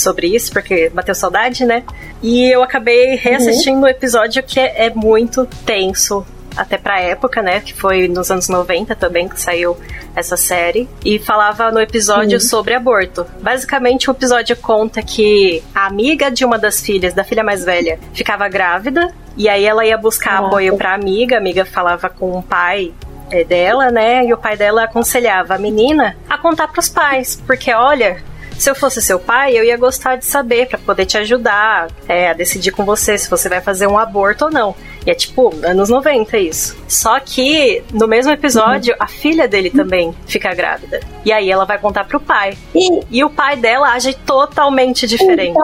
sobre 0.00 0.28
isso, 0.28 0.52
porque 0.52 0.88
bateu 0.90 1.14
saudade, 1.14 1.64
né? 1.64 1.82
E 2.22 2.48
eu 2.48 2.62
acabei 2.62 3.16
reassistindo 3.16 3.82
o 3.82 3.88
episódio 3.88 4.42
que 4.42 4.58
é, 4.58 4.86
é 4.86 4.90
muito 4.90 5.46
tenso. 5.64 6.26
Até 6.56 6.76
pra 6.76 7.00
época, 7.00 7.40
né? 7.40 7.60
Que 7.60 7.72
foi 7.72 8.08
nos 8.08 8.32
anos 8.32 8.48
90 8.48 8.96
também 8.96 9.28
que 9.28 9.40
saiu 9.40 9.76
essa 10.16 10.36
série. 10.36 10.88
E 11.04 11.18
falava 11.18 11.70
no 11.70 11.80
episódio 11.80 12.40
sobre 12.40 12.74
aborto. 12.74 13.24
Basicamente, 13.40 14.10
o 14.10 14.12
episódio 14.12 14.56
conta 14.56 15.00
que 15.00 15.62
a 15.72 15.86
amiga 15.86 16.30
de 16.30 16.44
uma 16.44 16.58
das 16.58 16.80
filhas, 16.80 17.14
da 17.14 17.22
filha 17.22 17.44
mais 17.44 17.64
velha, 17.64 18.00
ficava 18.12 18.48
grávida. 18.48 19.14
E 19.36 19.48
aí 19.48 19.64
ela 19.64 19.86
ia 19.86 19.96
buscar 19.96 20.30
Caraca. 20.30 20.46
apoio 20.48 20.76
pra 20.76 20.94
amiga. 20.94 21.36
A 21.36 21.38
amiga 21.38 21.64
falava 21.64 22.08
com 22.08 22.32
o 22.32 22.42
pai 22.42 22.92
é, 23.30 23.44
dela, 23.44 23.90
né? 23.92 24.24
E 24.24 24.32
o 24.32 24.36
pai 24.36 24.56
dela 24.56 24.84
aconselhava 24.84 25.54
a 25.54 25.58
menina 25.58 26.16
a 26.28 26.36
contar 26.36 26.68
pros 26.68 26.88
pais. 26.88 27.40
Porque, 27.46 27.72
olha, 27.72 28.20
se 28.58 28.68
eu 28.68 28.74
fosse 28.74 29.00
seu 29.00 29.20
pai, 29.20 29.56
eu 29.56 29.64
ia 29.64 29.76
gostar 29.76 30.16
de 30.16 30.26
saber 30.26 30.66
pra 30.66 30.78
poder 30.78 31.06
te 31.06 31.16
ajudar 31.16 31.88
é, 32.08 32.30
a 32.30 32.32
decidir 32.32 32.72
com 32.72 32.84
você 32.84 33.16
se 33.16 33.30
você 33.30 33.48
vai 33.48 33.60
fazer 33.60 33.86
um 33.86 33.96
aborto 33.96 34.46
ou 34.46 34.50
não. 34.50 34.74
E 35.06 35.10
é 35.10 35.14
tipo, 35.14 35.54
anos 35.64 35.88
90 35.88 36.36
isso. 36.38 36.76
Só 36.88 37.18
que 37.20 37.82
no 37.92 38.08
mesmo 38.08 38.32
episódio, 38.32 38.94
a 38.98 39.06
filha 39.06 39.46
dele 39.46 39.70
também 39.70 40.14
fica 40.26 40.52
grávida. 40.54 41.00
E 41.24 41.32
aí 41.32 41.50
ela 41.50 41.64
vai 41.64 41.78
contar 41.78 42.04
pro 42.04 42.20
pai. 42.20 42.58
E 42.74 43.00
E 43.10 43.24
o 43.24 43.30
pai 43.30 43.56
dela 43.56 43.90
age 43.90 44.12
totalmente 44.26 45.06
diferente. 45.06 45.54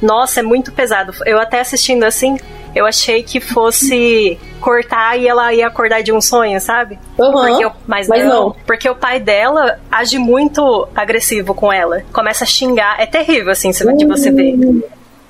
Nossa, 0.00 0.40
é 0.40 0.42
muito 0.42 0.70
pesado. 0.72 1.12
Eu 1.24 1.40
até 1.40 1.60
assistindo 1.60 2.04
assim, 2.04 2.38
eu 2.74 2.86
achei 2.86 3.22
que 3.22 3.40
fosse 3.40 4.38
cortar 4.62 5.18
e 5.18 5.28
ela 5.28 5.52
ia 5.52 5.66
acordar 5.66 6.02
de 6.02 6.12
um 6.12 6.20
sonho, 6.20 6.58
sabe? 6.60 6.98
Aham. 7.20 7.32
Porque 7.32 7.66
o- 7.66 7.72
mas, 7.86 8.08
Mas 8.08 8.24
não, 8.24 8.30
não. 8.46 8.56
Porque 8.66 8.88
o 8.88 8.94
pai 8.94 9.20
dela 9.20 9.78
age 9.90 10.18
muito 10.18 10.88
agressivo 10.94 11.52
com 11.54 11.70
ela. 11.72 12.02
Começa 12.12 12.44
a 12.44 12.46
xingar. 12.46 12.98
É 12.98 13.04
terrível, 13.04 13.50
assim, 13.52 13.72
se- 13.72 13.84
de 13.94 14.06
você 14.06 14.30
ver. 14.30 14.56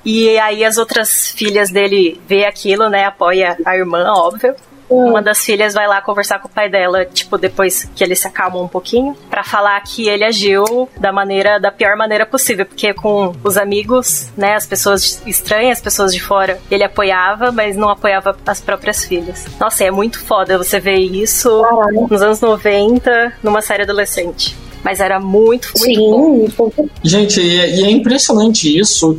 E 0.05 0.37
aí 0.39 0.63
as 0.63 0.77
outras 0.77 1.31
filhas 1.31 1.69
dele 1.71 2.21
vê 2.27 2.45
aquilo, 2.45 2.89
né? 2.89 3.05
Apoia 3.05 3.57
a 3.65 3.75
irmã, 3.75 4.05
óbvio. 4.13 4.53
Uma 4.95 5.21
das 5.21 5.43
filhas 5.43 5.73
vai 5.73 5.87
lá 5.87 6.01
conversar 6.01 6.39
com 6.39 6.47
o 6.47 6.51
pai 6.51 6.69
dela, 6.69 7.05
tipo, 7.05 7.37
depois 7.37 7.85
que 7.95 8.03
ele 8.03 8.15
se 8.15 8.27
acalma 8.27 8.61
um 8.61 8.67
pouquinho, 8.67 9.15
pra 9.29 9.43
falar 9.43 9.79
que 9.81 10.07
ele 10.07 10.23
agiu 10.23 10.89
da 10.99 11.11
maneira, 11.11 11.59
da 11.59 11.71
pior 11.71 11.95
maneira 11.95 12.25
possível, 12.25 12.65
porque 12.65 12.93
com 12.93 13.33
os 13.43 13.57
amigos, 13.57 14.27
né, 14.37 14.55
as 14.55 14.65
pessoas 14.65 15.21
estranhas, 15.25 15.77
as 15.77 15.83
pessoas 15.83 16.13
de 16.13 16.21
fora, 16.21 16.59
ele 16.69 16.83
apoiava, 16.83 17.51
mas 17.51 17.75
não 17.75 17.89
apoiava 17.89 18.35
as 18.45 18.61
próprias 18.61 19.03
filhas. 19.05 19.45
Nossa, 19.59 19.83
é 19.83 19.91
muito 19.91 20.19
foda 20.19 20.57
você 20.57 20.79
ver 20.79 20.97
isso 20.97 21.61
Caralho. 21.61 22.07
nos 22.09 22.21
anos 22.21 22.41
90, 22.41 23.33
numa 23.43 23.61
série 23.61 23.83
adolescente. 23.83 24.55
Mas 24.83 24.99
era 24.99 25.17
muito, 25.19 25.71
muito 25.79 26.01
bom. 26.01 26.69
Sim, 26.75 26.89
Gente, 27.01 27.39
e 27.39 27.59
é, 27.59 27.75
e 27.75 27.83
é 27.85 27.89
impressionante 27.89 28.77
isso. 28.77 29.17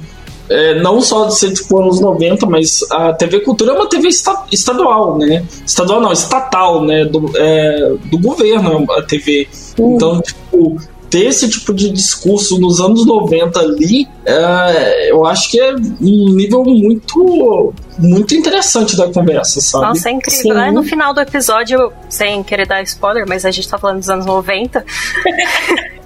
É, 0.49 0.75
não 0.81 1.01
só 1.01 1.25
de 1.27 1.37
ser 1.39 1.53
tipo 1.53 1.81
anos 1.81 2.01
90, 2.01 2.45
mas 2.47 2.85
a 2.91 3.13
TV 3.15 3.41
Cultura 3.41 3.73
é 3.73 3.75
uma 3.75 3.89
TV 3.89 4.09
esta- 4.09 4.45
estadual, 4.53 5.17
né? 5.19 5.43
Estadual 5.67 6.01
não, 6.01 6.13
estatal, 6.13 6.85
né? 6.85 7.05
Do, 7.07 7.31
é, 7.37 7.95
do 8.05 8.19
governo 8.19 8.85
a 8.93 9.01
TV. 9.03 9.49
Então, 9.79 10.21
tipo, 10.21 10.77
ter 11.15 11.27
esse 11.27 11.49
tipo 11.49 11.73
de 11.73 11.91
discurso 11.91 12.59
nos 12.59 12.81
anos 12.81 13.07
90 13.07 13.61
ali, 13.61 14.09
é, 14.27 15.13
eu 15.13 15.25
acho 15.25 15.49
que 15.49 15.61
é 15.61 15.73
um 15.73 16.35
nível 16.35 16.65
muito, 16.65 17.73
muito 17.97 18.35
interessante 18.35 18.97
da 18.97 19.07
conversa, 19.13 19.61
sabe? 19.61 19.85
Nossa, 19.85 20.09
é 20.09 20.13
incrível. 20.13 20.55
Sim. 20.55 20.61
É, 20.61 20.73
no 20.73 20.83
final 20.83 21.15
do 21.15 21.21
episódio, 21.21 21.93
sem 22.09 22.43
querer 22.43 22.67
dar 22.67 22.83
spoiler, 22.83 23.25
mas 23.29 23.45
a 23.45 23.53
gente 23.53 23.69
tá 23.69 23.79
falando 23.79 24.01
dos 24.01 24.11
anos 24.11 24.27
90, 24.27 24.85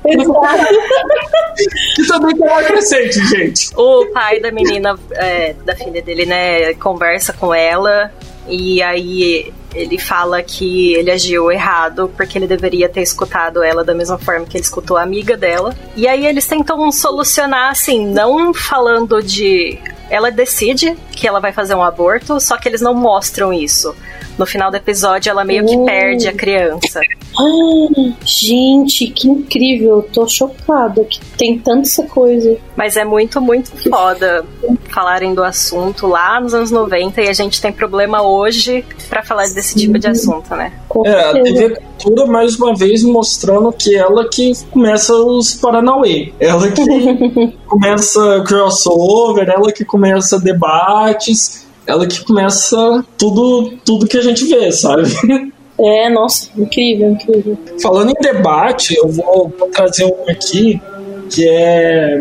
Exato. 0.05 0.40
Que 1.97 2.07
também 2.07 2.37
tem 2.37 2.47
uma 2.47 2.62
crescente, 2.62 3.27
gente. 3.27 3.71
o 3.77 4.07
pai 4.12 4.40
da 4.40 4.53
menina, 4.53 4.97
é, 5.12 5.55
da 5.64 5.75
filha 5.75 6.01
dele, 6.01 6.25
né, 6.25 6.75
conversa 6.75 7.33
com 7.33 7.53
ela. 7.53 8.12
E 8.47 8.81
aí 8.81 9.53
Ele 9.74 9.98
fala 9.98 10.42
que 10.42 10.94
ele 10.94 11.11
agiu 11.11 11.50
errado 11.50 12.11
porque 12.16 12.38
ele 12.38 12.46
deveria 12.46 12.88
ter 12.88 13.02
escutado 13.02 13.62
ela 13.62 13.85
da 13.85 13.94
mesma 13.94 14.19
forma 14.19 14.46
que 14.46 14.56
ele 14.56 14.64
escutou 14.64 14.96
a 14.96 15.02
amiga 15.02 15.37
dela. 15.37 15.77
E 15.94 16.06
aí 16.08 16.27
eles 16.27 16.46
tentam 16.46 16.90
solucionar 16.90 17.71
assim, 17.71 18.06
não 18.06 18.54
falando 18.54 19.23
de 19.23 19.79
ela 20.10 20.31
decide 20.31 20.96
que 21.12 21.27
ela 21.27 21.40
vai 21.40 21.52
fazer 21.52 21.75
um 21.75 21.83
aborto, 21.83 22.40
só 22.40 22.56
que 22.56 22.69
eles 22.69 22.81
não 22.81 22.94
mostram 22.94 23.52
isso. 23.52 23.94
No 24.38 24.46
final 24.46 24.71
do 24.71 24.77
episódio, 24.77 25.31
ela 25.31 25.44
meio 25.44 25.66
que 25.66 25.77
Uh. 25.77 25.85
perde 25.85 26.29
a 26.29 26.33
criança. 26.33 27.00
Ah, 27.37 28.12
gente, 28.25 29.08
que 29.08 29.29
incrível. 29.29 30.08
Tô 30.12 30.29
chocada 30.29 31.04
que 31.04 31.21
tem 31.37 31.58
tanta 31.58 31.88
essa 31.88 32.04
coisa. 32.04 32.56
Mas 32.77 32.96
é 32.96 33.04
muito, 33.04 33.40
muito 33.40 33.71
foda 33.90 34.44
falarem 34.90 35.35
do 35.35 35.42
assunto 35.42 36.06
lá 36.06 36.40
nos 36.40 36.54
anos 36.54 36.71
90 36.71 37.21
e 37.21 37.29
a 37.29 37.33
gente 37.33 37.60
tem 37.60 37.73
problema 37.73 38.23
hoje 38.23 38.85
pra 39.08 39.25
falar 39.25 39.44
desse 39.59 39.75
tipo 39.75 39.98
de 39.98 40.06
assunto, 40.06 40.54
né? 40.54 40.73
É, 41.04 41.13
a. 41.13 41.33
TV 41.33 41.71
Cultura, 41.71 42.27
mais 42.27 42.56
uma 42.56 42.75
vez, 42.77 43.02
mostrando 43.02 43.73
que 43.73 43.96
ela 43.96 44.29
que 44.29 44.52
começa 44.71 45.13
os 45.15 45.54
Paranauê. 45.54 46.33
Ela 46.38 46.71
que 46.71 46.85
começa 47.67 48.44
crossover, 48.46 49.48
ela 49.48 49.73
que 49.73 49.85
começa 49.85 50.38
debates, 50.38 51.67
ela 51.85 52.06
que 52.06 52.25
começa 52.25 53.04
tudo, 53.19 53.73
tudo 53.85 54.06
que 54.06 54.17
a 54.17 54.23
gente 54.23 54.44
vê, 54.44 54.71
sabe? 54.71 55.02
É, 55.81 56.09
nossa, 56.09 56.50
incrível, 56.56 57.11
incrível. 57.11 57.59
Falando 57.83 58.11
em 58.11 58.21
debate, 58.21 58.94
eu 58.96 59.09
vou, 59.09 59.52
vou 59.59 59.69
trazer 59.71 60.04
um 60.04 60.31
aqui 60.31 60.81
que 61.31 61.48
é. 61.48 62.21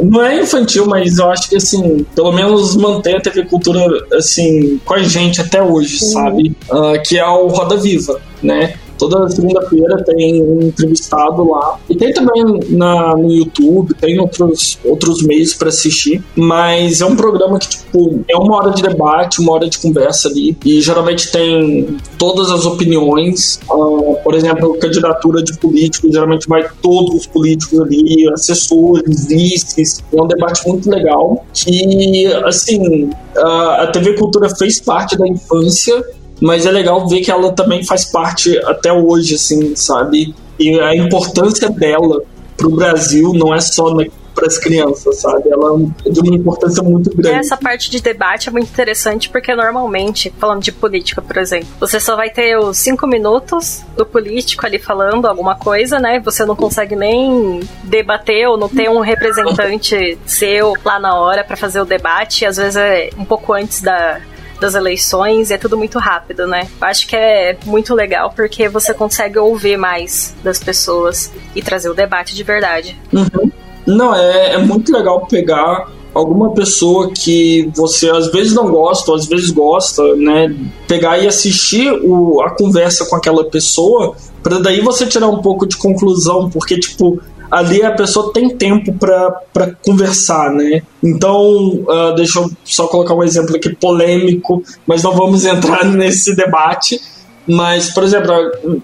Não 0.00 0.22
é 0.22 0.40
infantil, 0.40 0.86
mas 0.86 1.18
eu 1.18 1.30
acho 1.30 1.48
que 1.48 1.56
assim, 1.56 2.04
pelo 2.14 2.32
menos 2.32 2.76
mantém 2.76 3.16
a 3.16 3.20
TV 3.20 3.44
Cultura 3.44 3.80
assim, 4.12 4.78
com 4.84 4.94
a 4.94 5.02
gente 5.02 5.40
até 5.40 5.62
hoje, 5.62 5.98
sabe? 6.04 6.54
Ah, 6.70 6.98
que 6.98 7.18
é 7.18 7.26
o 7.26 7.46
Roda 7.48 7.76
Viva, 7.76 8.20
né? 8.42 8.74
Toda 8.98 9.28
segunda-feira 9.28 10.02
tem 10.04 10.42
um 10.42 10.62
entrevistado 10.62 11.48
lá. 11.50 11.78
E 11.88 11.96
tem 11.96 12.12
também 12.12 12.44
na, 12.70 13.16
no 13.16 13.30
YouTube, 13.30 13.94
tem 13.94 14.18
outros, 14.18 14.78
outros 14.84 15.22
meios 15.22 15.54
para 15.54 15.68
assistir. 15.68 16.22
Mas 16.34 17.00
é 17.00 17.06
um 17.06 17.16
programa 17.16 17.58
que, 17.58 17.68
tipo, 17.68 18.24
é 18.28 18.36
uma 18.36 18.56
hora 18.56 18.70
de 18.70 18.82
debate, 18.82 19.40
uma 19.40 19.52
hora 19.52 19.68
de 19.68 19.78
conversa 19.78 20.28
ali. 20.28 20.56
E 20.64 20.80
geralmente 20.80 21.30
tem 21.30 21.96
todas 22.18 22.50
as 22.50 22.66
opiniões. 22.66 23.60
Ah, 23.70 24.20
por 24.22 24.34
exemplo, 24.34 24.76
candidatura 24.78 25.42
de 25.42 25.56
político, 25.58 26.10
geralmente 26.10 26.48
vai 26.48 26.66
todos 26.82 27.14
os 27.14 27.26
políticos 27.26 27.80
ali, 27.80 28.28
assessores, 28.32 29.26
vices. 29.26 30.02
É 30.12 30.20
um 30.20 30.26
debate 30.26 30.66
muito 30.66 30.90
legal. 30.90 31.44
Que, 31.52 32.26
assim, 32.44 33.10
a 33.36 33.86
a 33.86 33.86
TV 33.88 34.14
Cultura 34.14 34.48
fez 34.48 34.80
parte 34.80 35.16
da 35.16 35.26
infância 35.26 36.04
mas 36.40 36.66
é 36.66 36.70
legal 36.70 37.08
ver 37.08 37.20
que 37.20 37.30
ela 37.30 37.52
também 37.52 37.84
faz 37.84 38.04
parte 38.04 38.58
até 38.64 38.92
hoje, 38.92 39.34
assim, 39.34 39.74
sabe? 39.74 40.34
E 40.58 40.78
a 40.80 40.94
importância 40.94 41.68
dela 41.70 42.22
pro 42.56 42.70
Brasil 42.70 43.32
não 43.34 43.54
é 43.54 43.60
só 43.60 43.90
para 44.36 44.46
as 44.46 44.58
crianças, 44.58 45.16
sabe? 45.16 45.48
Ela 45.50 45.80
é 46.04 46.10
de 46.10 46.20
uma 46.20 46.34
importância 46.34 46.82
muito 46.82 47.10
grande. 47.16 47.38
essa 47.38 47.56
parte 47.56 47.90
de 47.90 48.02
debate 48.02 48.50
é 48.50 48.52
muito 48.52 48.68
interessante 48.68 49.30
porque 49.30 49.54
normalmente, 49.54 50.32
falando 50.38 50.62
de 50.62 50.70
política, 50.70 51.22
por 51.22 51.38
exemplo, 51.38 51.66
você 51.80 51.98
só 51.98 52.14
vai 52.14 52.28
ter 52.28 52.58
os 52.58 52.76
cinco 52.76 53.06
minutos 53.06 53.82
do 53.96 54.04
político 54.04 54.66
ali 54.66 54.78
falando 54.78 55.26
alguma 55.26 55.56
coisa, 55.56 55.98
né? 55.98 56.20
Você 56.20 56.44
não 56.44 56.54
consegue 56.54 56.94
nem 56.94 57.60
debater 57.82 58.46
ou 58.46 58.58
não 58.58 58.68
ter 58.68 58.90
um 58.90 59.00
representante 59.00 60.18
seu 60.26 60.74
lá 60.84 61.00
na 61.00 61.18
hora 61.18 61.42
pra 61.42 61.56
fazer 61.56 61.80
o 61.80 61.86
debate. 61.86 62.44
Às 62.44 62.58
vezes 62.58 62.76
é 62.76 63.08
um 63.16 63.24
pouco 63.24 63.54
antes 63.54 63.80
da 63.80 64.20
das 64.60 64.74
eleições, 64.74 65.50
é 65.50 65.58
tudo 65.58 65.76
muito 65.76 65.98
rápido, 65.98 66.46
né? 66.46 66.68
Eu 66.80 66.86
acho 66.86 67.06
que 67.06 67.16
é 67.16 67.56
muito 67.64 67.94
legal 67.94 68.32
porque 68.34 68.68
você 68.68 68.94
consegue 68.94 69.38
ouvir 69.38 69.76
mais 69.76 70.34
das 70.42 70.58
pessoas 70.58 71.30
e 71.54 71.62
trazer 71.62 71.88
o 71.90 71.94
debate 71.94 72.34
de 72.34 72.42
verdade. 72.42 72.96
Uhum. 73.12 73.50
Não, 73.86 74.14
é, 74.14 74.54
é 74.54 74.58
muito 74.58 74.92
legal 74.92 75.26
pegar 75.26 75.86
alguma 76.12 76.52
pessoa 76.52 77.12
que 77.12 77.70
você 77.74 78.08
às 78.08 78.32
vezes 78.32 78.54
não 78.54 78.70
gosta, 78.70 79.10
ou 79.10 79.16
às 79.16 79.26
vezes 79.26 79.50
gosta, 79.50 80.02
né? 80.16 80.54
Pegar 80.88 81.18
e 81.18 81.26
assistir 81.26 81.92
o, 82.02 82.40
a 82.40 82.50
conversa 82.50 83.04
com 83.04 83.14
aquela 83.14 83.44
pessoa, 83.44 84.16
para 84.42 84.58
daí 84.58 84.80
você 84.80 85.06
tirar 85.06 85.28
um 85.28 85.42
pouco 85.42 85.66
de 85.66 85.76
conclusão, 85.76 86.48
porque, 86.48 86.78
tipo, 86.78 87.20
ali 87.50 87.82
a 87.82 87.92
pessoa 87.92 88.32
tem 88.32 88.48
tempo 88.48 88.92
para 88.92 89.74
conversar, 89.84 90.52
né? 90.52 90.82
Então, 91.02 91.84
uh, 91.84 92.14
deixa 92.16 92.40
eu 92.40 92.50
só 92.64 92.86
colocar 92.86 93.14
um 93.14 93.22
exemplo 93.22 93.56
aqui 93.56 93.74
polêmico, 93.74 94.62
mas 94.86 95.02
não 95.02 95.12
vamos 95.12 95.44
entrar 95.46 95.84
nesse 95.84 96.34
debate. 96.34 97.00
Mas, 97.48 97.90
por 97.90 98.02
exemplo, 98.02 98.32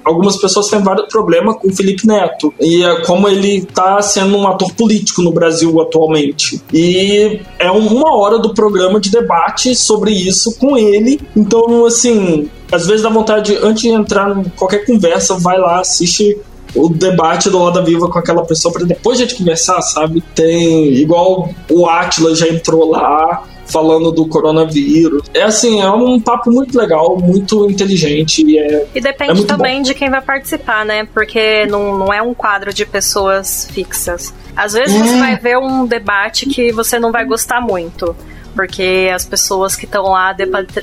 algumas 0.05 0.37
pessoas 0.37 0.69
têm 0.69 0.81
vários 0.81 1.09
problemas 1.09 1.57
com 1.57 1.69
o 1.69 1.75
Felipe 1.75 2.07
Neto. 2.07 2.55
E 2.61 2.85
é 2.85 3.01
como 3.01 3.29
ele 3.29 3.57
está 3.57 4.01
sendo 4.01 4.37
um 4.37 4.47
ator 4.47 4.73
político 4.75 5.21
no 5.21 5.33
Brasil 5.33 5.81
atualmente. 5.81 6.63
E 6.73 7.41
é 7.59 7.71
uma 7.71 8.15
hora 8.17 8.39
do 8.39 8.55
programa 8.55 9.01
de 9.01 9.11
debate 9.11 9.75
sobre 9.75 10.13
isso 10.13 10.57
com 10.59 10.77
ele. 10.77 11.21
Então, 11.37 11.85
assim, 11.85 12.49
às 12.71 12.87
vezes 12.87 13.03
dá 13.03 13.09
vontade, 13.09 13.59
antes 13.63 13.83
de 13.83 13.89
entrar 13.89 14.39
em 14.39 14.45
qualquer 14.51 14.87
conversa, 14.87 15.35
vai 15.35 15.59
lá, 15.59 15.81
assiste 15.81 16.39
o 16.75 16.89
debate 16.89 17.51
do 17.51 17.59
Roda 17.59 17.83
Viva 17.83 18.09
com 18.09 18.19
aquela 18.19 18.45
pessoa 18.45 18.73
para 18.73 18.85
depois 18.85 19.19
a 19.19 19.23
gente 19.23 19.37
conversar, 19.37 19.81
sabe? 19.83 20.23
Tem 20.35 20.95
igual 20.95 21.51
o 21.71 21.87
Atila 21.87 22.35
já 22.35 22.49
entrou 22.49 22.91
lá 22.91 23.45
falando 23.67 24.13
do 24.13 24.27
coronavírus. 24.27 25.23
É 25.33 25.43
assim, 25.43 25.81
é 25.81 25.91
um 25.91 26.21
papo 26.21 26.51
muito 26.51 26.77
legal, 26.77 27.19
muito 27.19 27.71
inteligente. 27.71 28.45
E, 28.45 28.59
é, 28.59 28.87
e 28.95 29.01
depende 29.01 29.43
é 29.43 29.47
também 29.47 29.79
bom. 29.79 29.83
de 29.83 29.95
quem 29.95 30.11
vai 30.11 30.21
participar, 30.21 30.85
né? 30.85 31.07
Porque 31.13 31.67
não, 31.67 31.97
não 31.99 32.13
é 32.13 32.21
um 32.21 32.35
quadro 32.35 32.73
de 32.73 32.85
pessoas 32.85 33.67
fixas. 33.71 34.35
Às 34.55 34.75
vezes 34.75 34.95
é. 34.95 35.05
você 35.05 35.19
vai 35.19 35.37
ver 35.37 35.59
um 35.59 35.87
debate 35.87 36.47
que 36.47 36.71
você 36.73 36.99
não 36.99 37.11
vai 37.11 37.25
gostar 37.25 37.61
muito 37.61 38.15
porque 38.55 39.11
as 39.15 39.25
pessoas 39.25 39.75
que 39.75 39.85
estão 39.85 40.05
lá 40.05 40.35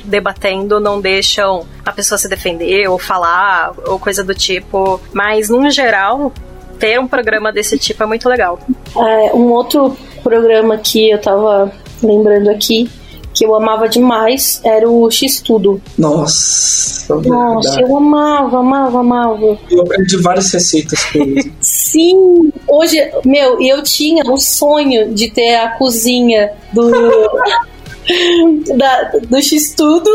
debatendo 0.04 0.80
não 0.80 1.00
deixam 1.00 1.66
a 1.86 1.92
pessoa 1.92 2.18
se 2.18 2.28
defender 2.28 2.88
ou 2.88 2.98
falar 2.98 3.74
ou 3.86 4.00
coisa 4.00 4.24
do 4.24 4.34
tipo. 4.34 5.00
Mas, 5.14 5.50
no 5.50 5.70
geral, 5.70 6.32
ter 6.80 7.00
um 7.00 7.08
programa 7.08 7.52
desse 7.52 7.78
tipo 7.78 8.02
é 8.04 8.06
muito 8.06 8.28
legal. 8.28 8.60
É, 8.96 9.34
um 9.34 9.52
outro 9.52 9.96
programa 10.24 10.78
que 10.78 11.10
eu 11.12 11.20
tava 11.20 11.72
lembrando 12.02 12.50
aqui 12.50 12.90
que 13.40 13.46
eu 13.46 13.56
amava 13.56 13.88
demais 13.88 14.60
era 14.66 14.88
o 14.90 15.10
X-Tudo. 15.10 15.82
Nossa, 15.98 17.16
Nossa, 17.16 17.70
verdade. 17.70 17.90
eu 17.90 17.96
amava, 17.96 18.60
amava, 18.60 19.00
amava. 19.00 19.58
Eu 19.72 19.82
aprendi 19.84 20.18
várias 20.18 20.52
receitas 20.52 21.06
com 21.06 21.20
ele. 21.20 21.54
Sim! 21.62 22.52
Hoje, 22.68 22.98
meu, 23.24 23.62
eu 23.62 23.82
tinha 23.82 24.30
um 24.30 24.36
sonho 24.36 25.14
de 25.14 25.32
ter 25.32 25.56
a 25.56 25.70
cozinha 25.70 26.52
do. 26.74 26.92
da, 28.76 29.04
do 29.26 29.42
X-Tudo 29.42 30.12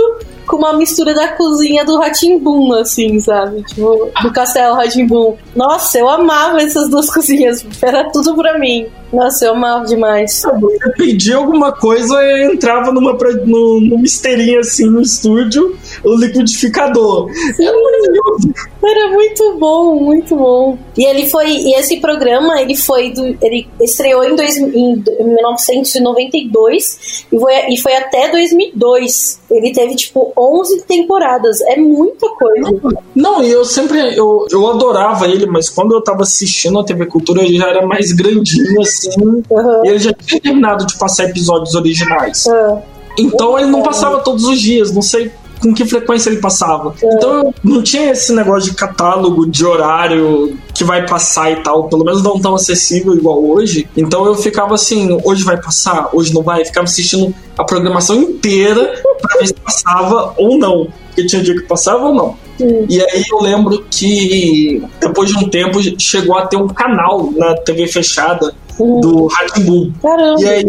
com 0.46 0.56
uma 0.56 0.74
mistura 0.74 1.14
da 1.14 1.28
cozinha 1.28 1.82
do 1.82 1.96
Ratimbum, 1.96 2.74
assim, 2.74 3.18
sabe? 3.20 3.62
Tipo, 3.62 4.10
do 4.22 4.32
Castelo 4.32 4.74
Ratimbum. 4.74 5.34
Nossa, 5.56 5.98
eu 5.98 6.10
amava 6.10 6.60
essas 6.60 6.90
duas 6.90 7.08
cozinhas. 7.12 7.64
Era 7.80 8.10
tudo 8.10 8.34
pra 8.36 8.58
mim. 8.58 8.86
Nossa, 9.14 9.46
eu 9.46 9.52
amava 9.52 9.86
demais. 9.86 10.42
Você 10.42 10.90
pedia 10.96 11.36
alguma 11.36 11.72
coisa 11.72 12.14
e 12.22 12.52
entrava 12.52 12.92
numa, 12.92 13.12
no, 13.12 13.80
numa 13.80 14.04
esteirinha 14.04 14.60
assim 14.60 14.90
no 14.90 15.00
estúdio, 15.00 15.76
o 16.02 16.16
liquidificador. 16.16 17.30
Sim, 17.54 17.66
era 17.66 17.80
maravilhoso. 17.80 18.52
Era 18.84 19.12
muito 19.12 19.56
bom, 19.58 19.94
muito 19.94 20.36
bom. 20.36 20.76
E 20.96 21.04
ele 21.04 21.28
foi. 21.28 21.48
E 21.48 21.74
esse 21.76 22.00
programa, 22.00 22.60
ele 22.60 22.76
foi. 22.76 23.12
Do, 23.12 23.24
ele 23.40 23.68
estreou 23.80 24.24
em, 24.24 24.34
dois, 24.34 24.56
em 24.56 25.02
1992 25.20 27.26
e 27.32 27.38
foi, 27.38 27.54
e 27.70 27.80
foi 27.80 27.94
até 27.94 28.30
2002. 28.30 29.40
Ele 29.50 29.72
teve, 29.72 29.96
tipo, 29.96 30.32
11 30.36 30.82
temporadas. 30.82 31.60
É 31.62 31.76
muita 31.76 32.28
coisa. 32.30 32.80
Não, 33.14 33.42
e 33.42 33.50
eu 33.50 33.64
sempre. 33.64 34.16
Eu, 34.16 34.46
eu 34.50 34.66
adorava 34.68 35.26
ele, 35.26 35.46
mas 35.46 35.70
quando 35.70 35.94
eu 35.94 36.02
tava 36.02 36.22
assistindo 36.22 36.78
a 36.78 36.84
TV 36.84 37.06
Cultura, 37.06 37.42
ele 37.42 37.56
já 37.56 37.68
era 37.68 37.86
mais 37.86 38.12
grandinho, 38.12 38.80
assim. 38.80 39.03
Uhum. 39.16 39.42
E 39.84 39.88
ele 39.88 39.98
já 39.98 40.12
tinha 40.12 40.40
terminado 40.40 40.86
de 40.86 40.96
passar 40.98 41.24
episódios 41.24 41.74
originais. 41.74 42.46
Uhum. 42.46 42.82
Então 43.18 43.58
ele 43.58 43.70
não 43.70 43.82
passava 43.82 44.20
todos 44.20 44.44
os 44.44 44.60
dias, 44.60 44.92
não 44.92 45.02
sei 45.02 45.30
com 45.64 45.72
que 45.72 45.84
frequência 45.84 46.28
ele 46.28 46.40
passava. 46.40 46.94
Uhum. 47.02 47.10
Então 47.14 47.54
não 47.62 47.82
tinha 47.82 48.10
esse 48.10 48.32
negócio 48.34 48.70
de 48.70 48.76
catálogo, 48.76 49.46
de 49.46 49.64
horário 49.64 50.58
que 50.74 50.84
vai 50.84 51.06
passar 51.06 51.50
e 51.50 51.56
tal, 51.62 51.88
pelo 51.88 52.04
menos 52.04 52.22
não 52.22 52.38
tão 52.38 52.54
acessível 52.54 53.14
igual 53.14 53.42
hoje. 53.42 53.88
Então 53.96 54.26
eu 54.26 54.34
ficava 54.34 54.74
assim, 54.74 55.18
hoje 55.24 55.42
vai 55.42 55.60
passar, 55.60 56.10
hoje 56.12 56.34
não 56.34 56.42
vai, 56.42 56.60
eu 56.60 56.66
ficava 56.66 56.84
assistindo 56.84 57.34
a 57.56 57.64
programação 57.64 58.16
inteira 58.16 59.00
pra 59.22 59.38
ver 59.38 59.46
se 59.46 59.54
passava 59.54 60.34
ou 60.36 60.58
não. 60.58 60.88
Porque 61.06 61.26
tinha 61.26 61.42
dia 61.42 61.54
que 61.54 61.62
passava 61.62 62.08
ou 62.08 62.14
não. 62.14 62.36
Hum. 62.60 62.86
E 62.88 63.00
aí 63.00 63.24
eu 63.30 63.40
lembro 63.40 63.84
que 63.90 64.82
depois 65.00 65.30
de 65.30 65.36
um 65.36 65.48
tempo 65.48 65.80
chegou 65.98 66.36
a 66.36 66.46
ter 66.46 66.56
um 66.56 66.68
canal 66.68 67.30
na 67.32 67.54
TV 67.54 67.86
fechada 67.86 68.54
uhum. 68.78 69.00
do 69.00 69.26
Ratimbun. 69.26 69.92
Caramba! 70.02 70.40
E 70.40 70.48
aí, 70.48 70.66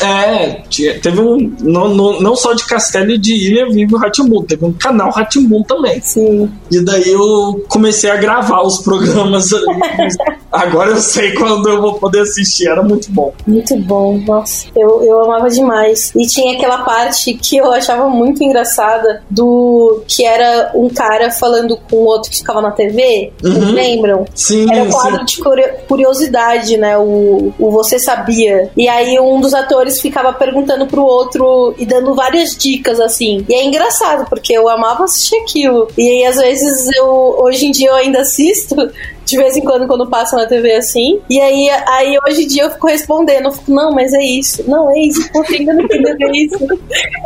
é, 0.00 0.94
teve 1.00 1.20
um. 1.20 1.54
Não, 1.60 1.88
não, 1.88 2.20
não 2.20 2.36
só 2.36 2.52
de 2.52 2.64
Castelo 2.66 3.12
e 3.12 3.18
de 3.18 3.34
Ilha 3.34 3.68
vive 3.70 3.94
o 3.94 3.98
Ratimbun, 3.98 4.42
teve 4.44 4.64
um 4.64 4.72
canal 4.72 5.10
Ratimbun 5.10 5.62
também. 5.62 6.00
Sim. 6.00 6.50
E 6.70 6.84
daí 6.84 7.10
eu 7.10 7.64
comecei 7.68 8.10
a 8.10 8.16
gravar 8.16 8.62
os 8.62 8.78
programas 8.78 9.52
ali. 9.52 9.64
Agora 10.54 10.90
eu 10.90 10.98
sei 10.98 11.34
quando 11.34 11.68
eu 11.68 11.80
vou 11.80 11.94
poder 11.94 12.20
assistir, 12.20 12.68
era 12.68 12.82
muito 12.82 13.10
bom. 13.10 13.32
Muito 13.44 13.76
bom, 13.76 14.18
nossa. 14.18 14.68
Eu, 14.76 15.02
eu 15.02 15.20
amava 15.24 15.50
demais. 15.50 16.12
E 16.14 16.26
tinha 16.26 16.54
aquela 16.54 16.78
parte 16.78 17.34
que 17.34 17.56
eu 17.56 17.72
achava 17.72 18.08
muito 18.08 18.42
engraçada 18.42 19.22
do 19.28 20.02
que 20.06 20.24
era 20.24 20.70
um 20.74 20.88
cara 20.88 21.30
falando 21.32 21.76
com 21.90 21.96
o 21.96 22.04
outro 22.04 22.30
que 22.30 22.38
ficava 22.38 22.60
na 22.60 22.70
TV. 22.70 23.32
Uhum. 23.42 23.72
Lembram? 23.72 24.24
Sim. 24.32 24.72
Era 24.72 24.84
um 24.84 24.90
quadro 24.90 25.28
sim. 25.28 25.42
de 25.42 25.42
curiosidade, 25.88 26.76
né? 26.76 26.96
O, 26.98 27.33
o 27.58 27.70
Você 27.70 27.98
Sabia. 27.98 28.70
E 28.76 28.88
aí 28.88 29.18
um 29.18 29.40
dos 29.40 29.54
atores 29.54 30.00
ficava 30.00 30.32
perguntando 30.32 30.86
pro 30.86 31.04
outro 31.04 31.74
e 31.78 31.86
dando 31.86 32.14
várias 32.14 32.56
dicas, 32.56 33.00
assim. 33.00 33.44
E 33.48 33.54
é 33.54 33.64
engraçado, 33.64 34.26
porque 34.28 34.52
eu 34.52 34.68
amava 34.68 35.04
assistir 35.04 35.36
aquilo. 35.36 35.88
E 35.96 36.08
aí, 36.08 36.24
às 36.26 36.36
vezes, 36.36 36.90
eu 36.96 37.36
hoje 37.38 37.66
em 37.66 37.70
dia 37.70 37.88
eu 37.88 37.94
ainda 37.94 38.20
assisto 38.20 38.76
de 39.24 39.36
vez 39.36 39.56
em 39.56 39.62
quando 39.62 39.86
quando 39.86 40.08
passa 40.08 40.36
na 40.36 40.46
TV 40.46 40.72
assim. 40.74 41.20
E 41.28 41.40
aí, 41.40 41.68
aí 41.88 42.16
hoje 42.26 42.44
em 42.44 42.46
dia 42.46 42.64
eu 42.64 42.70
fico 42.70 42.86
respondendo, 42.86 43.46
eu 43.46 43.52
fico, 43.52 43.70
não, 43.70 43.92
mas 43.92 44.12
é 44.12 44.22
isso, 44.22 44.68
não, 44.68 44.90
é 44.90 44.98
isso, 45.00 45.30
porque 45.32 45.56
ainda 45.56 45.72
não 45.74 45.84
entendeu 45.84 46.14
é 46.20 46.36
isso. 46.36 46.56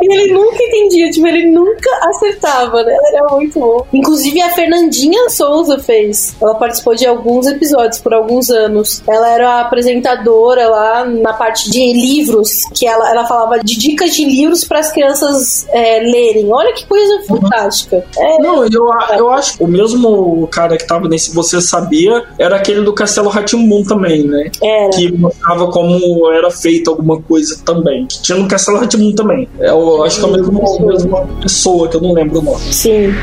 E 0.01 0.13
ele 0.13 0.33
nunca 0.33 0.61
entendia, 0.61 1.09
tipo, 1.09 1.27
ele 1.27 1.49
nunca 1.51 1.89
acertava, 2.09 2.83
né? 2.83 2.95
Era 3.13 3.35
muito 3.35 3.59
bom. 3.59 3.85
Inclusive 3.93 4.41
a 4.41 4.49
Fernandinha 4.49 5.29
Souza 5.29 5.79
fez. 5.79 6.35
Ela 6.41 6.55
participou 6.55 6.95
de 6.95 7.05
alguns 7.05 7.47
episódios 7.47 7.99
por 7.99 8.13
alguns 8.13 8.49
anos. 8.49 9.03
Ela 9.07 9.29
era 9.29 9.49
a 9.49 9.61
apresentadora 9.61 10.67
lá 10.69 11.05
na 11.05 11.33
parte 11.33 11.69
de 11.69 11.79
livros, 11.93 12.63
que 12.73 12.87
ela, 12.87 13.09
ela 13.09 13.25
falava 13.25 13.59
de 13.59 13.77
dicas 13.77 14.15
de 14.15 14.25
livros 14.25 14.63
para 14.63 14.79
as 14.79 14.91
crianças 14.91 15.67
é, 15.69 15.99
lerem. 15.99 16.51
Olha 16.51 16.73
que 16.73 16.85
coisa 16.85 17.21
fantástica. 17.27 18.03
É, 18.17 18.41
não, 18.41 18.63
eu, 18.63 18.89
eu 19.17 19.29
acho 19.29 19.63
o 19.63 19.67
mesmo 19.67 20.47
cara 20.47 20.77
que 20.77 20.87
tava 20.87 21.07
nesse 21.07 21.33
Você 21.33 21.59
Sabe 21.61 21.88
sabia 21.89 22.23
era 22.37 22.55
aquele 22.55 22.81
do 22.81 22.93
Castelo 22.93 23.29
Ratimbun 23.29 23.83
também, 23.83 24.27
né? 24.27 24.51
Era. 24.61 24.91
Que 24.91 25.11
mostrava 25.11 25.71
como 25.71 26.31
era 26.31 26.51
feita 26.51 26.91
alguma 26.91 27.19
coisa 27.21 27.59
também. 27.65 28.05
Tinha 28.05 28.37
no 28.37 28.47
Castelo 28.47 28.79
Ratimbun 28.79 29.13
também. 29.13 29.49
É, 29.59 29.69
eu 29.69 30.03
acho 30.03 30.19
que 30.19 30.25
é 30.25 30.29
a 30.29 30.31
mesma, 30.31 30.59
a 30.59 30.85
mesma 30.85 31.27
pessoa, 31.41 31.87
que 31.87 31.97
eu 31.97 32.01
não 32.01 32.13
lembro 32.13 32.39
o 32.39 32.41
nome. 32.41 32.61
Sim. 32.71 33.13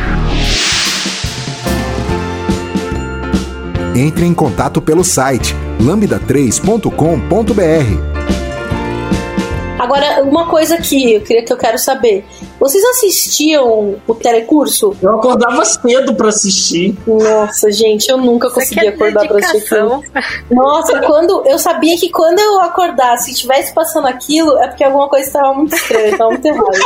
Entre 3.95 4.27
em 4.27 4.35
contato 4.35 4.83
pelo 4.83 5.05
site 5.05 5.55
lambda3.com.br 5.81 8.17
Agora, 9.79 10.23
uma 10.23 10.47
coisa 10.47 10.79
que 10.79 11.12
eu 11.12 11.21
queria 11.21 11.45
que 11.45 11.53
eu 11.53 11.57
quero 11.57 11.79
saber. 11.79 12.25
Vocês 12.59 12.83
assistiam 12.85 13.97
o 14.07 14.15
telecurso? 14.15 14.97
Eu 15.03 15.13
acordava 15.13 15.65
cedo 15.65 16.15
para 16.15 16.29
assistir. 16.29 16.97
Nossa, 17.07 17.71
gente, 17.71 18.09
eu 18.09 18.17
nunca 18.19 18.51
conseguia 18.51 18.91
acordar 18.91 19.27
para 19.29 19.39
assistir 19.39 19.75
aquilo. 19.75 20.03
Nossa, 20.51 21.01
quando 21.01 21.43
eu 21.47 21.59
sabia 21.59 21.97
que 21.99 22.09
quando 22.09 22.39
eu 22.39 22.61
acordasse 22.61 23.31
e 23.31 23.35
estivesse 23.35 23.75
passando 23.75 24.07
aquilo, 24.07 24.57
é 24.59 24.69
porque 24.69 24.85
alguma 24.85 25.09
coisa 25.09 25.27
estava 25.27 25.55
muito 25.55 25.75
estranha, 25.75 26.09
estava 26.09 26.31
muito 26.31 26.47
errada. 26.47 26.79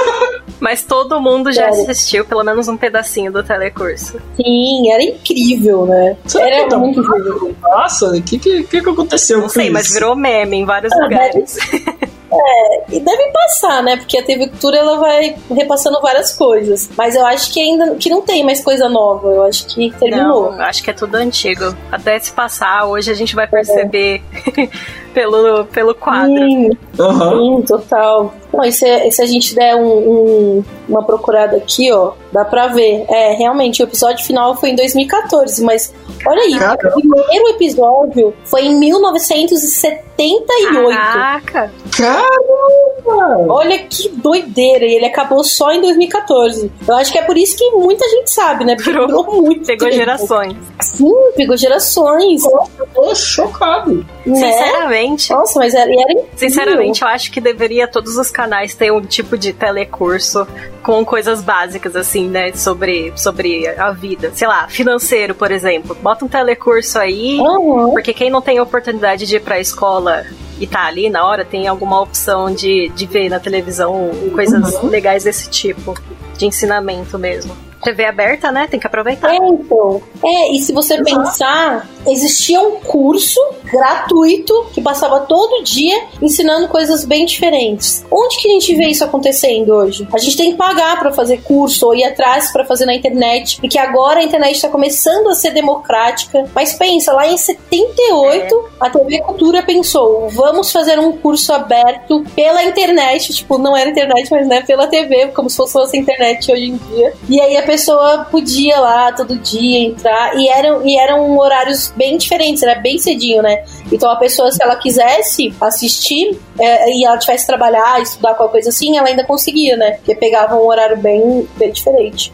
Mas 0.59 0.83
todo 0.83 1.21
mundo 1.21 1.53
já 1.53 1.73
Sério. 1.73 1.91
assistiu 1.91 2.25
pelo 2.25 2.45
menos 2.45 2.69
um 2.69 2.77
pedacinho 2.77 3.33
do 3.33 3.43
telecurso. 3.43 4.21
Sim, 4.37 4.91
era 4.91 5.03
incrível, 5.03 5.87
né? 5.87 6.17
Será 6.27 6.47
era 6.47 6.69
tá 6.69 6.77
muito 6.77 7.01
incrível. 7.01 7.55
Nossa, 7.63 8.11
o 8.11 8.23
que, 8.23 8.39
que, 8.39 8.65
que 8.65 8.77
aconteceu? 8.79 9.41
Não 9.41 9.49
sei, 9.49 9.65
isso? 9.65 9.73
mas 9.73 9.93
virou 9.93 10.15
meme 10.15 10.59
em 10.59 10.65
vários 10.65 10.93
ah, 10.93 11.03
lugares. 11.03 11.57
Deve... 11.57 12.11
É, 12.33 12.85
e 12.97 13.01
deve 13.01 13.31
passar, 13.33 13.83
né? 13.83 13.97
Porque 13.97 14.19
a 14.19 14.23
TV 14.23 14.49
Cultura 14.49 14.79
ela 14.79 14.99
vai 14.99 15.37
repassando 15.51 16.01
várias 16.01 16.37
coisas. 16.37 16.91
Mas 16.97 17.15
eu 17.15 17.27
acho 17.27 17.53
que 17.53 17.61
ainda 17.61 17.95
que 17.97 18.09
não 18.09 18.23
tem 18.23 18.45
mais 18.45 18.63
coisa 18.63 18.89
nova. 18.89 19.29
Eu 19.29 19.45
acho 19.45 19.67
que 19.67 19.91
terminou. 19.99 20.53
Não, 20.53 20.61
acho 20.63 20.83
que 20.83 20.91
é 20.91 20.93
tudo 20.93 21.17
antigo. 21.17 21.75
Até 21.91 22.19
se 22.19 22.33
passar, 22.33 22.87
hoje 22.87 23.11
a 23.11 23.15
gente 23.15 23.35
vai 23.35 23.47
perceber 23.47 24.23
é. 24.57 24.69
pelo, 25.13 25.65
pelo 25.67 25.95
quadro. 25.95 26.37
Sim, 26.37 26.71
uhum. 26.99 27.59
sim 27.59 27.67
total. 27.67 28.35
Não, 28.53 28.65
e 28.65 28.73
se, 28.73 29.11
se 29.11 29.23
a 29.23 29.27
gente 29.27 29.55
der 29.55 29.75
um, 29.77 29.87
um, 29.87 30.65
uma 30.89 31.05
procurada 31.05 31.57
aqui, 31.57 31.91
ó, 31.93 32.13
dá 32.33 32.45
pra 32.45 32.67
ver. 32.69 33.05
É, 33.09 33.35
realmente, 33.35 33.83
o 33.83 33.85
episódio 33.85 34.25
final 34.25 34.57
foi 34.57 34.71
em 34.71 34.77
2014, 34.77 35.63
mas 35.63 35.93
olha 36.27 36.43
aí, 36.43 36.59
Caraca. 36.59 36.89
o 36.89 36.93
primeiro 37.01 37.49
episódio 37.51 38.35
foi 38.45 38.63
em 38.67 38.75
1978. 38.79 40.97
Caraca! 40.97 41.73
Caramba! 41.97 43.53
Olha 43.53 43.79
que 43.79 44.09
doideira, 44.11 44.85
e 44.85 44.95
ele 44.95 45.07
acabou 45.07 45.43
só 45.43 45.73
em 45.73 45.81
2014. 45.81 46.71
Eu 46.87 46.97
acho 46.97 47.11
que 47.13 47.19
é 47.19 47.23
por 47.23 47.37
isso 47.39 47.57
que 47.57 47.71
muita 47.71 48.07
gente 48.09 48.31
sabe, 48.31 48.65
né? 48.65 48.77
Porque 48.77 48.93
durou 48.93 49.25
muito 49.43 49.67
Pegou 49.67 49.89
tempo. 49.89 49.97
gerações. 49.99 50.55
Sim, 50.83 51.13
pegou 51.37 51.57
gerações. 51.57 52.43
Nossa, 52.43 52.87
tô 53.01 53.15
chocado. 53.15 54.07
Né? 54.25 54.35
Sinceramente. 54.35 55.31
Nossa, 55.31 55.59
mas 55.59 55.75
era, 55.75 55.91
era 55.91 56.23
Sinceramente, 56.37 57.03
eu 57.03 57.09
acho 57.09 57.31
que 57.33 57.41
deveria 57.41 57.89
todos 57.89 58.17
os 58.17 58.31
canais 58.31 58.75
ter 58.75 58.93
um 58.93 59.01
tipo 59.01 59.37
de 59.37 59.53
telecurso 59.53 60.47
com 60.83 61.05
coisas 61.05 61.43
básicas, 61.43 61.97
assim, 61.97 62.29
né? 62.29 62.53
Sobre, 62.53 63.13
sobre 63.17 63.67
a 63.69 63.91
vida. 63.91 64.31
Sei 64.35 64.47
lá, 64.47 64.69
financeiro, 64.69 65.35
por 65.35 65.51
exemplo. 65.51 65.97
Bota 66.01 66.25
um 66.25 66.29
telecurso 66.29 66.99
aí, 66.99 67.39
uhum. 67.39 67.91
porque 67.91 68.13
quem 68.13 68.31
não 68.31 68.41
tem 68.41 68.61
oportunidade 68.61 69.27
de 69.27 69.37
ir 69.37 69.41
pra 69.41 69.59
escola 69.61 70.25
e 70.59 70.67
tá 70.67 70.85
ali 70.85 71.09
na 71.09 71.27
hora, 71.27 71.43
tem 71.45 71.67
alguma 71.67 72.01
opção 72.01 72.53
de, 72.53 72.91
de 72.91 73.07
ver 73.07 73.31
na 73.31 73.41
televisão 73.41 74.11
coisas 74.35 74.75
uhum. 74.75 74.91
legais 74.91 75.25
desse 75.25 75.49
tipo, 75.49 75.95
de 76.37 76.47
ensinamento 76.47 77.19
mesmo. 77.19 77.70
TV 77.83 78.05
aberta, 78.05 78.53
né? 78.53 78.67
Tem 78.71 78.79
que 78.79 78.87
aproveitar. 78.87 79.33
É, 79.33 79.37
então. 79.37 80.03
É, 80.25 80.53
e 80.53 80.61
se 80.61 80.73
você 80.73 81.03
pensar, 81.03 81.89
existia 82.07 82.61
um 82.61 82.81
curso 82.81 83.41
gratuito 83.65 84.67
que 84.73 84.81
passava 84.81 85.21
todo 85.21 85.63
dia 85.63 86.05
ensinando 86.21 86.69
coisas 86.69 87.05
bem 87.05 87.25
diferentes. 87.25 88.05
Onde 88.11 88.39
que 88.39 88.49
a 88.49 88.53
gente 88.53 88.75
vê 88.75 88.89
isso 88.89 89.05
acontecendo 89.05 89.71
hoje? 89.71 90.07
A 90.13 90.19
gente 90.19 90.37
tem 90.37 90.53
que 90.53 90.57
pagar 90.57 90.99
para 90.99 91.13
fazer 91.13 91.43
curso 91.43 91.87
ou 91.87 91.95
ir 91.95 92.05
atrás 92.05 92.53
para 92.53 92.65
fazer 92.65 92.85
na 92.85 92.95
internet, 92.95 93.59
porque 93.61 93.79
agora 93.79 94.21
a 94.21 94.23
internet 94.23 94.57
está 94.57 94.69
começando 94.69 95.29
a 95.29 95.35
ser 95.35 95.53
democrática. 95.53 96.49
Mas 96.55 96.75
pensa, 96.75 97.13
lá 97.13 97.27
em 97.27 97.37
78, 97.37 98.55
é. 98.55 98.87
a 98.87 98.91
TV 98.91 99.21
Cultura 99.21 99.63
pensou: 99.63 100.29
vamos 100.31 100.71
fazer 100.71 100.99
um 100.99 101.13
curso 101.13 101.53
aberto 101.53 102.25
pela 102.35 102.63
internet, 102.65 103.33
tipo, 103.33 103.59
não 103.59 103.77
era 103.77 103.91
internet, 103.91 104.29
mas 104.31 104.47
né, 104.47 104.63
pela 104.63 104.87
TV, 104.87 105.29
como 105.29 105.49
se 105.49 105.57
fosse 105.57 105.97
a 105.97 106.01
internet 106.01 106.51
hoje 106.53 106.65
em 106.67 106.77
dia. 106.77 107.13
E 107.29 107.41
aí 107.41 107.57
a 107.57 107.63
pessoa 107.71 108.27
podia 108.29 108.81
lá 108.81 109.13
todo 109.13 109.37
dia 109.37 109.79
entrar 109.79 110.37
e 110.37 110.49
eram, 110.49 110.85
e 110.85 110.99
eram 110.99 111.39
horários 111.39 111.93
bem 111.97 112.19
diferentes, 112.19 112.65
era 112.65 112.81
bem 112.81 112.99
cedinho, 112.99 113.41
né? 113.43 113.65
Então 113.93 114.11
a 114.11 114.17
pessoa, 114.17 114.51
se 114.51 114.61
ela 114.61 114.75
quisesse 114.75 115.55
assistir 115.61 116.37
é, 116.59 116.93
e 116.93 117.05
ela 117.05 117.17
tivesse 117.17 117.45
que 117.45 117.47
trabalhar, 117.47 118.03
estudar 118.03 118.35
qualquer 118.35 118.55
coisa 118.55 118.71
assim, 118.71 118.99
ela 118.99 119.07
ainda 119.07 119.23
conseguia, 119.25 119.77
né? 119.77 119.93
Porque 119.93 120.17
pegava 120.17 120.57
um 120.57 120.67
horário 120.67 120.97
bem, 120.97 121.47
bem 121.57 121.71
diferente. 121.71 122.33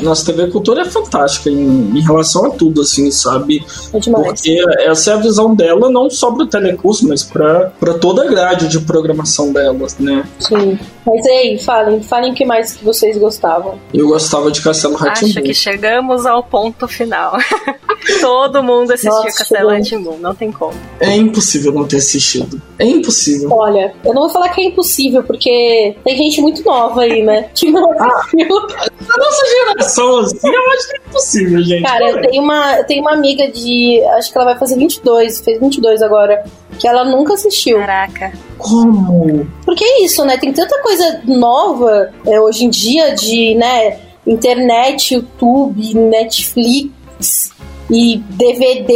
Nossa, 0.00 0.24
TV 0.26 0.46
Cultura 0.46 0.82
é 0.82 0.84
fantástica 0.84 1.50
em, 1.50 1.98
em 1.98 2.00
relação 2.00 2.46
a 2.46 2.50
tudo, 2.50 2.82
assim, 2.82 3.10
sabe? 3.10 3.66
É. 3.92 3.98
Porque 3.98 4.64
essa 4.86 5.10
é 5.10 5.14
a 5.14 5.16
visão 5.16 5.56
dela, 5.56 5.90
não 5.90 6.08
só 6.08 6.30
pro 6.30 6.46
telecurso, 6.46 7.08
mas 7.08 7.24
pra 7.24 7.72
toda 8.00 8.22
a 8.22 8.26
grade 8.26 8.68
de 8.68 8.78
programação 8.78 9.52
delas, 9.52 9.98
né? 9.98 10.24
Sim. 10.38 10.78
Mas 11.08 11.26
aí, 11.26 11.58
falem, 11.58 12.02
falem 12.02 12.32
o 12.32 12.34
que 12.34 12.44
mais 12.44 12.74
que 12.74 12.84
vocês 12.84 13.16
gostavam. 13.16 13.78
Eu 13.94 14.08
gostava 14.08 14.50
de 14.50 14.60
Castelo 14.60 14.94
Ratimbun. 14.94 15.30
Acho 15.30 15.42
que 15.42 15.54
chegamos 15.54 16.26
ao 16.26 16.42
ponto 16.42 16.86
final. 16.86 17.38
Todo 18.20 18.62
mundo 18.62 18.92
assistiu 18.92 19.12
Nossa, 19.12 19.38
Castelo 19.38 19.70
Ratimbun, 19.70 20.18
não 20.18 20.34
tem 20.34 20.52
como. 20.52 20.74
É 21.00 21.16
impossível 21.16 21.72
não 21.72 21.86
ter 21.86 21.96
assistido. 21.96 22.60
É 22.78 22.84
impossível. 22.84 23.50
Olha, 23.50 23.94
eu 24.04 24.12
não 24.12 24.22
vou 24.22 24.30
falar 24.30 24.50
que 24.50 24.60
é 24.60 24.64
impossível, 24.64 25.22
porque 25.22 25.96
tem 26.04 26.16
gente 26.16 26.42
muito 26.42 26.62
nova 26.62 27.00
aí, 27.02 27.22
né? 27.22 27.48
Que 27.58 27.70
não 27.70 27.90
assistiu. 27.90 28.58
Ah, 28.78 28.86
a 28.86 29.18
nossa 29.18 29.46
geração, 29.46 30.18
assim, 30.18 30.48
eu 30.48 30.70
acho 30.72 30.88
que 30.88 30.96
é 30.96 31.00
impossível, 31.08 31.62
gente. 31.62 31.82
Cara, 31.82 32.10
eu 32.10 32.20
tenho, 32.20 32.42
uma, 32.42 32.76
eu 32.76 32.84
tenho 32.84 33.00
uma 33.00 33.12
amiga 33.12 33.50
de. 33.50 34.00
Acho 34.16 34.30
que 34.30 34.38
ela 34.38 34.44
vai 34.44 34.58
fazer 34.58 34.76
22, 34.76 35.40
fez 35.40 35.58
22 35.58 36.02
agora. 36.02 36.44
Que 36.78 36.86
ela 36.86 37.04
nunca 37.04 37.34
assistiu. 37.34 37.78
Caraca. 37.78 38.32
Como? 38.58 39.46
Porque 39.64 39.84
é 39.84 40.04
isso, 40.04 40.24
né? 40.24 40.36
Tem 40.36 40.52
tanta 40.52 40.80
coisa 40.82 41.22
nova 41.24 42.12
é, 42.26 42.40
hoje 42.40 42.64
em 42.64 42.70
dia 42.70 43.14
de, 43.14 43.54
né? 43.54 43.98
Internet, 44.26 45.14
YouTube, 45.14 45.94
Netflix 45.94 47.50
e 47.90 48.18
DVD 48.28 48.92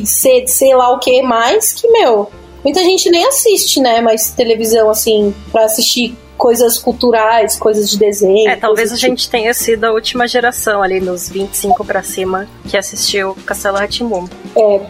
e 0.00 0.06
sei, 0.06 0.46
sei 0.46 0.74
lá 0.74 0.90
o 0.90 0.98
que 0.98 1.22
mais 1.22 1.72
que, 1.72 1.88
meu, 1.88 2.30
muita 2.62 2.82
gente 2.82 3.08
nem 3.08 3.24
assiste, 3.24 3.80
né? 3.80 4.00
Mas 4.00 4.30
televisão, 4.32 4.90
assim, 4.90 5.34
pra 5.50 5.64
assistir 5.64 6.14
coisas 6.36 6.78
culturais, 6.78 7.56
coisas 7.56 7.88
de 7.88 7.98
desenho. 7.98 8.50
É, 8.50 8.56
talvez 8.56 8.92
a 8.92 8.96
gente 8.96 9.30
tenha 9.30 9.54
sido 9.54 9.84
a 9.84 9.92
última 9.92 10.28
geração 10.28 10.82
ali, 10.82 11.00
nos 11.00 11.28
25 11.28 11.84
para 11.84 12.02
cima, 12.02 12.46
que 12.68 12.76
assistiu 12.76 13.36
Castelo 13.46 13.78
Ratimbum. 13.78 14.28
É, 14.56 14.80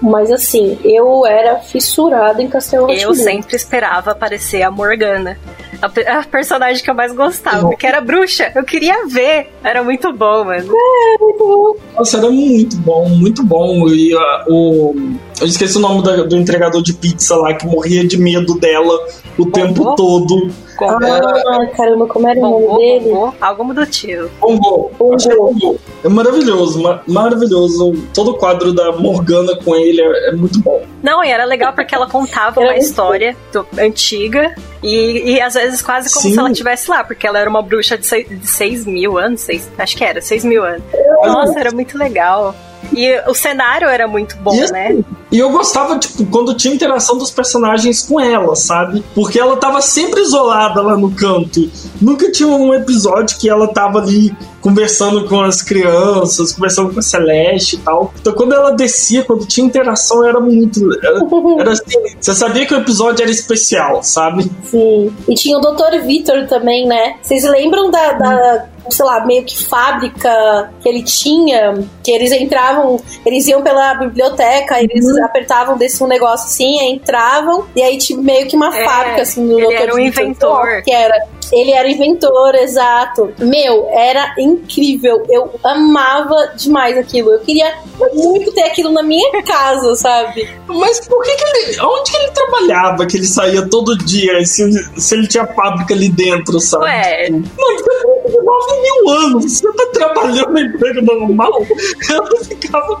Mas 0.00 0.30
assim, 0.30 0.78
eu 0.84 1.26
era 1.26 1.58
fissurada 1.58 2.42
em 2.42 2.48
Castelo 2.48 2.90
Eu 2.90 3.14
sempre 3.14 3.56
esperava 3.56 4.12
aparecer 4.12 4.62
a 4.62 4.70
Morgana. 4.70 5.38
A, 5.82 6.18
a, 6.18 6.22
personagem 6.24 6.82
que 6.84 6.90
eu 6.90 6.94
mais 6.94 7.12
gostava, 7.12 7.74
que 7.74 7.86
era 7.86 8.00
bruxa. 8.00 8.52
Eu 8.54 8.64
queria 8.64 9.06
ver. 9.06 9.48
Era 9.64 9.82
muito 9.82 10.12
bom, 10.12 10.44
mano. 10.44 10.72
É, 10.74 11.18
muito 11.18 11.38
bom. 11.38 11.74
Nossa, 11.96 12.18
era 12.18 12.30
muito 12.30 12.76
bom, 12.76 13.08
muito 13.08 13.42
bom. 13.42 13.88
E 13.88 14.14
uh, 14.14 14.20
o. 14.48 14.94
Eu 15.40 15.46
esqueci 15.46 15.78
o 15.78 15.80
nome 15.80 16.02
do, 16.02 16.28
do, 16.28 16.36
entregador 16.36 16.82
de 16.82 16.92
pizza 16.92 17.34
lá, 17.34 17.54
que 17.54 17.66
morria 17.66 18.06
de 18.06 18.18
medo 18.18 18.58
dela 18.58 18.94
o 19.38 19.44
bom, 19.46 19.50
tempo 19.50 19.84
bom. 19.84 19.94
todo. 19.94 20.50
Ah, 20.78 21.66
caramba, 21.76 22.06
como 22.06 22.28
era 22.28 22.38
o 22.38 22.42
nome 22.42 22.76
dele? 22.76 23.10
Algo 23.40 23.64
motivo. 23.64 24.30
Bongo. 24.38 24.90
Bongo. 24.98 25.78
É 26.04 26.08
maravilhoso, 26.08 26.82
mar 26.82 27.02
maravilhoso. 27.06 27.92
Todo 28.14 28.32
o 28.32 28.34
quadro 28.34 28.72
da 28.72 28.92
Morgana 28.92 29.56
com 29.56 29.74
ele 29.74 30.00
é, 30.00 30.28
é, 30.28 30.32
muito 30.32 30.60
bom. 30.60 30.82
Não, 31.02 31.24
e 31.24 31.30
era 31.30 31.44
legal 31.44 31.72
porque 31.72 31.94
ela 31.94 32.06
contava 32.06 32.60
uma 32.60 32.76
história 32.76 33.34
do, 33.52 33.66
antiga 33.78 34.54
e, 34.82 35.32
e 35.32 35.40
às 35.40 35.54
vezes 35.54 35.80
quase 35.80 36.12
como 36.12 36.22
Sim. 36.22 36.32
se 36.32 36.38
ela 36.38 36.50
estivesse 36.50 36.90
lá, 36.90 37.02
porque 37.02 37.26
ela 37.26 37.38
era 37.38 37.48
uma 37.48 37.62
bruxa 37.62 37.96
de 37.96 38.06
6 38.06 38.86
mil 38.86 39.18
anos, 39.18 39.40
seis, 39.42 39.70
acho 39.78 39.96
que 39.96 40.04
era, 40.04 40.20
6 40.20 40.44
mil 40.44 40.64
anos. 40.64 40.82
Nossa, 41.24 41.58
era 41.58 41.72
muito 41.72 41.96
legal. 41.96 42.54
E 42.92 43.20
o 43.28 43.34
cenário 43.34 43.88
era 43.88 44.06
muito 44.06 44.36
bom, 44.38 44.54
e, 44.54 44.70
né? 44.72 44.98
E 45.30 45.38
eu 45.38 45.50
gostava, 45.50 45.98
tipo, 45.98 46.26
quando 46.26 46.54
tinha 46.54 46.74
interação 46.74 47.16
dos 47.16 47.30
personagens 47.30 48.02
com 48.02 48.18
ela, 48.18 48.56
sabe? 48.56 49.04
Porque 49.14 49.38
ela 49.38 49.56
tava 49.56 49.80
sempre 49.80 50.20
isolada 50.20 50.82
lá 50.82 50.96
no 50.96 51.10
canto. 51.10 51.70
Nunca 52.00 52.30
tinha 52.32 52.48
um 52.48 52.74
episódio 52.74 53.38
que 53.38 53.48
ela 53.48 53.68
tava 53.68 54.00
ali 54.00 54.34
conversando 54.60 55.26
com 55.26 55.40
as 55.40 55.62
crianças, 55.62 56.52
conversando 56.52 56.92
com 56.92 56.98
a 56.98 57.02
Celeste 57.02 57.76
e 57.76 57.78
tal. 57.78 58.12
Então 58.20 58.32
quando 58.32 58.54
ela 58.54 58.72
descia, 58.72 59.24
quando 59.24 59.46
tinha 59.46 59.66
interação, 59.66 60.24
era 60.24 60.40
muito. 60.40 60.80
Era, 61.02 61.20
era 61.60 61.72
assim, 61.72 61.98
você 62.20 62.34
sabia 62.34 62.66
que 62.66 62.74
o 62.74 62.78
episódio 62.78 63.22
era 63.22 63.30
especial, 63.30 64.02
sabe? 64.02 64.50
Sim. 64.64 65.12
E 65.28 65.34
tinha 65.34 65.56
o 65.56 65.60
Dr. 65.60 66.04
Victor 66.04 66.46
também, 66.46 66.86
né? 66.86 67.16
Vocês 67.22 67.44
lembram 67.44 67.90
da, 67.90 68.12
da 68.12 68.66
sei 68.88 69.04
lá, 69.04 69.24
meio 69.26 69.44
que 69.44 69.64
fábrica 69.64 70.72
que 70.80 70.88
ele 70.88 71.02
tinha, 71.02 71.74
que 72.02 72.10
eles 72.10 72.32
entravam, 72.32 73.00
eles 73.24 73.46
iam 73.46 73.62
pela 73.62 73.94
biblioteca, 73.94 74.80
eles 74.80 75.04
uhum. 75.04 75.24
apertavam 75.24 75.76
desse 75.76 76.02
um 76.02 76.06
negócio 76.06 76.46
assim, 76.46 76.92
entravam, 76.92 77.66
e 77.74 77.82
aí 77.82 77.98
tinha 77.98 78.20
meio 78.20 78.46
que 78.48 78.56
uma 78.56 78.74
é, 78.76 78.84
fábrica 78.84 79.22
assim 79.22 79.44
no 79.44 79.60
Ele 79.60 79.74
era 79.74 79.94
um 79.94 79.98
inventor. 79.98 80.82
Que 80.82 80.92
era 80.92 81.26
ele 81.52 81.72
era 81.72 81.88
inventor, 81.88 82.54
exato. 82.54 83.32
Meu, 83.38 83.88
era 83.90 84.34
incrível. 84.38 85.22
Eu 85.28 85.50
amava 85.64 86.52
demais 86.56 86.96
aquilo. 86.96 87.30
Eu 87.32 87.40
queria 87.40 87.74
muito 88.14 88.52
ter 88.52 88.62
aquilo 88.62 88.92
na 88.92 89.02
minha 89.02 89.42
casa, 89.42 89.94
sabe? 89.96 90.48
Mas 90.66 91.00
por 91.06 91.22
que, 91.22 91.34
que 91.34 91.44
ele. 91.44 91.80
Onde 91.80 92.10
que 92.10 92.16
ele 92.16 92.30
trabalhava 92.30 93.06
que 93.06 93.16
ele 93.16 93.26
saía 93.26 93.68
todo 93.68 93.96
dia? 93.98 94.44
Se, 94.44 94.70
se 95.00 95.14
ele 95.14 95.26
tinha 95.26 95.46
fábrica 95.46 95.94
ali 95.94 96.08
dentro, 96.08 96.60
sabe? 96.60 96.84
Ué. 96.84 97.30
Mano, 97.30 97.44
você 97.48 98.40
9 98.42 98.82
mil 98.82 99.10
anos. 99.10 99.52
Você 99.52 99.72
tá 99.72 99.86
trabalhando 99.92 100.52
no 100.52 100.60
emprego 100.60 101.02
normal? 101.02 101.66
Eu 102.10 102.44
ficava. 102.44 103.00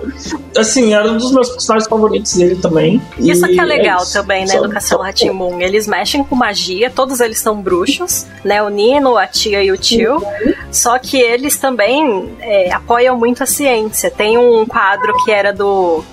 Assim, 0.56 0.94
era 0.94 1.10
um 1.10 1.16
dos 1.16 1.32
meus 1.32 1.50
personagens 1.50 1.88
favoritos 1.88 2.34
dele 2.34 2.56
também. 2.56 3.00
Isso 3.18 3.46
que 3.46 3.60
é 3.60 3.64
legal 3.64 4.02
é 4.02 4.12
também, 4.12 4.46
né, 4.46 4.58
do 4.58 4.68
Castelo 4.68 5.02
Ratimbun. 5.02 5.60
Eles 5.60 5.86
mexem 5.86 6.24
com 6.24 6.34
magia, 6.34 6.90
todos 6.90 7.20
eles 7.20 7.38
são 7.38 7.60
bruxos 7.60 8.26
né? 8.44 8.62
O 8.62 8.68
Nino, 8.68 9.16
a 9.16 9.26
tia 9.26 9.62
e 9.62 9.70
o 9.70 9.76
tio. 9.76 10.14
Uhum. 10.16 10.54
Só 10.70 10.98
que 10.98 11.20
eles 11.20 11.56
também 11.58 12.36
é, 12.40 12.72
apoiam 12.72 13.18
muito 13.18 13.42
a 13.42 13.46
ciência. 13.46 14.10
Tem 14.10 14.38
um 14.38 14.64
quadro 14.66 15.12
que 15.24 15.30
era 15.30 15.52
do 15.52 16.04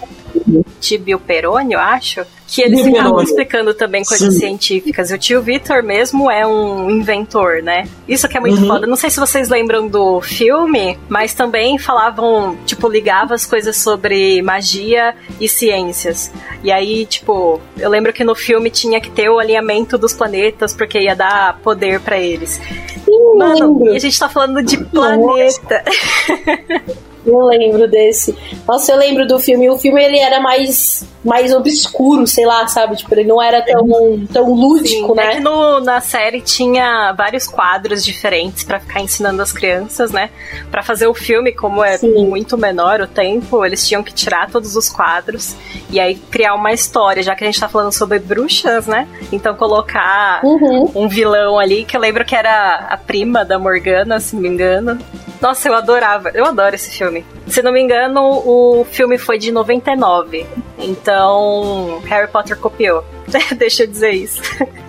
Tibio 0.80 1.20
Peroni, 1.20 1.74
eu 1.74 1.80
acho, 1.80 2.26
que 2.48 2.62
eles 2.62 2.82
ficavam 2.82 3.22
explicando 3.22 3.74
também 3.74 4.04
coisas 4.04 4.34
Sim. 4.34 4.40
científicas. 4.40 5.12
E 5.12 5.16
o 5.16 5.18
tio 5.18 5.42
Vitor 5.42 5.84
mesmo 5.84 6.32
é 6.32 6.48
um 6.48 6.90
inventor, 6.90 7.62
né? 7.62 7.88
Isso 8.08 8.28
que 8.28 8.38
é 8.38 8.40
muito 8.40 8.62
uhum. 8.62 8.68
foda. 8.68 8.88
Não 8.88 8.96
sei 8.96 9.10
se 9.10 9.20
vocês 9.20 9.50
lembram 9.50 9.88
do 9.88 10.22
filme, 10.22 10.98
mas 11.10 11.34
também 11.34 11.78
falavam, 11.78 12.58
tipo, 12.66 12.88
ligava 12.88 13.34
as 13.34 13.46
coisas 13.46 13.76
sobre 13.76 14.42
magia 14.42 15.14
e 15.40 15.50
ciências. 15.50 16.32
E 16.64 16.72
aí, 16.72 17.06
tipo, 17.06 17.60
eu 17.78 17.90
lembro 17.90 18.14
que 18.14 18.24
no 18.24 18.34
filme 18.34 18.70
tinha 18.70 19.02
que 19.02 19.12
ter 19.12 19.30
o 19.30 19.40
alinhamento 19.40 19.98
dos 19.98 20.14
planetas, 20.14 20.74
porque 20.74 21.00
ia 21.00 21.16
dar 21.16 21.60
poder 21.60 22.00
para 22.00 22.18
eles. 22.18 22.62
Sim, 23.04 23.38
Mano, 23.38 23.92
e 23.92 23.96
a 23.96 24.00
gente 24.00 24.18
tá 24.18 24.30
falando 24.30 24.64
de 24.64 24.78
planeta. 24.78 25.84
Eu 27.28 27.46
lembro 27.46 27.88
desse. 27.88 28.36
Nossa, 28.68 28.92
eu 28.92 28.98
lembro 28.98 29.28
do 29.28 29.38
filme. 29.38 29.70
O 29.70 29.78
filme 29.78 30.04
ele 30.04 30.18
era 30.18 30.40
mais 30.40 31.06
mais 31.28 31.54
obscuro, 31.54 32.26
sei 32.26 32.46
lá, 32.46 32.66
sabe? 32.68 32.96
Tipo, 32.96 33.14
ele 33.14 33.26
não 33.26 33.42
era 33.42 33.62
tão, 33.62 34.26
tão 34.32 34.54
lúdico, 34.54 35.10
Sim, 35.10 35.14
né? 35.14 35.26
É 35.26 35.36
que 35.36 35.40
no, 35.42 35.82
na 35.82 36.00
série 36.00 36.40
tinha 36.40 37.12
vários 37.12 37.46
quadros 37.46 38.06
diferentes 38.06 38.64
para 38.64 38.80
ficar 38.80 39.02
ensinando 39.02 39.42
as 39.42 39.52
crianças, 39.52 40.12
né? 40.12 40.30
Para 40.72 40.82
fazer 40.82 41.06
o 41.08 41.14
filme, 41.14 41.52
como 41.52 41.84
é 41.84 41.98
Sim. 41.98 42.26
muito 42.26 42.58
menor 42.58 43.02
o 43.02 43.08
tempo, 43.08 43.66
eles 43.66 43.86
tinham 43.86 44.02
que 44.02 44.14
tirar 44.14 44.50
todos 44.50 44.78
os 44.78 44.88
quadros 44.88 45.54
e 45.90 46.00
aí 46.00 46.16
criar 46.16 46.54
uma 46.54 46.72
história, 46.72 47.22
já 47.22 47.36
que 47.36 47.44
a 47.44 47.48
gente 47.48 47.60
tá 47.60 47.68
falando 47.68 47.92
sobre 47.92 48.20
bruxas, 48.20 48.88
né? 48.88 49.06
Então 49.30 49.54
colocar 49.54 50.40
uhum. 50.46 50.90
um 50.96 51.08
vilão 51.10 51.60
ali, 51.60 51.84
que 51.84 51.98
eu 51.98 52.02
lembro 52.02 52.24
que 52.24 52.36
era 52.36 52.88
a 52.90 52.96
prima 52.96 53.44
da 53.44 53.60
Morgana, 53.60 54.20
se 54.22 54.34
não 54.34 54.44
me 54.44 54.48
engano. 54.48 54.98
Nossa, 55.42 55.68
eu 55.68 55.76
adorava. 55.76 56.32
Eu 56.34 56.46
adoro 56.46 56.76
esse 56.76 56.90
filme. 56.90 57.17
Se 57.48 57.62
não 57.62 57.72
me 57.72 57.82
engano, 57.82 58.22
o 58.22 58.86
filme 58.92 59.18
foi 59.18 59.38
de 59.38 59.52
99. 59.52 60.46
Então, 60.80 62.02
Harry 62.06 62.30
Potter 62.32 62.58
copiou. 62.58 63.04
Deixa 63.58 63.84
eu 63.84 63.88
dizer 63.88 64.12
isso. 64.12 64.42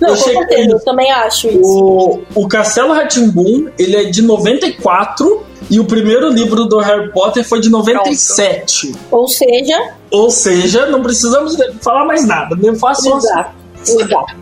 Não, 0.00 0.10
com 0.10 0.16
certeza, 0.16 0.72
eu 0.72 0.80
também 0.80 1.10
acho 1.10 1.48
isso. 1.48 1.62
O, 1.62 2.22
o 2.34 2.48
Castelo 2.48 2.92
Ratimbun, 2.92 3.68
ele 3.78 3.96
é 3.96 4.04
de 4.04 4.20
94 4.20 5.46
e 5.70 5.80
o 5.80 5.84
primeiro 5.84 6.28
livro 6.28 6.66
do 6.66 6.78
Harry 6.78 7.10
Potter 7.12 7.42
foi 7.42 7.60
de 7.60 7.70
97. 7.70 8.88
Pronto. 8.88 9.06
Ou 9.10 9.28
seja... 9.28 9.94
Ou 10.10 10.30
seja, 10.30 10.86
não 10.86 11.02
precisamos 11.02 11.56
falar 11.80 12.04
mais 12.04 12.26
nada. 12.26 12.56
Nem 12.56 12.74
faço 12.74 13.16
Exato, 13.16 13.52
exato. 13.86 14.36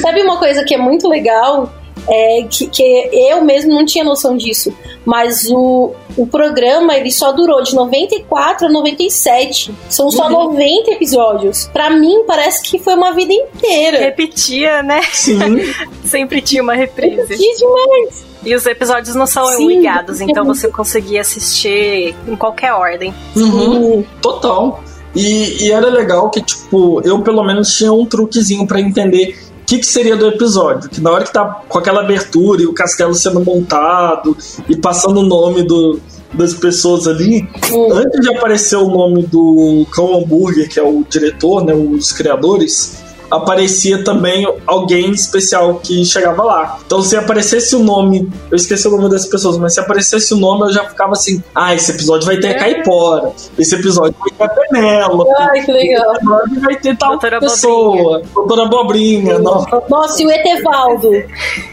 Sabe 0.00 0.22
uma 0.22 0.38
coisa 0.38 0.64
que 0.64 0.74
é 0.74 0.78
muito 0.78 1.08
legal? 1.08 1.70
É 2.08 2.46
que, 2.48 2.68
que 2.68 2.82
eu 3.12 3.44
mesmo 3.44 3.74
não 3.74 3.84
tinha 3.84 4.04
noção 4.04 4.36
disso, 4.36 4.72
mas 5.04 5.48
o, 5.50 5.92
o 6.16 6.26
programa 6.26 6.96
ele 6.96 7.10
só 7.10 7.32
durou 7.32 7.62
de 7.62 7.74
94 7.74 8.66
a 8.66 8.70
97. 8.70 9.74
São 9.88 10.10
só 10.10 10.26
uhum. 10.26 10.52
90 10.52 10.92
episódios. 10.92 11.68
Para 11.72 11.90
mim 11.90 12.24
parece 12.26 12.62
que 12.62 12.78
foi 12.78 12.94
uma 12.94 13.12
vida 13.12 13.32
inteira. 13.32 13.98
Repetia, 13.98 14.82
né? 14.82 15.00
Sim. 15.12 15.38
Sempre 16.04 16.40
tinha 16.40 16.62
uma 16.62 16.74
reprise. 16.74 17.16
Repetia 17.16 17.56
demais. 17.56 18.26
E 18.44 18.54
os 18.54 18.64
episódios 18.64 19.14
não 19.16 19.26
são 19.26 19.44
Sim, 19.46 19.66
ligados, 19.66 20.20
então 20.20 20.44
você 20.44 20.68
conseguia 20.68 21.20
assistir 21.20 22.14
em 22.28 22.36
qualquer 22.36 22.72
ordem. 22.74 23.12
Uhum, 23.34 24.04
total. 24.22 24.84
E, 25.16 25.64
e, 25.64 25.72
era 25.72 25.88
legal 25.88 26.30
que, 26.30 26.42
tipo, 26.42 27.00
eu 27.02 27.20
pelo 27.22 27.42
menos 27.42 27.74
tinha 27.74 27.92
um 27.92 28.04
truquezinho 28.04 28.66
para 28.66 28.80
entender 28.80 29.36
que, 29.66 29.78
que 29.78 29.86
seria 29.86 30.16
do 30.16 30.28
episódio? 30.28 30.88
Que 30.88 31.00
na 31.00 31.10
hora 31.10 31.24
que 31.24 31.32
tá 31.32 31.62
com 31.68 31.78
aquela 31.78 32.00
abertura 32.00 32.62
e 32.62 32.66
o 32.66 32.72
castelo 32.72 33.14
sendo 33.14 33.40
montado 33.40 34.36
e 34.68 34.76
passando 34.76 35.20
o 35.20 35.24
nome 35.24 35.64
do, 35.64 36.00
das 36.32 36.54
pessoas 36.54 37.08
ali, 37.08 37.48
hum. 37.72 37.92
antes 37.92 38.20
de 38.20 38.36
aparecer 38.36 38.76
o 38.76 38.88
nome 38.88 39.24
do 39.24 39.84
Cão 39.90 40.16
Hambúrguer, 40.16 40.68
que 40.68 40.78
é 40.78 40.82
o 40.82 41.04
diretor, 41.08 41.64
né, 41.64 41.74
os 41.74 42.12
criadores, 42.12 43.02
aparecia 43.30 44.02
também 44.04 44.46
alguém 44.66 45.10
especial 45.10 45.76
que 45.76 46.04
chegava 46.04 46.42
lá. 46.42 46.78
Então, 46.84 47.02
se 47.02 47.16
aparecesse 47.16 47.74
o 47.74 47.80
nome, 47.80 48.30
eu 48.50 48.56
esqueci 48.56 48.86
o 48.88 48.90
nome 48.90 49.10
das 49.10 49.26
pessoas, 49.26 49.58
mas 49.58 49.74
se 49.74 49.80
aparecesse 49.80 50.32
o 50.34 50.36
nome, 50.36 50.66
eu 50.66 50.72
já 50.72 50.84
ficava 50.84 51.12
assim: 51.12 51.42
ah, 51.54 51.74
esse 51.74 51.90
episódio 51.92 52.26
vai 52.26 52.38
ter 52.38 52.48
a 52.48 52.58
Caipora, 52.58 53.32
esse 53.58 53.74
episódio 53.74 54.14
vai 54.18 54.30
ter 54.30 54.44
a 54.44 54.48
Penela. 54.48 55.24
Ai, 55.38 55.64
que 55.64 55.72
legal. 55.72 56.12
Esse 56.12 56.20
episódio 56.20 56.60
vai 56.60 56.76
ter 56.76 56.96
tal 56.96 57.10
Doutora 57.10 57.40
pessoa, 57.40 57.94
Bobrinha. 57.94 58.30
Doutora 58.34 58.68
Bobrinha. 58.68 59.38
Nossa, 59.38 59.82
nossa 59.88 60.22
e 60.22 60.26
o 60.26 60.30
Etevaldo. 60.30 61.10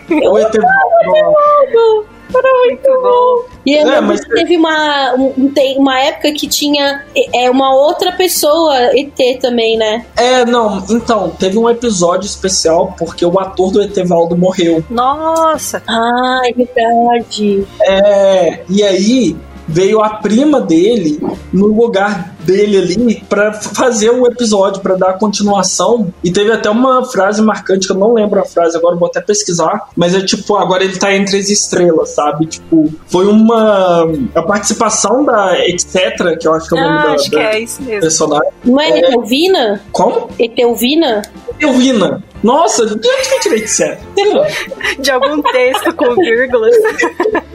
o 0.10 0.40
Etevaldo. 0.40 2.13
Era 2.34 2.50
muito 2.66 3.02
bom. 3.02 3.54
E 3.66 3.74
eu 3.74 3.92
é, 3.92 4.02
mas... 4.02 4.22
teve 4.22 4.58
uma, 4.58 5.14
um, 5.14 5.50
tem 5.50 5.78
uma 5.78 6.00
época 6.00 6.32
que 6.34 6.48
tinha 6.48 7.04
é, 7.34 7.50
uma 7.50 7.74
outra 7.74 8.12
pessoa 8.12 8.76
ET 8.98 9.40
também, 9.40 9.78
né? 9.78 10.06
É, 10.18 10.46
não, 10.46 10.84
então, 10.90 11.30
teve 11.30 11.58
um 11.58 11.70
episódio 11.70 12.26
especial 12.26 12.94
porque 12.98 13.26
o 13.26 13.40
ator 13.40 13.72
do 13.72 13.82
Etevaldo 13.82 14.38
morreu. 14.38 14.84
Nossa! 14.90 15.82
Ah, 15.88 16.42
é 16.46 16.54
verdade. 16.54 17.66
É, 17.82 18.64
e 18.70 18.84
aí 18.84 19.36
veio 19.68 20.02
a 20.02 20.10
prima 20.16 20.60
dele 20.62 21.20
no 21.52 21.68
lugar 21.68 22.34
dele 22.40 22.78
ali 22.78 23.24
pra 23.30 23.54
fazer 23.54 24.10
o 24.10 24.28
episódio, 24.28 24.82
pra 24.82 24.96
dar 24.96 25.14
continuação. 25.14 26.14
E 26.24 26.32
teve 26.32 26.52
até 26.52 26.70
uma 26.70 27.06
frase 27.06 27.42
marcante, 27.42 27.88
que 27.88 27.94
eu 27.94 27.98
não 27.98 28.14
lembro 28.14 28.40
a 28.42 28.46
frase 28.46 28.76
agora, 28.78 28.96
vou 28.96 29.08
até 29.08 29.22
pesquisar. 29.22 29.88
Mas 29.96 30.14
é 30.14 30.22
tipo, 30.22 30.56
agora 30.58 30.84
ele 30.84 30.98
tá 30.98 31.14
entre 31.16 31.38
as 31.38 31.50
estrelas, 31.50 32.10
sabe? 32.10 32.46
Tipo, 32.48 32.92
foi 33.08 33.26
uma. 33.28 34.06
A 34.36 34.42
participação 34.42 35.24
da 35.24 35.58
Etc., 35.68 36.38
que 36.40 36.48
eu 36.48 36.54
acho 36.54 36.68
que 36.68 36.78
é 36.78 36.82
o 36.82 36.84
nome 36.84 36.98
Ah, 37.00 37.04
da, 37.08 37.14
acho 37.14 37.30
que 37.30 37.36
da 37.36 37.42
é 37.44 37.60
isso 37.62 37.82
mesmo. 37.82 38.02
personagem. 38.02 38.50
Não 38.66 38.80
é 38.82 39.00
Etelvina? 39.00 39.82
Como? 39.92 40.30
Etelvina? 40.38 41.22
Elvina. 41.60 42.24
Nossa, 42.44 42.86
de 42.86 42.94
onde 42.94 43.30
que 43.30 43.36
eu 43.36 43.40
tirei 43.40 43.62
de 43.62 43.70
sério? 43.70 44.00
De 45.00 45.10
algum 45.12 45.42
texto 45.42 45.94
com 45.96 46.14
vírgulas. 46.16 46.76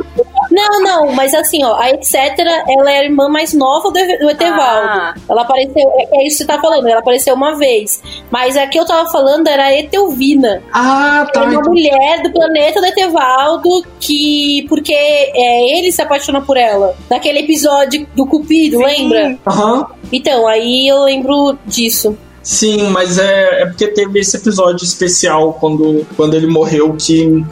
Não, 0.51 0.81
não, 0.83 1.13
mas 1.13 1.35
assim, 1.35 1.65
ó, 1.65 1.75
a 1.77 1.91
etc. 1.91 2.15
ela 2.69 2.91
é 2.91 2.99
a 2.99 3.05
irmã 3.05 3.29
mais 3.29 3.53
nova 3.53 3.91
do, 3.91 3.95
do 3.95 4.31
Etevaldo. 4.31 4.89
Ah. 4.89 5.15
Ela 5.29 5.43
apareceu, 5.43 5.91
é, 5.99 6.21
é 6.21 6.27
isso 6.27 6.39
que 6.39 6.45
você 6.45 6.47
tá 6.47 6.61
falando, 6.61 6.87
ela 6.87 7.01
apareceu 7.01 7.35
uma 7.35 7.57
vez. 7.57 8.03
Mas 8.31 8.57
a 8.57 8.67
que 8.67 8.79
eu 8.79 8.87
tava 8.87 9.11
falando 9.11 9.47
era 9.49 9.65
a 9.65 9.79
Etelvina. 9.79 10.63
Ah, 10.73 11.27
É 11.29 11.33
tá. 11.33 11.43
uma 11.45 11.61
mulher 11.63 12.23
do 12.23 12.33
planeta 12.33 12.81
do 12.81 12.87
Etevaldo 12.87 13.85
que. 14.01 14.65
Porque 14.69 14.95
é, 14.95 15.79
ele 15.79 15.93
se 15.93 16.01
apaixona 16.03 16.41
por 16.41 16.57
ela. 16.57 16.95
Naquele 17.11 17.41
episódio 17.41 18.07
do 18.15 18.27
Cupido, 18.27 18.79
Sim. 18.79 18.85
lembra? 18.85 19.39
Aham. 19.47 19.87
Então, 20.13 20.47
aí 20.47 20.89
eu 20.89 21.03
lembro 21.05 21.59
disso. 21.67 22.17
Sim, 22.43 22.85
mas 22.89 23.19
é, 23.19 23.63
é 23.63 23.67
porque 23.67 23.89
teve 23.89 24.21
esse 24.21 24.37
episódio 24.37 24.83
especial 24.85 25.53
quando, 25.61 26.07
quando 26.17 26.35
ele 26.35 26.47
morreu 26.47 26.95
que 26.99 27.45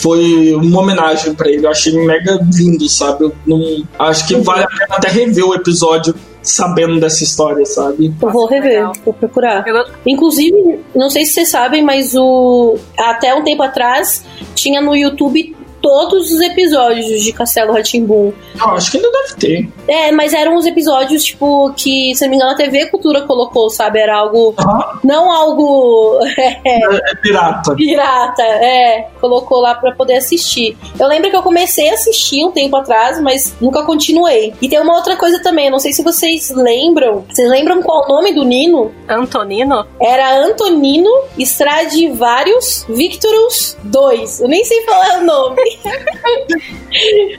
foi 0.00 0.54
uma 0.54 0.80
homenagem 0.80 1.34
pra 1.34 1.48
ele. 1.48 1.66
Eu 1.66 1.70
achei 1.70 1.92
mega 2.04 2.40
lindo, 2.52 2.88
sabe? 2.88 3.24
Eu 3.24 3.32
não, 3.46 3.84
acho 3.98 4.26
que 4.26 4.36
vale 4.36 4.64
a 4.64 4.68
pena 4.68 4.96
até 4.96 5.08
rever 5.08 5.44
o 5.44 5.54
episódio 5.54 6.14
sabendo 6.42 6.98
dessa 6.98 7.22
história, 7.22 7.64
sabe? 7.66 8.14
Eu 8.20 8.30
vou 8.30 8.46
rever, 8.46 8.72
legal. 8.72 8.92
vou 9.04 9.12
procurar. 9.12 9.64
Inclusive, 10.06 10.80
não 10.94 11.10
sei 11.10 11.26
se 11.26 11.34
vocês 11.34 11.50
sabem, 11.50 11.82
mas 11.84 12.14
o 12.14 12.76
até 12.98 13.34
um 13.34 13.44
tempo 13.44 13.62
atrás 13.62 14.24
tinha 14.54 14.80
no 14.80 14.96
YouTube 14.96 15.54
todos 15.80 16.30
os 16.30 16.40
episódios 16.40 17.22
de 17.22 17.32
Castelo 17.32 17.72
Ratimbum. 17.72 18.32
Eu 18.58 18.70
acho 18.70 18.90
que 18.90 18.96
ainda 18.98 19.10
deve 19.10 19.34
ter. 19.36 19.68
É, 19.88 20.12
mas 20.12 20.32
eram 20.32 20.56
os 20.56 20.66
episódios, 20.66 21.24
tipo, 21.24 21.72
que, 21.76 22.14
se 22.14 22.22
não 22.22 22.30
me 22.30 22.36
engano, 22.36 22.52
a 22.52 22.54
TV 22.54 22.86
Cultura 22.86 23.22
colocou, 23.22 23.70
sabe? 23.70 23.98
Era 23.98 24.16
algo. 24.16 24.54
Aham. 24.58 25.00
Não 25.04 25.30
algo 25.30 26.18
É, 26.64 27.10
é 27.10 27.14
pirata. 27.22 27.74
pirata, 27.74 28.42
é. 28.42 29.08
Colocou 29.20 29.60
lá 29.60 29.74
pra 29.74 29.92
poder 29.92 30.16
assistir. 30.16 30.76
Eu 30.98 31.06
lembro 31.08 31.30
que 31.30 31.36
eu 31.36 31.42
comecei 31.42 31.88
a 31.90 31.94
assistir 31.94 32.44
um 32.44 32.50
tempo 32.50 32.76
atrás, 32.76 33.20
mas 33.20 33.54
nunca 33.60 33.82
continuei. 33.84 34.52
E 34.60 34.68
tem 34.68 34.80
uma 34.80 34.94
outra 34.96 35.16
coisa 35.16 35.42
também, 35.42 35.66
eu 35.66 35.72
não 35.72 35.78
sei 35.78 35.92
se 35.92 36.02
vocês 36.02 36.50
lembram. 36.50 37.24
Vocês 37.28 37.48
lembram 37.48 37.82
qual 37.82 38.04
o 38.04 38.08
nome 38.08 38.32
do 38.32 38.44
Nino? 38.44 38.92
Antonino? 39.08 39.86
Era 40.00 40.38
Antonino 40.44 41.10
Stradivarius 41.38 42.84
Victorus 42.88 43.76
II. 43.84 44.24
Eu 44.40 44.48
nem 44.48 44.64
sei 44.64 44.82
falar 44.84 45.18
o 45.20 45.24
nome. 45.24 45.69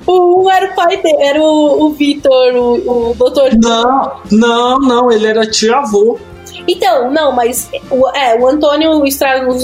O 0.07 0.43
um 0.43 0.49
era 0.49 0.71
o 0.71 0.75
pai 0.75 0.97
dele, 1.01 1.23
era 1.23 1.41
o, 1.41 1.85
o 1.85 1.89
Vitor, 1.91 2.55
o, 2.55 3.11
o 3.11 3.13
doutor. 3.15 3.51
Não, 3.61 4.21
não, 4.31 4.79
não, 4.79 5.11
ele 5.11 5.27
era 5.27 5.45
tio-avô. 5.45 6.19
Então, 6.67 7.11
não, 7.11 7.31
mas 7.31 7.69
o, 7.89 8.07
é, 8.15 8.35
o 8.39 8.47
Antônio 8.47 9.05
Stradivarius, 9.05 9.63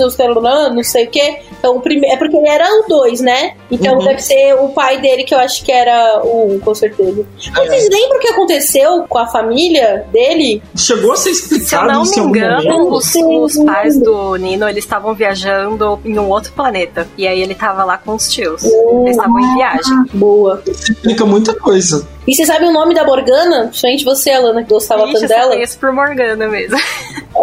não 0.75 0.83
sei 0.83 1.05
o 1.05 1.09
que. 1.09 1.37
Então, 1.59 1.77
o 1.77 1.81
primeiro, 1.81 2.15
é 2.15 2.17
porque 2.17 2.35
ele 2.37 2.47
era 2.47 2.65
o 2.67 2.87
2, 2.87 3.21
né? 3.21 3.55
Então 3.71 3.93
Uhum. 3.97 4.05
deve 4.05 4.19
ser 4.21 4.53
o 4.55 4.69
pai 4.69 4.99
dele, 4.99 5.23
que 5.23 5.33
eu 5.33 5.39
acho 5.39 5.63
que 5.63 5.71
era 5.71 6.21
o 6.23 6.55
1, 6.55 6.59
com 6.59 6.75
certeza. 6.75 7.25
Mas 7.55 7.67
Vocês 7.67 7.89
lembram 7.89 8.17
o 8.17 8.19
que 8.21 8.27
aconteceu 8.29 9.05
com 9.09 9.17
a 9.17 9.27
família 9.27 10.05
dele? 10.11 10.61
Chegou 10.75 11.11
a 11.13 11.17
ser 11.17 11.33
Se 11.33 11.53
eu 11.53 11.57
explicado 11.57 11.91
não 11.91 12.03
isso 12.03 12.21
me 12.21 12.27
engano, 12.29 12.91
os, 12.93 13.05
Sim, 13.05 13.39
os 13.39 13.57
pais 13.63 13.97
do 13.99 14.35
Nino, 14.35 14.67
eles 14.69 14.83
estavam 14.83 15.13
viajando 15.13 15.99
em 16.05 16.17
um 16.17 16.29
outro 16.29 16.51
planeta. 16.53 17.07
E 17.17 17.27
aí 17.27 17.41
ele 17.41 17.55
tava 17.55 17.83
lá 17.83 17.97
com 17.97 18.13
os 18.15 18.29
tios. 18.31 18.63
Eles 18.63 19.11
estavam 19.11 19.39
em 19.39 19.55
viagem. 19.55 20.05
Boa. 20.13 20.61
Explica 20.65 21.25
muita 21.25 21.53
coisa. 21.55 22.07
E 22.27 22.35
você 22.35 22.45
sabe 22.45 22.65
o 22.65 22.71
nome 22.73 22.93
da 22.93 23.05
Morgana? 23.05 23.67
Principalmente 23.67 24.03
você, 24.03 24.31
Alana, 24.31 24.61
que 24.61 24.69
gostava 24.69 25.03
Ixi, 25.03 25.13
tanto 25.13 25.23
eu 25.23 25.27
dela. 25.29 25.51
conheço 25.53 25.79
por 25.79 25.91
Morgana 25.93 26.47
mesmo. 26.47 26.77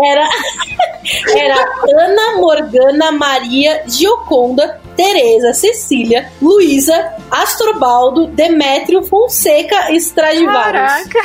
Era, 0.03 0.29
era 1.37 1.67
Ana 1.89 2.37
Morgana 2.39 3.13
Maria 3.13 3.83
Gioconda 3.87 4.81
Tereza 4.97 5.53
Cecília 5.53 6.31
Luísa 6.41 7.13
Astrobaldo 7.31 8.27
Demétrio 8.29 9.03
Fonseca 9.05 9.93
Stradivarius. 9.93 10.93
Caraca! 10.93 11.19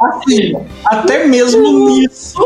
Assim, 0.00 0.54
até 0.84 1.26
mesmo 1.26 1.86
nisso, 1.88 2.38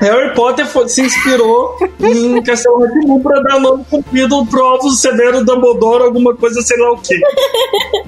Harry 0.00 0.34
Potter 0.34 0.66
foi- 0.66 0.88
se 0.88 1.02
inspirou 1.02 1.76
em 2.00 2.40
Castelo 2.42 2.80
Ratimbun 2.84 3.20
pra 3.20 3.40
dar 3.40 3.58
nome 3.58 3.84
cumprido 3.90 4.46
pro 4.46 4.62
Alvo 4.64 4.90
Severo 4.90 5.44
Dumbledore, 5.44 6.04
alguma 6.04 6.36
coisa, 6.36 6.60
sei 6.62 6.78
lá 6.78 6.92
o 6.92 6.98
quê. 6.98 7.18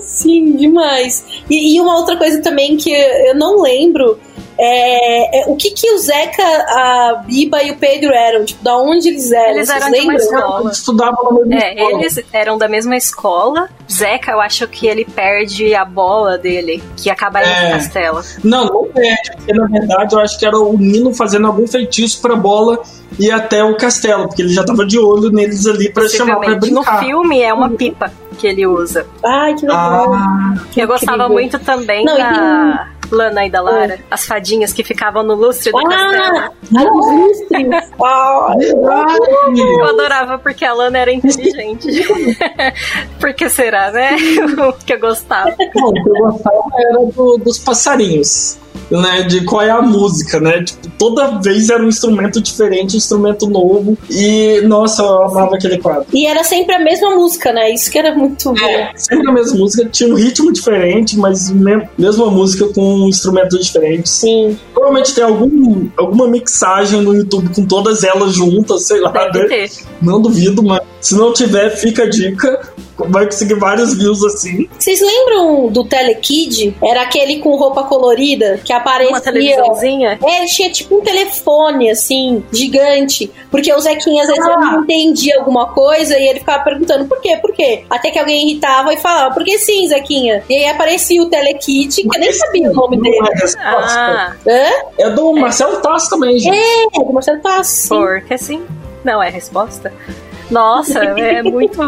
Sim, 0.00 0.56
demais. 0.56 1.24
E, 1.48 1.76
e 1.76 1.80
uma 1.80 1.96
outra 1.98 2.16
coisa 2.16 2.42
também 2.42 2.76
que 2.76 2.90
eu 2.92 3.34
não 3.34 3.62
lembro 3.62 4.18
é, 4.58 5.40
é 5.40 5.44
o 5.48 5.56
que 5.56 5.70
que 5.70 5.90
o 5.92 5.98
Zeca, 5.98 6.42
a 6.42 7.22
Biba 7.26 7.62
e 7.62 7.70
o 7.72 7.76
Pedro 7.76 8.12
eram, 8.12 8.44
tipo, 8.44 8.62
da 8.62 8.76
onde 8.76 9.08
eles 9.08 9.30
eram? 9.32 9.50
Eles 9.56 9.68
Vocês 9.68 9.82
eram 9.82 9.92
de 9.92 10.00
uma 10.00 10.12
lembram? 10.12 10.26
escola. 10.38 10.60
Eles 10.64 10.76
estudavam 10.78 11.24
na 11.24 11.46
mesma 11.46 11.54
É, 11.64 11.74
escola. 11.74 12.00
eles 12.00 12.20
eram 12.32 12.58
da 12.58 12.68
mesma 12.68 12.96
escola. 12.96 13.68
Zeca, 13.90 14.32
eu 14.32 14.40
acho 14.40 14.66
que 14.68 14.86
ele 14.86 15.04
perde 15.04 15.74
a 15.74 15.84
bola 15.84 16.38
dele, 16.38 16.82
que 16.96 17.10
acaba 17.10 17.40
indo 17.42 17.48
É. 17.50 17.66
no 17.66 17.72
castelo. 17.74 18.20
Não, 18.42 18.64
não 18.66 18.84
perde, 18.84 19.30
porque 19.36 19.52
na 19.52 19.66
verdade 19.66 20.14
eu 20.14 20.20
acho 20.20 20.38
que 20.38 20.46
era 20.46 20.58
o 20.58 20.76
Nino 20.78 21.14
fazendo 21.14 21.46
algum 21.46 21.66
feitiço 21.66 22.20
pra 22.22 22.34
bola 22.34 22.80
ir 23.18 23.30
até 23.30 23.62
o 23.62 23.76
castelo, 23.76 24.26
porque 24.26 24.42
ele 24.42 24.52
já 24.52 24.64
tava 24.64 24.84
de 24.86 24.98
olho 24.98 25.30
neles 25.30 25.66
ali 25.66 25.92
pra 25.92 26.08
chamar 26.08 26.36
pra 26.36 26.54
Possivelmente. 26.56 26.70
No 26.72 26.80
brincar. 26.82 27.00
filme 27.04 27.42
é 27.42 27.52
uma 27.54 27.70
pipa 27.70 28.10
que 28.38 28.46
ele 28.48 28.66
usa. 28.66 29.06
Ai, 29.24 29.54
que 29.54 29.62
legal. 29.66 30.12
Ah, 30.14 30.54
Eu 30.76 30.86
gostava 30.88 31.12
incrível. 31.24 31.32
muito 31.34 31.58
também 31.60 32.04
Não, 32.04 32.16
da 32.16 32.88
Lana 33.10 33.46
e 33.46 33.50
da 33.50 33.60
Lara, 33.60 33.98
as 34.10 34.26
fadinhas 34.26 34.72
que 34.72 34.82
ficavam 34.82 35.22
no 35.22 35.34
lustre 35.34 35.70
do 35.72 35.82
castelo. 35.82 36.36
Ah, 36.38 36.50
as 36.76 36.84
lustres. 36.84 37.66
Ah, 38.02 38.54
Eu 39.56 39.84
adorava 39.86 40.38
porque 40.38 40.64
a 40.64 40.72
Lana 40.72 40.98
era 40.98 41.12
inteligente. 41.12 41.88
Por 43.20 43.32
que 43.34 43.48
será, 43.48 43.90
né? 43.90 44.16
O 44.68 44.72
que 44.72 44.94
eu 44.94 45.00
gostava. 45.00 45.50
Bom, 45.74 45.88
o 45.90 45.92
que 45.92 46.08
eu 46.08 46.14
gostava 46.14 46.62
era 46.78 46.98
do- 47.06 47.38
dos 47.38 47.58
passarinhos. 47.58 48.58
Né, 48.94 49.22
de 49.22 49.44
qual 49.44 49.62
é 49.62 49.70
a 49.70 49.82
música, 49.82 50.38
né? 50.38 50.62
Tipo, 50.62 50.88
toda 50.96 51.40
vez 51.40 51.68
era 51.68 51.82
um 51.82 51.88
instrumento 51.88 52.40
diferente, 52.40 52.94
um 52.94 52.98
instrumento 52.98 53.46
novo. 53.48 53.98
E, 54.08 54.60
nossa, 54.66 55.02
eu 55.02 55.22
amava 55.24 55.56
aquele 55.56 55.78
quadro. 55.78 56.06
E 56.12 56.26
era 56.26 56.44
sempre 56.44 56.76
a 56.76 56.78
mesma 56.78 57.16
música, 57.16 57.52
né? 57.52 57.72
Isso 57.72 57.90
que 57.90 57.98
era 57.98 58.14
muito 58.14 58.52
bom. 58.52 58.64
É, 58.64 58.92
sempre 58.96 59.28
a 59.28 59.32
mesma 59.32 59.58
música, 59.58 59.88
tinha 59.90 60.08
um 60.08 60.14
ritmo 60.14 60.52
diferente, 60.52 61.18
mas 61.18 61.50
me- 61.50 61.88
mesma 61.98 62.30
música 62.30 62.68
com 62.72 62.82
um 63.04 63.08
instrumento 63.08 63.58
diferente. 63.58 64.08
Sim. 64.08 64.56
Provavelmente 64.72 65.12
tem 65.14 65.24
algum, 65.24 65.88
alguma 65.96 66.28
mixagem 66.28 67.00
no 67.02 67.14
YouTube 67.14 67.48
com 67.54 67.66
todas 67.66 68.04
elas 68.04 68.32
juntas, 68.34 68.84
sei 68.84 69.00
lá, 69.00 69.10
Deve 69.10 69.38
né? 69.40 69.46
ter. 69.48 69.70
Não 70.00 70.20
duvido, 70.20 70.62
mas 70.62 70.80
se 71.00 71.16
não 71.16 71.32
tiver, 71.32 71.70
fica 71.70 72.04
a 72.04 72.08
dica. 72.08 72.60
Vai 72.96 73.24
conseguir 73.24 73.54
vários 73.54 73.94
views 73.94 74.22
assim. 74.24 74.68
Vocês 74.78 75.00
lembram 75.00 75.68
do 75.68 75.84
Telekid? 75.84 76.76
Era 76.82 77.02
aquele 77.02 77.40
com 77.40 77.56
roupa 77.56 77.82
colorida 77.84 78.60
que 78.64 78.72
Uma 78.72 78.80
aparecia. 78.80 79.20
televisãozinha. 79.20 80.18
É, 80.24 80.38
ele 80.38 80.46
tinha 80.46 80.70
tipo 80.70 80.96
um 80.98 81.00
telefone, 81.00 81.90
assim, 81.90 82.44
gigante. 82.52 83.30
Porque 83.50 83.72
o 83.72 83.80
Zequinha 83.80 84.22
às 84.22 84.28
vezes 84.28 84.44
Ah. 84.44 84.50
ele 84.52 84.60
não 84.60 84.82
entendia 84.82 85.38
alguma 85.38 85.72
coisa 85.72 86.16
e 86.18 86.28
ele 86.28 86.38
ficava 86.40 86.62
perguntando 86.62 87.06
por 87.06 87.20
quê, 87.20 87.36
por 87.36 87.52
quê? 87.52 87.84
Até 87.90 88.10
que 88.10 88.18
alguém 88.18 88.48
irritava 88.48 88.92
e 88.94 88.96
falava, 88.96 89.34
por 89.34 89.44
que 89.44 89.58
sim, 89.58 89.88
Zequinha? 89.88 90.44
E 90.48 90.54
aí 90.54 90.66
aparecia 90.66 91.22
o 91.22 91.26
Telekid, 91.28 92.02
que 92.02 92.16
eu 92.16 92.20
nem 92.20 92.32
sabia 92.32 92.70
o 92.70 92.74
nome 92.74 93.00
dele. 93.00 93.18
é 93.18 93.40
resposta. 93.40 93.98
Ah, 93.98 94.32
Hã? 94.46 94.70
É 94.98 95.10
do 95.10 95.32
Marcelo 95.32 95.80
Tass 95.80 96.08
também, 96.08 96.38
gente. 96.38 96.56
É, 96.56 97.04
do 97.04 97.12
Marcelo 97.12 97.40
Tassi. 97.40 97.88
porque 97.88 98.38
sim. 98.38 98.62
Não 99.04 99.22
é 99.22 99.28
resposta. 99.28 99.92
Nossa, 100.50 100.98
é 100.98 101.42
muito. 101.42 101.78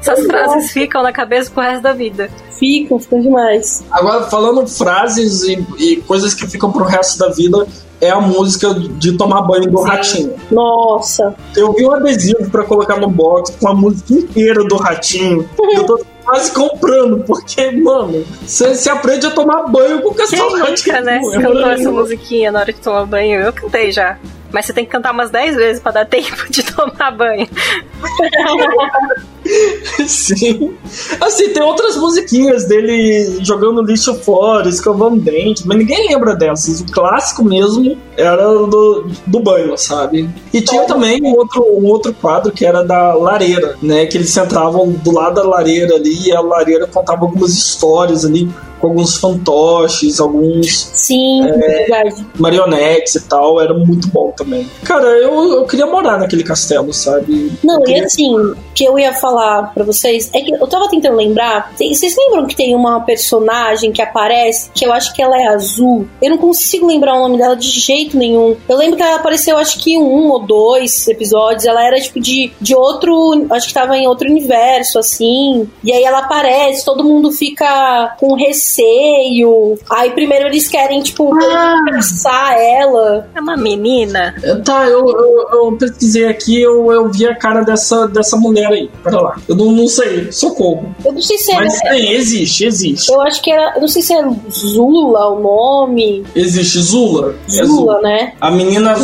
Essas 0.00 0.24
frases 0.26 0.72
ficam 0.72 1.02
na 1.02 1.12
cabeça 1.12 1.50
pro 1.50 1.62
resto 1.62 1.82
da 1.82 1.92
vida. 1.92 2.30
Ficam, 2.58 2.98
ficam 2.98 3.20
demais. 3.20 3.84
Agora, 3.90 4.24
falando 4.24 4.66
frases 4.66 5.42
e, 5.42 5.66
e 5.78 5.96
coisas 6.02 6.34
que 6.34 6.46
ficam 6.46 6.72
pro 6.72 6.84
resto 6.84 7.18
da 7.18 7.28
vida, 7.28 7.66
é 8.00 8.10
a 8.10 8.20
música 8.20 8.74
de 8.74 9.16
tomar 9.16 9.42
banho 9.42 9.70
do 9.70 9.78
Sim. 9.78 9.84
Ratinho. 9.84 10.34
Nossa. 10.50 11.34
Eu 11.54 11.72
vi 11.72 11.84
um 11.84 11.92
adesivo 11.92 12.50
pra 12.50 12.64
colocar 12.64 12.96
no 12.96 13.08
box 13.08 13.56
com 13.60 13.68
a 13.68 13.74
música 13.74 14.14
inteira 14.14 14.64
do 14.64 14.76
Ratinho. 14.76 15.48
Eu 15.74 15.84
tô 15.84 16.00
quase 16.30 16.52
comprando, 16.52 17.24
porque, 17.24 17.70
mano, 17.72 18.24
você 18.46 18.88
aprende 18.88 19.26
a 19.26 19.30
tomar 19.30 19.64
banho 19.64 20.00
com 20.00 20.08
o 20.10 20.14
Quem 20.14 20.24
castelo 20.26 20.50
nunca, 20.56 20.70
Ratinho. 20.70 21.04
né? 21.04 21.16
É 21.34 21.40
Cantou 21.42 21.70
essa 21.70 21.90
musiquinha 21.90 22.52
na 22.52 22.60
hora 22.60 22.72
de 22.72 22.80
tomar 22.80 23.04
banho? 23.06 23.40
Eu 23.40 23.52
cantei 23.52 23.90
já. 23.90 24.16
Mas 24.52 24.66
você 24.66 24.72
tem 24.72 24.84
que 24.84 24.90
cantar 24.90 25.12
umas 25.12 25.30
10 25.30 25.56
vezes 25.56 25.82
pra 25.82 25.92
dar 25.92 26.06
tempo 26.10 26.50
de 26.50 26.62
tomar 26.64 27.10
banho. 27.12 27.48
Sim. 30.06 30.74
Assim, 31.20 31.50
tem 31.50 31.62
outras 31.62 31.96
musiquinhas 31.96 32.66
dele 32.66 33.38
jogando 33.42 33.82
lixo 33.82 34.14
fora, 34.14 34.68
escovando 34.68 35.20
dente, 35.20 35.66
mas 35.66 35.78
ninguém 35.78 36.08
lembra 36.08 36.34
dessas. 36.34 36.80
O 36.80 36.86
clássico 36.86 37.44
mesmo 37.44 37.96
era 38.16 38.46
do, 38.46 39.06
do 39.26 39.40
banho, 39.40 39.76
sabe? 39.76 40.28
E 40.52 40.60
tinha 40.60 40.84
também 40.84 41.20
um 41.22 41.36
outro, 41.36 41.62
um 41.62 41.86
outro 41.86 42.12
quadro 42.14 42.52
que 42.52 42.64
era 42.64 42.84
da 42.84 43.14
lareira, 43.14 43.76
né? 43.82 44.06
Que 44.06 44.18
eles 44.18 44.30
sentavam 44.30 44.90
do 44.90 45.12
lado 45.12 45.34
da 45.34 45.42
lareira 45.42 45.96
ali 45.96 46.28
e 46.28 46.32
a 46.32 46.40
lareira 46.40 46.86
contava 46.86 47.24
algumas 47.24 47.52
histórias 47.52 48.24
ali 48.24 48.48
com 48.80 48.88
alguns 48.88 49.18
fantoches, 49.18 50.18
alguns. 50.18 50.90
Sim, 50.94 51.46
é, 51.46 51.52
verdade. 51.52 52.26
Marionetes 52.38 53.14
e 53.14 53.28
tal, 53.28 53.60
era 53.60 53.74
muito 53.74 54.08
bom 54.08 54.32
também. 54.36 54.68
Cara, 54.84 55.06
eu, 55.06 55.52
eu 55.52 55.66
queria 55.66 55.86
morar 55.86 56.18
naquele 56.18 56.42
castelo, 56.42 56.92
sabe? 56.92 57.52
Não, 57.62 57.82
queria... 57.82 58.02
e 58.02 58.04
assim, 58.04 58.34
o 58.34 58.56
que 58.74 58.84
eu 58.84 58.98
ia 58.98 59.12
falar 59.12 59.74
pra 59.74 59.84
vocês 59.84 60.30
é 60.32 60.40
que 60.40 60.52
eu 60.52 60.66
tava 60.66 60.88
tentando 60.88 61.16
lembrar. 61.16 61.72
Vocês 61.76 62.16
lembram 62.16 62.46
que 62.46 62.56
tem 62.56 62.74
uma 62.74 63.00
personagem 63.00 63.92
que 63.92 64.00
aparece, 64.00 64.70
que 64.74 64.84
eu 64.84 64.92
acho 64.92 65.14
que 65.14 65.22
ela 65.22 65.40
é 65.40 65.48
azul? 65.48 66.08
Eu 66.22 66.30
não 66.30 66.38
consigo 66.38 66.86
lembrar 66.86 67.14
o 67.14 67.20
nome 67.20 67.38
dela 67.38 67.56
de 67.56 67.68
jeito 67.68 68.16
nenhum. 68.16 68.56
Eu 68.68 68.76
lembro 68.76 68.96
que 68.96 69.02
ela 69.02 69.16
apareceu, 69.16 69.58
acho 69.58 69.78
que 69.78 69.98
um 69.98 70.30
ou 70.30 70.40
dois 70.40 71.06
episódios. 71.08 71.66
Ela 71.66 71.84
era 71.84 72.00
tipo 72.00 72.20
de, 72.20 72.50
de 72.60 72.74
outro. 72.74 73.46
Acho 73.50 73.68
que 73.68 73.74
tava 73.74 73.96
em 73.96 74.06
outro 74.06 74.28
universo, 74.28 74.98
assim. 74.98 75.68
E 75.84 75.92
aí 75.92 76.02
ela 76.02 76.20
aparece, 76.20 76.84
todo 76.84 77.04
mundo 77.04 77.30
fica 77.30 78.16
com 78.18 78.34
receio 78.34 78.69
receio. 78.70 79.78
Aí 79.90 80.10
primeiro 80.10 80.46
eles 80.46 80.68
querem, 80.68 81.02
tipo, 81.02 81.34
ah. 81.34 81.76
caçar 81.90 82.56
ela. 82.58 83.28
É 83.34 83.40
uma 83.40 83.56
menina? 83.56 84.34
Tá, 84.64 84.86
eu, 84.88 85.06
eu, 85.08 85.48
eu, 85.52 85.76
pesquisei 85.78 86.26
aqui, 86.26 86.60
eu, 86.60 86.92
eu 86.92 87.10
vi 87.10 87.26
a 87.26 87.34
cara 87.34 87.62
dessa, 87.62 88.06
dessa 88.06 88.36
mulher 88.36 88.68
aí. 88.68 88.90
Pera 89.02 89.20
lá. 89.20 89.36
Eu 89.48 89.56
não, 89.56 89.72
não 89.72 89.88
sei, 89.88 90.30
socorro. 90.30 90.94
Eu 91.04 91.12
não 91.12 91.22
sei 91.22 91.38
se 91.38 91.52
é. 91.52 91.56
Mas 91.56 91.80
tem, 91.80 92.12
existe, 92.12 92.64
existe. 92.64 93.10
Eu 93.10 93.20
acho 93.22 93.42
que 93.42 93.50
era. 93.50 93.74
Eu 93.74 93.80
não 93.80 93.88
sei 93.88 94.02
se 94.02 94.14
é 94.14 94.22
Zula 94.50 95.28
o 95.28 95.40
nome. 95.40 96.24
Existe 96.34 96.80
Zula. 96.80 97.34
Zula, 97.48 97.62
é 97.62 97.66
Zula. 97.66 98.00
né? 98.00 98.32
A 98.40 98.50
menina. 98.50 98.94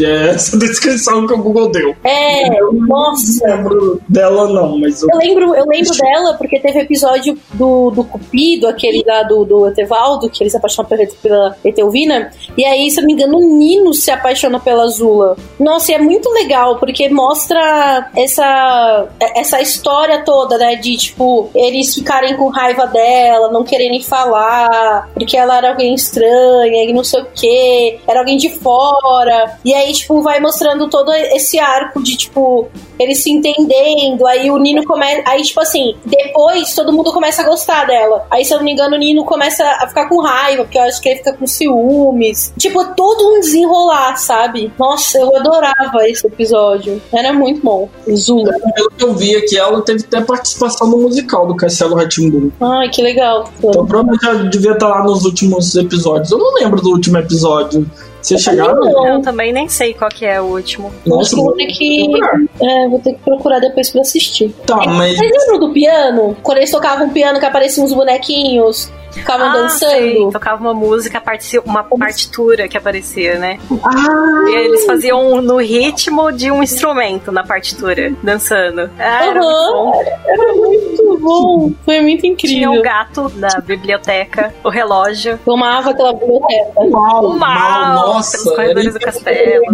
É 0.00 0.30
essa 0.30 0.56
descrição 0.58 1.26
que 1.26 1.32
o 1.32 1.38
Google 1.38 1.70
deu. 1.70 1.94
É, 2.04 2.60
eu 2.60 2.72
nossa. 2.72 3.46
Não 3.46 3.56
lembro 3.56 4.02
dela, 4.08 4.48
não, 4.48 4.78
mas. 4.78 5.02
Eu, 5.02 5.08
eu 5.12 5.18
lembro, 5.18 5.54
eu 5.54 5.66
lembro 5.66 5.96
dela 5.96 6.34
porque 6.34 6.58
teve 6.58 6.80
episódio 6.80 7.38
do, 7.54 7.90
do 7.90 8.04
Cupido, 8.04 8.66
aquele 8.66 9.02
lá 9.06 9.22
do, 9.22 9.44
do 9.44 9.68
Etevaldo, 9.68 10.28
que 10.28 10.42
ele 10.42 10.50
se 10.50 10.56
apaixona 10.56 10.88
pela, 10.88 11.06
pela 11.22 11.56
Etelvina. 11.64 12.30
E 12.56 12.64
aí, 12.64 12.90
se 12.90 12.98
eu 12.98 13.02
não 13.02 13.06
me 13.06 13.12
engano, 13.14 13.38
o 13.38 13.58
Nino 13.58 13.94
se 13.94 14.10
apaixona 14.10 14.60
pela 14.60 14.86
Zula. 14.88 15.36
Nossa, 15.58 15.92
e 15.92 15.94
é 15.94 15.98
muito 15.98 16.28
legal, 16.30 16.78
porque 16.78 17.08
mostra 17.08 18.10
essa, 18.16 19.08
essa 19.34 19.60
história 19.60 20.22
toda, 20.24 20.58
né? 20.58 20.76
De 20.76 20.96
tipo, 20.96 21.50
eles 21.54 21.94
ficarem 21.94 22.36
com 22.36 22.48
raiva 22.48 22.86
dela, 22.86 23.50
não 23.50 23.64
quererem 23.64 24.02
falar, 24.02 25.08
porque 25.14 25.36
ela 25.36 25.56
era 25.56 25.70
alguém 25.70 25.94
estranha 25.94 26.84
e 26.84 26.92
não 26.92 27.04
sei 27.04 27.22
o 27.22 27.26
que, 27.34 27.98
era 28.06 28.20
alguém 28.20 28.36
de 28.36 28.50
fora. 28.50 29.58
E 29.64 29.74
aí, 29.78 29.92
tipo, 29.92 30.20
vai 30.22 30.40
mostrando 30.40 30.88
todo 30.88 31.12
esse 31.12 31.58
arco 31.58 32.02
de, 32.02 32.16
tipo, 32.16 32.68
eles 32.98 33.22
se 33.22 33.30
entendendo, 33.30 34.26
aí 34.26 34.50
o 34.50 34.58
Nino 34.58 34.84
começa. 34.84 35.22
Aí, 35.26 35.42
tipo 35.42 35.60
assim, 35.60 35.94
depois 36.04 36.74
todo 36.74 36.92
mundo 36.92 37.12
começa 37.12 37.42
a 37.42 37.44
gostar 37.44 37.86
dela. 37.86 38.26
Aí, 38.30 38.44
se 38.44 38.52
eu 38.52 38.58
não 38.58 38.64
me 38.64 38.72
engano, 38.72 38.96
o 38.96 38.98
Nino 38.98 39.24
começa 39.24 39.64
a 39.64 39.88
ficar 39.88 40.08
com 40.08 40.20
raiva, 40.20 40.64
porque 40.64 40.78
eu 40.78 40.82
acho 40.82 41.00
que 41.00 41.08
ele 41.08 41.18
fica 41.18 41.32
com 41.32 41.46
ciúmes. 41.46 42.52
Tipo, 42.58 42.94
todo 42.94 43.36
um 43.36 43.40
desenrolar, 43.40 44.16
sabe? 44.16 44.72
Nossa, 44.78 45.18
eu 45.18 45.34
adorava 45.36 46.08
esse 46.08 46.26
episódio. 46.26 47.00
Era 47.12 47.32
muito 47.32 47.62
bom. 47.62 47.88
Zula. 48.14 48.52
Pelo 48.74 48.90
que 48.90 49.04
eu 49.04 49.14
vi 49.14 49.36
aqui, 49.36 49.58
ela 49.58 49.80
teve 49.82 50.04
até 50.04 50.20
participação 50.20 50.88
no 50.88 50.98
musical 50.98 51.46
do 51.46 51.56
Castelo 51.56 51.94
Ratimbu. 51.94 52.52
Ai, 52.60 52.88
que 52.88 53.02
legal. 53.02 53.48
Então, 53.58 53.86
provavelmente 53.86 54.24
já 54.24 54.34
devia 54.34 54.72
estar 54.72 54.88
lá 54.88 55.04
nos 55.04 55.24
últimos 55.24 55.74
episódios. 55.76 56.30
Eu 56.30 56.38
não 56.38 56.54
lembro 56.54 56.80
do 56.80 56.90
último 56.90 57.18
episódio. 57.18 57.88
Vocês 58.20 58.42
chegaram? 58.42 59.06
Eu 59.06 59.22
também 59.22 59.52
nem 59.52 59.68
sei 59.68 59.94
qual 59.94 60.10
que 60.10 60.26
é 60.26 60.40
o 60.40 60.44
último. 60.44 60.92
Nossa, 61.06 61.36
vou 61.36 61.52
ter 61.52 61.66
que. 61.66 62.08
É, 62.60 62.88
vou 62.88 62.98
ter 62.98 63.14
que 63.14 63.20
procurar 63.20 63.60
depois 63.60 63.90
pra 63.90 64.00
assistir. 64.00 64.52
Tá, 64.66 64.76
mas. 64.86 65.16
Vocês 65.16 65.30
lembram 65.30 65.68
do 65.68 65.72
piano? 65.72 66.36
Quando 66.42 66.58
eles 66.58 66.70
tocavam 66.70 67.10
piano 67.10 67.38
que 67.38 67.46
apareciam 67.46 67.84
uns 67.84 67.92
bonequinhos? 67.92 68.90
Ficavam 69.18 69.46
ah, 69.46 69.52
dançando. 69.52 69.90
Sei. 69.90 70.30
Tocava 70.30 70.60
uma 70.60 70.74
música, 70.74 71.22
uma 71.64 71.84
partitura 71.84 72.68
que 72.68 72.76
aparecia, 72.76 73.38
né? 73.38 73.58
Ah. 73.82 74.44
E 74.48 74.54
eles 74.54 74.84
faziam 74.84 75.40
no 75.42 75.58
ritmo 75.58 76.32
de 76.32 76.50
um 76.50 76.62
instrumento 76.62 77.30
na 77.30 77.44
partitura, 77.44 78.12
dançando. 78.22 78.90
Ah, 78.98 79.26
era, 79.26 79.40
uhum. 79.40 79.86
muito 79.86 79.98
bom. 79.98 80.02
era 80.26 80.54
muito 80.54 81.18
bom. 81.20 81.72
Foi 81.84 82.00
muito 82.00 82.26
incrível. 82.26 82.58
Tinha 82.58 82.70
um 82.70 82.82
gato 82.82 83.32
na 83.36 83.60
biblioteca, 83.60 84.54
o 84.64 84.68
relógio. 84.68 85.38
Eu 85.46 85.54
amava 85.54 85.90
aquela 85.90 86.12
biblioteca. 86.12 86.72
Mal, 86.90 87.24
o 87.24 87.38
mal, 87.38 88.14
nossa. 88.14 88.38
Pelos 88.38 88.56
corredores 88.56 88.94
do 88.94 89.00
castelo. 89.00 89.64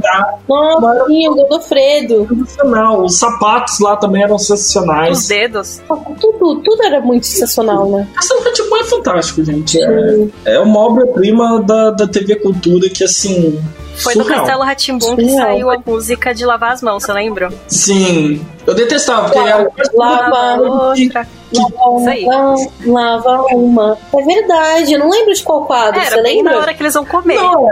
Nossa, 0.49 1.07
sim, 1.07 1.29
o 1.29 1.35
Godofredo. 1.35 2.27
Sensacional. 2.29 3.05
Os 3.05 3.19
sapatos 3.19 3.81
lá 3.81 3.97
também 3.97 4.23
eram 4.23 4.39
sensacionais. 4.39 5.19
Os 5.19 5.29
dedos. 5.29 5.83
Tudo, 6.21 6.57
tudo 6.63 6.83
era 6.83 7.01
muito 7.01 7.27
sensacional, 7.27 7.89
né? 7.89 8.09
Essa 8.19 8.35
tipo, 8.53 8.77
é 8.77 8.85
fantástico 8.85 9.34
fantástico, 9.35 9.45
gente. 9.45 9.79
É, 9.83 10.55
é 10.55 10.61
uma 10.61 10.79
obra-prima 10.79 11.61
da, 11.63 11.91
da 11.91 12.07
TV 12.07 12.37
Cultura 12.37 12.89
que, 12.89 13.05
assim. 13.05 13.61
Foi 13.97 14.13
surreal. 14.13 14.29
do 14.29 14.41
Castelo 14.41 14.63
Ratimbum 14.65 15.17
que 15.17 15.29
saiu 15.31 15.71
a 15.71 15.79
música 15.85 16.35
de 16.35 16.45
lavar 16.45 16.73
as 16.73 16.83
mãos, 16.83 17.05
você 17.05 17.13
lembra? 17.13 17.53
Sim. 17.69 18.45
Eu 18.67 18.75
detestava, 18.75 19.29
porque 19.29 19.39
era. 19.39 19.71
Lava 19.95 20.61
outra. 20.61 21.29
Lava 21.53 21.91
uma, 21.91 22.57
lava 22.85 23.43
uma. 23.55 23.99
É 24.13 24.25
verdade, 24.25 24.93
eu 24.95 24.99
não 24.99 25.11
lembro 25.11 25.33
de 25.33 25.43
qual 25.43 25.65
quadro, 25.65 26.01
era 26.01 26.11
você 26.11 26.21
lembra? 26.21 26.55
na 26.55 26.59
hora 26.59 26.75
que 26.75 26.83
eles 26.83 26.95
vão 26.95 27.05
comer. 27.05 27.37
Não. 27.37 27.69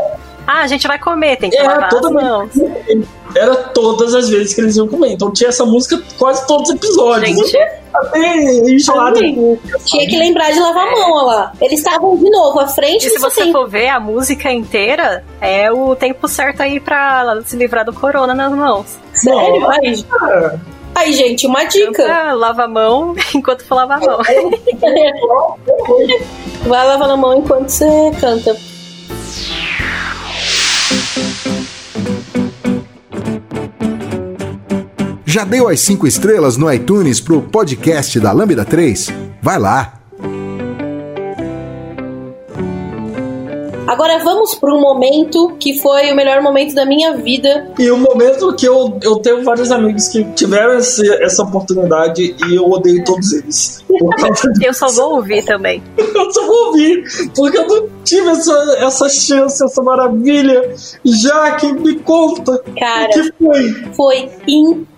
Ah, 0.47 0.63
a 0.63 0.67
gente 0.67 0.87
vai 0.87 0.99
comer, 0.99 1.37
tem 1.37 1.51
que 1.51 1.57
é, 1.57 1.63
lavar 1.63 1.89
toda 1.89 2.09
as 2.09 2.15
mãos. 2.15 2.51
Era 3.35 3.55
todas 3.57 4.15
as 4.15 4.29
vezes 4.29 4.55
que 4.55 4.61
eles 4.61 4.77
iam 4.77 4.87
comer. 4.89 5.13
Então 5.13 5.33
tinha 5.33 5.49
essa 5.49 5.65
música 5.65 6.03
quase 6.19 6.47
todos 6.47 6.69
os 6.69 6.77
episódios. 6.77 7.51
Gente, 7.51 7.59
enjoado. 8.71 9.21
Tinha 9.85 10.09
que 10.09 10.19
lembrar 10.19 10.51
de 10.51 10.59
lavar 10.59 10.89
a 10.89 10.91
mão, 10.91 11.13
olha 11.13 11.27
lá. 11.27 11.53
Eles 11.61 11.79
estavam 11.79 12.17
de 12.17 12.29
novo 12.29 12.59
à 12.61 12.67
frente. 12.67 13.07
E 13.07 13.11
se 13.11 13.19
você 13.19 13.43
tem... 13.43 13.53
for 13.53 13.69
ver 13.69 13.89
a 13.89 14.01
música 14.01 14.51
inteira, 14.53 15.25
é 15.41 15.71
o 15.71 15.95
tempo 15.95 16.27
certo 16.29 16.63
aí 16.63 16.81
pra 16.81 17.41
se 17.45 17.57
livrar 17.57 17.85
do 17.85 17.93
corona 17.93 18.35
nas 18.35 18.53
mãos. 18.53 18.99
Sério? 19.15 19.71
Aí, 19.71 20.05
aí, 20.95 21.13
gente, 21.13 21.47
uma 21.47 21.65
dica. 21.65 22.33
Lava 22.35 22.65
a 22.65 22.69
mão 22.69 23.15
enquanto 23.35 23.65
for 23.65 23.77
lavar 23.77 24.03
a 24.03 24.07
mão. 24.07 24.19
Vai 26.67 26.87
lavando 26.87 27.13
a 27.13 27.17
mão 27.17 27.39
enquanto 27.39 27.69
você 27.69 28.13
canta. 28.21 28.57
Já 35.33 35.45
deu 35.45 35.67
as 35.67 35.81
5 35.81 36.07
estrelas 36.07 36.59
no 36.59 36.71
iTunes 36.71 37.19
pro 37.19 37.41
podcast 37.41 38.21
da 38.21 38.33
Lambda 38.33 38.67
3? 38.67 39.09
Vai 39.41 39.59
lá! 39.59 39.95
Agora 43.87 44.19
vamos 44.23 44.55
para 44.55 44.75
um 44.75 44.81
momento 44.81 45.57
que 45.59 45.79
foi 45.81 46.13
o 46.13 46.15
melhor 46.15 46.43
momento 46.43 46.75
da 46.75 46.85
minha 46.85 47.17
vida. 47.17 47.71
E 47.79 47.91
o 47.91 47.97
momento 47.97 48.55
que 48.55 48.69
eu, 48.69 48.99
eu 49.03 49.17
tenho 49.17 49.43
vários 49.43 49.71
amigos 49.71 50.09
que 50.09 50.23
tiveram 50.35 50.79
esse, 50.79 51.11
essa 51.23 51.43
oportunidade 51.43 52.37
e 52.47 52.55
eu 52.55 52.65
odeio 52.71 53.03
todos 53.03 53.33
eles. 53.33 53.83
eu 54.63 54.75
só 54.75 54.89
vou 54.89 55.17
ouvir 55.17 55.45
também. 55.47 55.83
eu 55.97 56.31
só 56.31 56.47
vou 56.47 56.67
ouvir, 56.67 57.05
porque 57.35 57.57
eu 57.57 57.67
não 57.67 57.89
tive 58.05 58.29
essa, 58.29 58.77
essa 58.81 59.09
chance, 59.09 59.65
essa 59.65 59.83
maravilha. 59.83 60.75
Já 61.05 61.53
que 61.53 61.73
me 61.73 61.99
conta 62.01 62.63
Cara, 62.79 63.09
o 63.09 63.13
que 63.13 63.33
foi. 63.39 63.73
Foi 63.95 64.31
incrível 64.47 64.92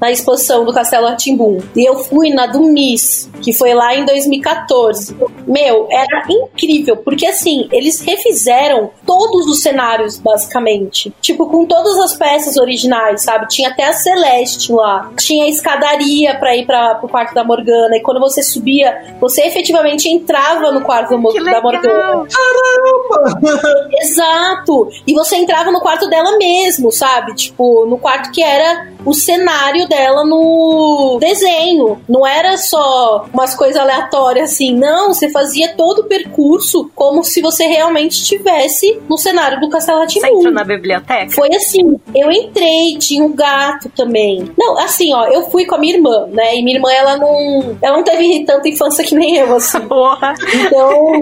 na 0.00 0.10
exposição 0.10 0.64
do 0.64 0.72
Castelo 0.72 1.06
Artimbum. 1.06 1.58
E 1.76 1.88
eu 1.88 1.96
fui 2.04 2.30
na 2.30 2.46
do 2.46 2.60
Miss, 2.60 3.30
que 3.42 3.52
foi 3.52 3.74
lá 3.74 3.94
em 3.94 4.04
2014. 4.04 5.16
Meu, 5.46 5.88
era 5.90 6.24
incrível, 6.28 6.96
porque 6.96 7.26
assim, 7.26 7.68
eles 7.72 8.00
refizeram 8.00 8.90
todos 9.06 9.46
os 9.46 9.62
cenários, 9.62 10.18
basicamente. 10.18 11.12
Tipo, 11.20 11.46
com 11.46 11.66
todas 11.66 11.98
as 11.98 12.16
peças 12.16 12.56
originais, 12.56 13.22
sabe? 13.22 13.48
Tinha 13.48 13.70
até 13.70 13.86
a 13.86 13.92
Celeste 13.92 14.72
lá. 14.72 15.10
Tinha 15.18 15.44
a 15.44 15.48
escadaria 15.48 16.34
pra 16.36 16.56
ir 16.56 16.66
pra, 16.66 16.94
pro 16.94 17.08
quarto 17.08 17.34
da 17.34 17.44
Morgana. 17.44 17.96
E 17.96 18.00
quando 18.00 18.20
você 18.20 18.42
subia, 18.42 19.16
você 19.20 19.42
efetivamente 19.42 20.08
entrava 20.08 20.70
no 20.72 20.82
quarto 20.82 21.10
que 21.10 21.44
da 21.44 21.60
Morgana. 21.60 22.26
Caramba! 22.26 23.88
Exato! 24.00 24.88
E 25.06 25.12
você 25.12 25.36
entrava 25.36 25.70
no 25.70 25.80
quarto 25.80 26.08
dela 26.08 26.36
mesmo, 26.38 26.90
sabe? 26.90 27.34
Tipo, 27.34 27.86
no 27.86 27.98
quarto 27.98 28.30
que 28.30 28.42
era 28.42 28.88
o 29.04 29.14
cenário 29.14 29.88
dela 29.88 30.24
no 30.24 31.18
desenho. 31.20 32.00
Não 32.08 32.26
era 32.26 32.56
só 32.56 33.26
umas 33.32 33.54
coisas 33.54 33.76
aleatórias 33.76 34.52
assim, 34.52 34.74
não, 34.74 35.12
você 35.12 35.30
fazia 35.30 35.74
todo 35.76 36.00
o 36.00 36.04
percurso 36.04 36.90
como 36.94 37.22
se 37.22 37.40
você 37.40 37.66
realmente 37.66 38.12
estivesse 38.12 39.00
no 39.08 39.16
cenário 39.16 39.60
do 39.60 39.68
Castelo 39.68 39.98
Você 39.98 40.20
Rá-Tim-Bum. 40.20 40.38
entrou 40.38 40.54
na 40.54 40.64
biblioteca? 40.64 41.30
Foi 41.30 41.54
assim, 41.54 41.98
eu 42.14 42.30
entrei, 42.30 42.96
tinha 42.98 43.24
um 43.24 43.34
gato 43.34 43.88
também. 43.90 44.50
Não, 44.58 44.78
assim, 44.78 45.12
ó, 45.14 45.26
eu 45.26 45.50
fui 45.50 45.66
com 45.66 45.76
a 45.76 45.78
minha 45.78 45.94
irmã, 45.94 46.26
né? 46.30 46.56
E 46.56 46.62
minha 46.62 46.76
irmã, 46.76 46.90
ela 46.92 47.16
não, 47.16 47.76
ela 47.80 47.96
não 47.96 48.04
teve 48.04 48.44
tanta 48.44 48.68
infância 48.68 49.04
que 49.04 49.14
nem 49.14 49.36
eu, 49.36 49.54
assim. 49.54 49.80
Porra! 49.88 50.34
Então, 50.54 51.12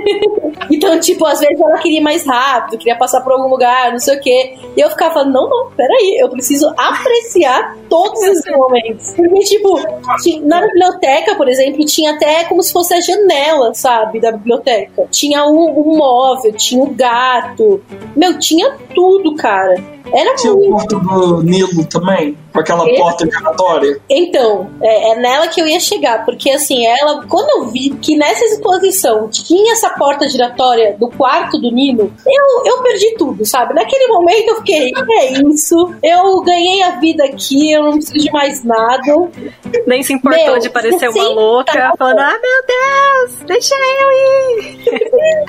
então, 0.70 1.00
tipo, 1.00 1.24
às 1.26 1.40
vezes 1.40 1.60
ela 1.60 1.78
queria 1.78 1.98
ir 1.98 2.02
mais 2.02 2.24
rápido, 2.26 2.78
queria 2.78 2.96
passar 2.96 3.20
por 3.20 3.32
algum 3.32 3.48
lugar, 3.48 3.92
não 3.92 3.98
sei 3.98 4.16
o 4.16 4.20
quê. 4.20 4.54
E 4.76 4.80
eu 4.80 4.90
ficava 4.90 5.14
falando, 5.14 5.32
não, 5.32 5.48
não, 5.48 5.70
peraí, 5.70 6.18
eu 6.20 6.28
preciso 6.28 6.72
apreciar 7.18 7.76
todos 7.88 8.22
esses 8.22 8.56
momentos. 8.56 9.12
Porque, 9.14 9.40
tipo, 9.40 9.78
ti- 10.22 10.40
na 10.40 10.60
biblioteca, 10.62 11.34
por 11.34 11.48
exemplo, 11.48 11.84
tinha 11.84 12.12
até 12.14 12.44
como 12.44 12.62
se 12.62 12.72
fosse 12.72 12.94
a 12.94 13.00
janela, 13.00 13.74
sabe, 13.74 14.20
da 14.20 14.32
biblioteca. 14.32 15.06
Tinha 15.10 15.44
um, 15.46 15.80
um 15.80 15.96
móvel, 15.96 16.52
tinha 16.52 16.82
um 16.82 16.94
gato. 16.94 17.82
Meu, 18.14 18.38
tinha 18.38 18.76
tudo, 18.94 19.34
cara. 19.36 19.74
Era 20.12 20.34
Tinha 20.36 20.52
o 20.52 20.58
muito. 20.58 20.70
porto 20.70 20.98
do 21.00 21.42
Nilo 21.42 21.84
também, 21.86 22.36
com 22.56 22.60
aquela 22.60 22.84
Quê? 22.84 22.96
porta 22.96 23.24
giratória. 23.30 24.00
Então, 24.08 24.70
é, 24.82 25.12
é 25.12 25.16
nela 25.16 25.48
que 25.48 25.60
eu 25.60 25.66
ia 25.66 25.78
chegar, 25.80 26.24
porque 26.24 26.50
assim, 26.50 26.86
ela, 26.86 27.24
quando 27.26 27.48
eu 27.50 27.70
vi 27.70 27.90
que 27.90 28.16
nessa 28.16 28.44
exposição 28.46 29.28
tinha 29.28 29.72
essa 29.72 29.90
porta 29.90 30.28
giratória 30.28 30.96
do 30.98 31.08
quarto 31.08 31.58
do 31.58 31.70
Nino, 31.70 32.12
eu, 32.26 32.64
eu 32.64 32.82
perdi 32.82 33.14
tudo, 33.16 33.44
sabe? 33.44 33.74
Naquele 33.74 34.06
momento 34.08 34.48
eu 34.48 34.56
fiquei, 34.56 34.92
é 35.20 35.32
isso, 35.42 35.94
eu 36.02 36.40
ganhei 36.42 36.82
a 36.82 36.92
vida 36.92 37.24
aqui, 37.24 37.72
eu 37.72 37.82
não 37.82 37.92
preciso 37.92 38.18
de 38.18 38.32
mais 38.32 38.64
nada. 38.64 39.30
Nem 39.86 40.02
se 40.02 40.12
importou 40.14 40.44
Meu, 40.44 40.58
de 40.58 40.70
parecer 40.70 41.08
uma 41.08 41.28
louca, 41.28 41.72
sentava- 41.72 41.96
falando: 41.96 42.18
ah, 42.20 42.38
meu 42.40 42.66
Deus, 42.66 43.40
deixa 43.46 43.74
eu 43.74 44.12
ir. 44.12 44.76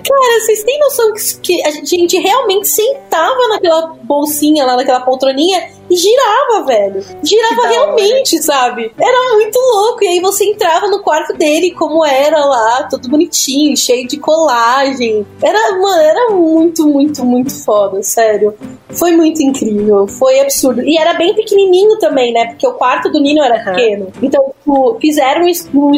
Cara, 0.08 0.40
vocês 0.42 0.64
têm 0.64 0.80
noção 0.80 1.14
que, 1.14 1.38
que 1.42 1.68
a 1.68 1.72
gente 1.72 2.18
realmente 2.18 2.68
sentava 2.68 3.48
naquela 3.50 3.88
bolsinha 4.04 4.66
lá, 4.66 4.76
naquela 4.76 5.02
poltroninha 5.02 5.70
girava, 5.96 6.66
velho. 6.66 7.04
Girava 7.24 7.68
realmente, 7.68 8.42
sabe? 8.42 8.92
Era 9.00 9.36
muito 9.36 9.58
louco. 9.58 10.04
E 10.04 10.08
aí 10.08 10.20
você 10.20 10.46
entrava 10.46 10.88
no 10.88 11.02
quarto 11.02 11.34
dele, 11.38 11.72
como 11.72 12.06
era 12.06 12.44
lá, 12.46 12.84
todo 12.84 13.10
bonitinho, 13.10 13.76
cheio 13.76 14.08
de 14.08 14.18
colagem. 14.18 15.26
Era, 15.42 15.78
mano, 15.78 16.02
era 16.02 16.30
muito, 16.32 16.88
muito, 16.88 17.26
muito 17.26 17.54
foda, 17.64 18.02
sério. 18.04 18.54
Foi 18.90 19.12
muito 19.12 19.42
incrível, 19.42 20.08
foi 20.08 20.40
absurdo. 20.40 20.82
E 20.82 20.98
era 20.98 21.14
bem 21.14 21.36
pequenininho 21.36 21.98
também, 22.00 22.32
né? 22.32 22.48
Porque 22.48 22.66
o 22.68 22.74
quarto 22.74 23.10
do 23.10 23.20
Nino 23.20 23.44
era 23.44 23.56
Aham. 23.56 23.76
pequeno. 23.76 24.14
Então, 24.22 24.54
tipo, 24.60 24.98
fizeram 25.00 25.46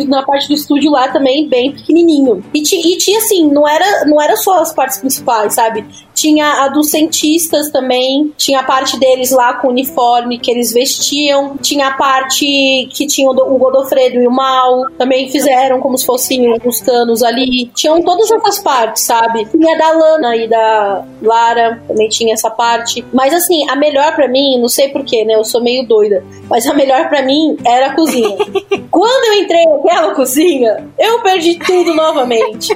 na 0.08 0.24
parte 0.24 0.48
do 0.48 0.54
estúdio 0.54 0.92
lá 0.92 1.08
também 1.10 1.48
bem 1.48 1.72
pequenininho. 1.72 2.44
E, 2.54 2.60
e 2.60 2.98
tinha 2.98 3.18
assim, 3.18 3.50
não 3.52 3.68
era, 3.68 4.06
não 4.06 4.22
era 4.22 4.36
só 4.36 4.60
as 4.60 4.74
partes 4.74 5.00
principais, 5.00 5.54
sabe? 5.54 5.86
Tinha 6.14 6.64
a 6.64 6.68
dos 6.68 6.90
cientistas 6.90 7.72
também, 7.72 8.34
tinha 8.38 8.60
a 8.60 8.64
parte 8.64 9.00
deles 9.00 9.32
lá 9.32 9.54
com 9.54 9.70
o 9.70 9.72
uniforme 9.80 10.38
que 10.40 10.52
eles 10.52 10.72
vestiam, 10.74 11.58
tinha 11.58 11.88
a 11.88 11.92
parte 11.94 12.46
que 12.92 13.08
tinha 13.08 13.30
o, 13.30 13.34
do- 13.34 13.46
o 13.54 13.58
Godofredo 13.58 14.22
e 14.22 14.28
o 14.28 14.32
Mal, 14.32 14.90
também 14.98 15.30
fizeram 15.30 15.80
como 15.80 15.98
se 15.98 16.06
fossem 16.06 16.58
os 16.66 16.82
canos 16.82 17.24
ali. 17.24 17.68
Tinham 17.76 18.02
todas 18.02 18.30
essas 18.32 18.60
partes, 18.60 19.04
sabe? 19.04 19.46
Tinha 19.50 19.76
a 19.76 19.78
da 19.78 19.92
Lana 19.92 20.36
e 20.36 20.48
da 20.48 21.06
Lara, 21.22 21.82
também 21.88 22.08
tinha 22.10 22.34
essa 22.34 22.50
parte. 22.50 23.04
Mas 23.14 23.34
assim, 23.34 23.68
a 23.70 23.76
melhor 23.76 24.16
pra 24.16 24.28
mim, 24.28 24.60
não 24.60 24.68
sei 24.70 24.90
porquê, 24.90 25.24
né? 25.26 25.36
Eu 25.36 25.44
sou 25.46 25.62
meio 25.62 25.86
doida, 25.88 26.24
mas 26.50 26.66
a 26.68 26.74
melhor 26.74 27.08
pra 27.10 27.22
mim 27.22 27.58
era 27.66 27.88
a 27.88 27.96
cozinha. 27.96 28.38
Quando 28.92 29.26
eu 29.36 29.44
entrei 29.44 29.66
naquela 29.66 30.14
cozinha, 30.16 30.88
eu 30.98 31.22
perdi 31.22 31.58
tudo 31.60 31.94
novamente. 31.94 32.76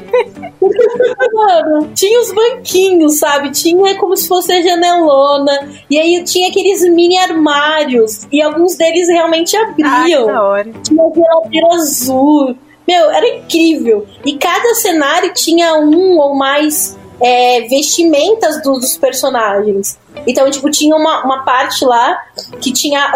Mano, 1.34 1.89
tinha 1.93 2.20
os 2.22 2.32
banquinhos, 2.32 3.20
sabe? 3.20 3.51
Tinha 3.51 3.95
como 3.97 4.16
se 4.16 4.28
fosse 4.28 4.51
a 4.54 4.62
janelona. 4.62 5.70
E 5.89 5.97
aí 5.97 6.24
tinha 6.24 6.49
aqueles 6.49 6.84
mini 6.94 7.18
armários. 7.18 8.28
E 8.32 8.41
alguns 8.41 8.76
deles 8.76 9.08
realmente 9.10 9.56
abriam. 9.58 10.28
hora. 10.44 10.72
tinha 10.84 11.04
geladeira 11.14 11.68
azul. 11.76 12.56
Meu, 12.88 13.10
era 13.12 13.28
incrível. 13.38 14.06
E 14.26 14.38
cada 14.38 14.74
cenário 14.76 15.34
tinha 15.34 15.76
um 15.76 16.18
ou 16.20 16.36
mais 16.36 16.98
é, 17.22 17.62
vestimentas 17.62 18.62
do- 18.62 18.80
dos 18.80 18.98
personagens. 18.98 19.98
Então, 20.26 20.49
tipo, 20.49 20.70
tinha 20.70 20.95
uma, 20.95 21.24
uma 21.24 21.43
parte 21.43 21.84
lá 21.86 22.18
que 22.61 22.72
tinha 22.72 23.11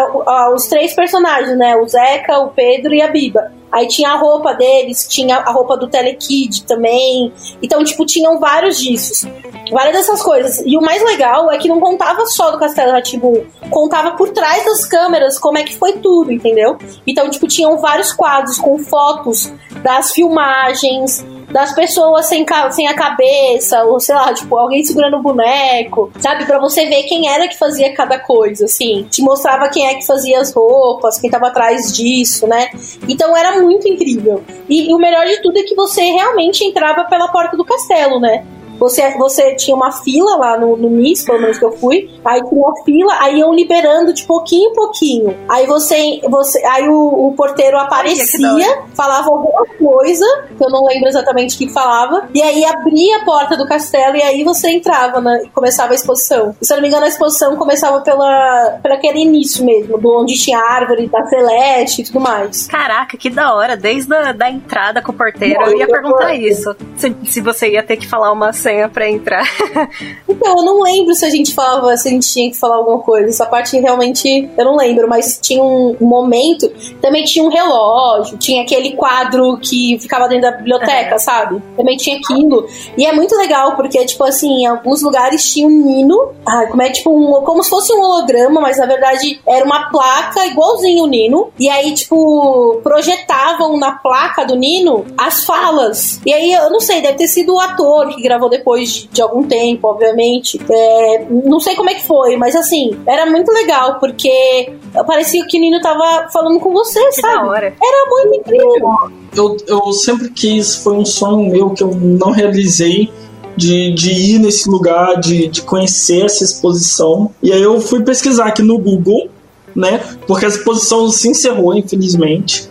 os 0.54 0.66
três 0.66 0.94
personagens, 0.94 1.56
né? 1.56 1.76
O 1.76 1.86
Zeca, 1.86 2.38
o 2.38 2.48
Pedro 2.50 2.94
e 2.94 3.00
a 3.00 3.08
Biba. 3.08 3.52
Aí 3.70 3.86
tinha 3.86 4.10
a 4.10 4.16
roupa 4.16 4.54
deles, 4.54 5.06
tinha 5.08 5.36
a 5.36 5.50
roupa 5.50 5.76
do 5.76 5.88
Telekid 5.88 6.64
também. 6.64 7.32
Então, 7.62 7.84
tipo, 7.84 8.06
tinham 8.06 8.38
vários 8.38 8.78
disso. 8.78 9.28
Várias 9.70 9.96
dessas 9.96 10.22
coisas. 10.22 10.62
E 10.64 10.76
o 10.76 10.80
mais 10.80 11.02
legal 11.04 11.50
é 11.50 11.58
que 11.58 11.68
não 11.68 11.78
contava 11.78 12.24
só 12.26 12.50
do 12.50 12.58
Castelo 12.58 12.92
Ratibu, 12.92 13.46
contava 13.70 14.12
por 14.12 14.30
trás 14.30 14.64
das 14.64 14.86
câmeras 14.86 15.38
como 15.38 15.58
é 15.58 15.64
que 15.64 15.76
foi 15.76 15.92
tudo, 15.94 16.32
entendeu? 16.32 16.78
Então, 17.06 17.28
tipo, 17.28 17.46
tinham 17.46 17.76
vários 17.76 18.12
quadros 18.12 18.58
com 18.58 18.78
fotos 18.78 19.52
das 19.82 20.12
filmagens, 20.12 21.24
das 21.50 21.74
pessoas 21.74 22.26
sem, 22.26 22.46
sem 22.70 22.88
a 22.88 22.94
cabeça, 22.94 23.84
ou 23.84 24.00
sei 24.00 24.14
lá, 24.14 24.32
tipo, 24.32 24.56
alguém 24.56 24.82
segurando 24.84 25.18
o 25.18 25.22
boneco, 25.22 26.10
sabe? 26.20 26.46
Pra 26.46 26.58
você 26.58 26.86
ver 26.88 27.04
quem 27.04 27.28
era 27.28 27.48
que 27.48 27.58
fazia 27.58 27.94
cada 27.94 28.18
coisa, 28.18 28.64
assim. 28.64 29.06
Te 29.10 29.22
mostrava 29.22 29.68
quem 29.68 29.86
é 29.86 29.94
que 29.94 30.06
fazia 30.06 30.40
as 30.40 30.52
roupas, 30.52 31.20
quem 31.20 31.30
tava 31.30 31.48
atrás 31.48 31.94
disso, 31.96 32.46
né? 32.46 32.70
Então 33.08 33.36
era 33.36 33.60
muito 33.60 33.88
incrível. 33.88 34.42
E, 34.68 34.90
e 34.90 34.94
o 34.94 34.98
melhor 34.98 35.26
de 35.26 35.40
tudo 35.42 35.58
é 35.58 35.62
que 35.62 35.74
você 35.74 36.02
realmente 36.02 36.64
entrava 36.64 37.04
pela 37.04 37.28
porta 37.28 37.56
do 37.56 37.64
castelo, 37.64 38.18
né? 38.20 38.44
Você, 38.78 39.10
você 39.16 39.54
tinha 39.54 39.76
uma 39.76 39.90
fila 39.92 40.36
lá 40.36 40.58
no, 40.58 40.76
no 40.76 40.90
NIS, 40.90 41.24
pelo 41.24 41.40
menos 41.40 41.58
que 41.58 41.64
eu 41.64 41.72
fui. 41.72 42.10
Aí 42.24 42.40
tinha 42.48 42.60
uma 42.60 42.84
fila, 42.84 43.16
aí 43.20 43.38
iam 43.38 43.52
liberando 43.54 44.12
de 44.12 44.24
pouquinho 44.24 44.70
em 44.70 44.74
pouquinho. 44.74 45.36
Aí 45.48 45.66
você. 45.66 46.20
você 46.28 46.64
aí 46.66 46.88
o, 46.88 47.28
o 47.28 47.34
porteiro 47.36 47.78
aparecia, 47.78 48.82
falava 48.94 49.30
alguma 49.30 49.64
coisa, 49.78 50.24
que 50.56 50.64
eu 50.64 50.70
não 50.70 50.84
lembro 50.86 51.08
exatamente 51.08 51.54
o 51.54 51.58
que 51.58 51.68
falava. 51.72 52.28
E 52.34 52.42
aí 52.42 52.64
abria 52.64 53.18
a 53.18 53.24
porta 53.24 53.56
do 53.56 53.66
castelo 53.66 54.16
e 54.16 54.22
aí 54.22 54.44
você 54.44 54.70
entrava 54.70 55.20
né, 55.20 55.42
e 55.44 55.48
começava 55.50 55.92
a 55.92 55.94
exposição. 55.94 56.54
E, 56.60 56.66
se 56.66 56.72
eu 56.72 56.76
não 56.76 56.82
me 56.82 56.88
engano, 56.88 57.04
a 57.04 57.08
exposição 57.08 57.56
começava 57.56 58.00
pela, 58.00 58.78
pela 58.82 58.94
aquele 58.94 59.20
início 59.20 59.64
mesmo, 59.64 59.98
do 59.98 60.20
onde 60.20 60.34
tinha 60.34 60.58
árvore 60.58 61.08
da 61.08 61.24
Celeste 61.26 62.02
e 62.02 62.04
tudo 62.04 62.20
mais. 62.20 62.66
Caraca, 62.66 63.16
que 63.16 63.30
da 63.30 63.54
hora. 63.54 63.76
Desde 63.76 64.12
a 64.14 64.32
da 64.32 64.50
entrada 64.50 65.00
com 65.00 65.12
o 65.12 65.14
porteiro, 65.14 65.60
Não, 65.60 65.68
eu 65.68 65.78
ia 65.78 65.84
eu- 65.84 65.90
perguntar 65.90 66.34
isso. 66.34 66.74
Se, 66.96 67.14
se 67.24 67.40
você 67.40 67.70
ia 67.70 67.82
ter 67.82 67.96
que 67.96 68.06
falar 68.06 68.32
uma 68.32 68.52
senha 68.68 68.88
pra 68.88 69.10
entrar. 69.10 69.44
Então, 70.28 70.58
eu 70.58 70.64
não 70.64 70.82
lembro 70.82 71.14
se 71.14 71.24
a 71.24 71.30
gente 71.30 71.52
falava, 71.52 71.96
se 71.96 72.06
a 72.06 72.10
gente 72.10 72.30
tinha 72.30 72.50
que 72.50 72.56
falar 72.56 72.76
alguma 72.76 73.00
coisa. 73.00 73.28
Essa 73.28 73.46
parte 73.46 73.76
realmente 73.78 74.48
eu 74.56 74.64
não 74.64 74.76
lembro, 74.76 75.08
mas 75.08 75.38
tinha 75.42 75.62
um 75.62 75.96
momento. 76.00 76.70
Também 77.00 77.24
tinha 77.24 77.44
um 77.44 77.48
relógio, 77.48 78.38
tinha 78.38 78.62
aquele 78.62 78.92
quadro 78.92 79.58
que 79.58 79.98
ficava 79.98 80.28
dentro 80.28 80.50
da 80.50 80.56
biblioteca, 80.56 81.18
sabe? 81.18 81.60
Também 81.76 81.96
tinha 81.96 82.18
aquilo. 82.18 82.68
E 82.96 83.04
é 83.04 83.12
muito 83.12 83.34
legal, 83.36 83.74
porque, 83.74 84.04
tipo 84.04 84.22
assim, 84.22 84.62
em 84.62 84.66
alguns 84.66 85.02
lugares 85.02 85.50
tinha 85.50 85.66
um 85.66 85.70
Nino. 85.70 86.34
Ah, 86.46 86.66
como 86.70 86.82
é 86.82 86.90
tipo 86.90 87.10
um, 87.10 87.42
como 87.42 87.62
se 87.64 87.70
fosse 87.70 87.92
um 87.92 88.00
holograma, 88.00 88.60
mas 88.60 88.78
na 88.78 88.86
verdade 88.86 89.40
era 89.46 89.64
uma 89.64 89.90
placa 89.90 90.46
igualzinho 90.46 91.04
o 91.04 91.06
Nino. 91.08 91.50
E 91.58 91.68
aí, 91.68 91.94
tipo, 91.94 92.80
projetavam 92.82 93.76
na 93.76 93.92
placa 93.92 94.44
do 94.44 94.54
Nino 94.54 95.04
as 95.16 95.44
falas. 95.44 96.20
E 96.24 96.32
aí, 96.32 96.52
eu 96.52 96.70
não 96.70 96.80
sei, 96.80 97.00
deve 97.00 97.18
ter 97.18 97.28
sido 97.28 97.54
o 97.54 97.60
ator 97.60 98.08
que 98.14 98.22
gravou 98.22 98.48
depois 98.58 98.90
de, 98.90 99.08
de 99.08 99.22
algum 99.22 99.42
tempo, 99.42 99.88
obviamente. 99.88 100.60
É, 100.70 101.26
não 101.30 101.58
sei 101.60 101.74
como 101.74 101.88
é 101.90 101.94
que 101.94 102.04
foi, 102.06 102.36
mas 102.36 102.54
assim, 102.54 102.98
era 103.06 103.26
muito 103.26 103.50
legal, 103.52 103.98
porque 103.98 104.72
parecia 105.06 105.46
que 105.46 105.56
o 105.56 105.60
Nino 105.60 105.80
tava 105.80 106.28
falando 106.32 106.60
com 106.60 106.70
você, 106.72 107.00
Que 107.10 107.22
da 107.22 107.28
sabe? 107.34 107.48
hora. 107.48 107.66
Era 107.66 108.10
muito 108.10 108.40
incrível. 108.40 108.90
Eu, 109.34 109.56
eu 109.66 109.92
sempre 109.92 110.30
quis, 110.30 110.76
foi 110.76 110.94
um 110.94 111.04
sonho 111.04 111.50
meu 111.50 111.70
que 111.70 111.82
eu 111.82 111.90
não 111.94 112.30
realizei. 112.30 113.10
De, 113.56 113.92
de 113.92 114.12
ir 114.12 114.38
nesse 114.38 114.70
lugar, 114.70 115.18
de, 115.18 115.48
de 115.48 115.62
conhecer 115.62 116.24
essa 116.24 116.44
exposição. 116.44 117.32
E 117.42 117.52
aí 117.52 117.60
eu 117.60 117.80
fui 117.80 118.04
pesquisar 118.04 118.46
aqui 118.46 118.62
no 118.62 118.78
Google, 118.78 119.30
né? 119.74 120.00
Porque 120.28 120.44
a 120.44 120.48
exposição 120.48 121.10
se 121.10 121.28
encerrou, 121.28 121.74
infelizmente. 121.74 122.67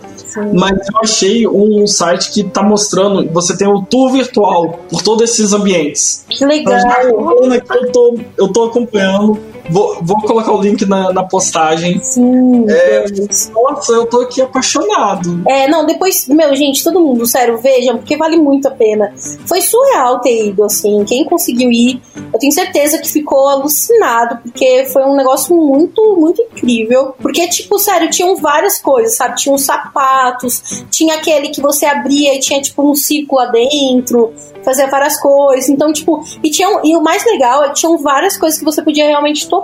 Mas 0.53 0.77
eu 0.87 0.99
achei 1.01 1.47
um 1.47 1.85
site 1.87 2.31
que 2.31 2.43
tá 2.43 2.61
mostrando, 2.63 3.29
você 3.31 3.57
tem 3.57 3.67
o 3.67 3.81
tour 3.83 4.11
virtual 4.11 4.79
por 4.89 5.01
todos 5.01 5.29
esses 5.29 5.53
ambientes. 5.53 6.25
Que 6.29 6.43
Então, 6.43 6.73
legal. 6.73 7.23
falando 7.23 7.53
aqui, 7.53 7.73
eu 7.75 7.91
tô, 7.91 8.19
eu 8.37 8.47
tô 8.49 8.63
acompanhando 8.65 9.39
Vou, 9.69 9.97
vou 10.01 10.21
colocar 10.21 10.51
o 10.51 10.61
link 10.61 10.85
na, 10.85 11.11
na 11.11 11.23
postagem. 11.23 11.99
Sim, 12.01 12.65
É. 12.69 13.05
Nossa, 13.53 13.93
eu 13.93 14.05
tô 14.05 14.21
aqui 14.21 14.41
apaixonado. 14.41 15.41
É, 15.47 15.67
não, 15.67 15.85
depois, 15.85 16.27
meu, 16.27 16.55
gente, 16.55 16.83
todo 16.83 16.99
mundo, 16.99 17.25
sério, 17.25 17.57
vejam, 17.57 17.97
porque 17.97 18.15
vale 18.17 18.37
muito 18.37 18.67
a 18.67 18.71
pena. 18.71 19.13
Foi 19.45 19.61
surreal 19.61 20.19
ter 20.19 20.47
ido, 20.47 20.63
assim. 20.63 21.03
Quem 21.05 21.25
conseguiu 21.25 21.71
ir, 21.71 22.01
eu 22.33 22.39
tenho 22.39 22.51
certeza 22.51 22.97
que 22.99 23.09
ficou 23.09 23.47
alucinado, 23.49 24.39
porque 24.43 24.85
foi 24.85 25.03
um 25.03 25.15
negócio 25.15 25.55
muito, 25.55 26.15
muito 26.17 26.41
incrível. 26.41 27.13
Porque, 27.19 27.47
tipo, 27.47 27.77
sério, 27.79 28.09
tinham 28.09 28.35
várias 28.35 28.79
coisas, 28.79 29.15
sabe? 29.15 29.35
Tinha 29.37 29.53
uns 29.53 29.63
sapatos, 29.63 30.85
tinha 30.89 31.15
aquele 31.15 31.49
que 31.49 31.61
você 31.61 31.85
abria 31.85 32.35
e 32.35 32.39
tinha, 32.39 32.61
tipo, 32.61 32.89
um 32.89 32.95
círculo 32.95 33.41
lá 33.41 33.47
dentro, 33.47 34.33
fazia 34.63 34.87
várias 34.87 35.19
coisas. 35.19 35.69
Então, 35.69 35.93
tipo, 35.93 36.23
e, 36.43 36.49
tinham, 36.49 36.81
e 36.83 36.95
o 36.95 37.01
mais 37.01 37.25
legal 37.25 37.63
é 37.63 37.69
que 37.69 37.75
tinham 37.75 37.97
várias 37.97 38.37
coisas 38.37 38.59
que 38.59 38.65
você 38.65 38.81
podia 38.81 39.07
realmente 39.07 39.47
tocar. 39.47 39.56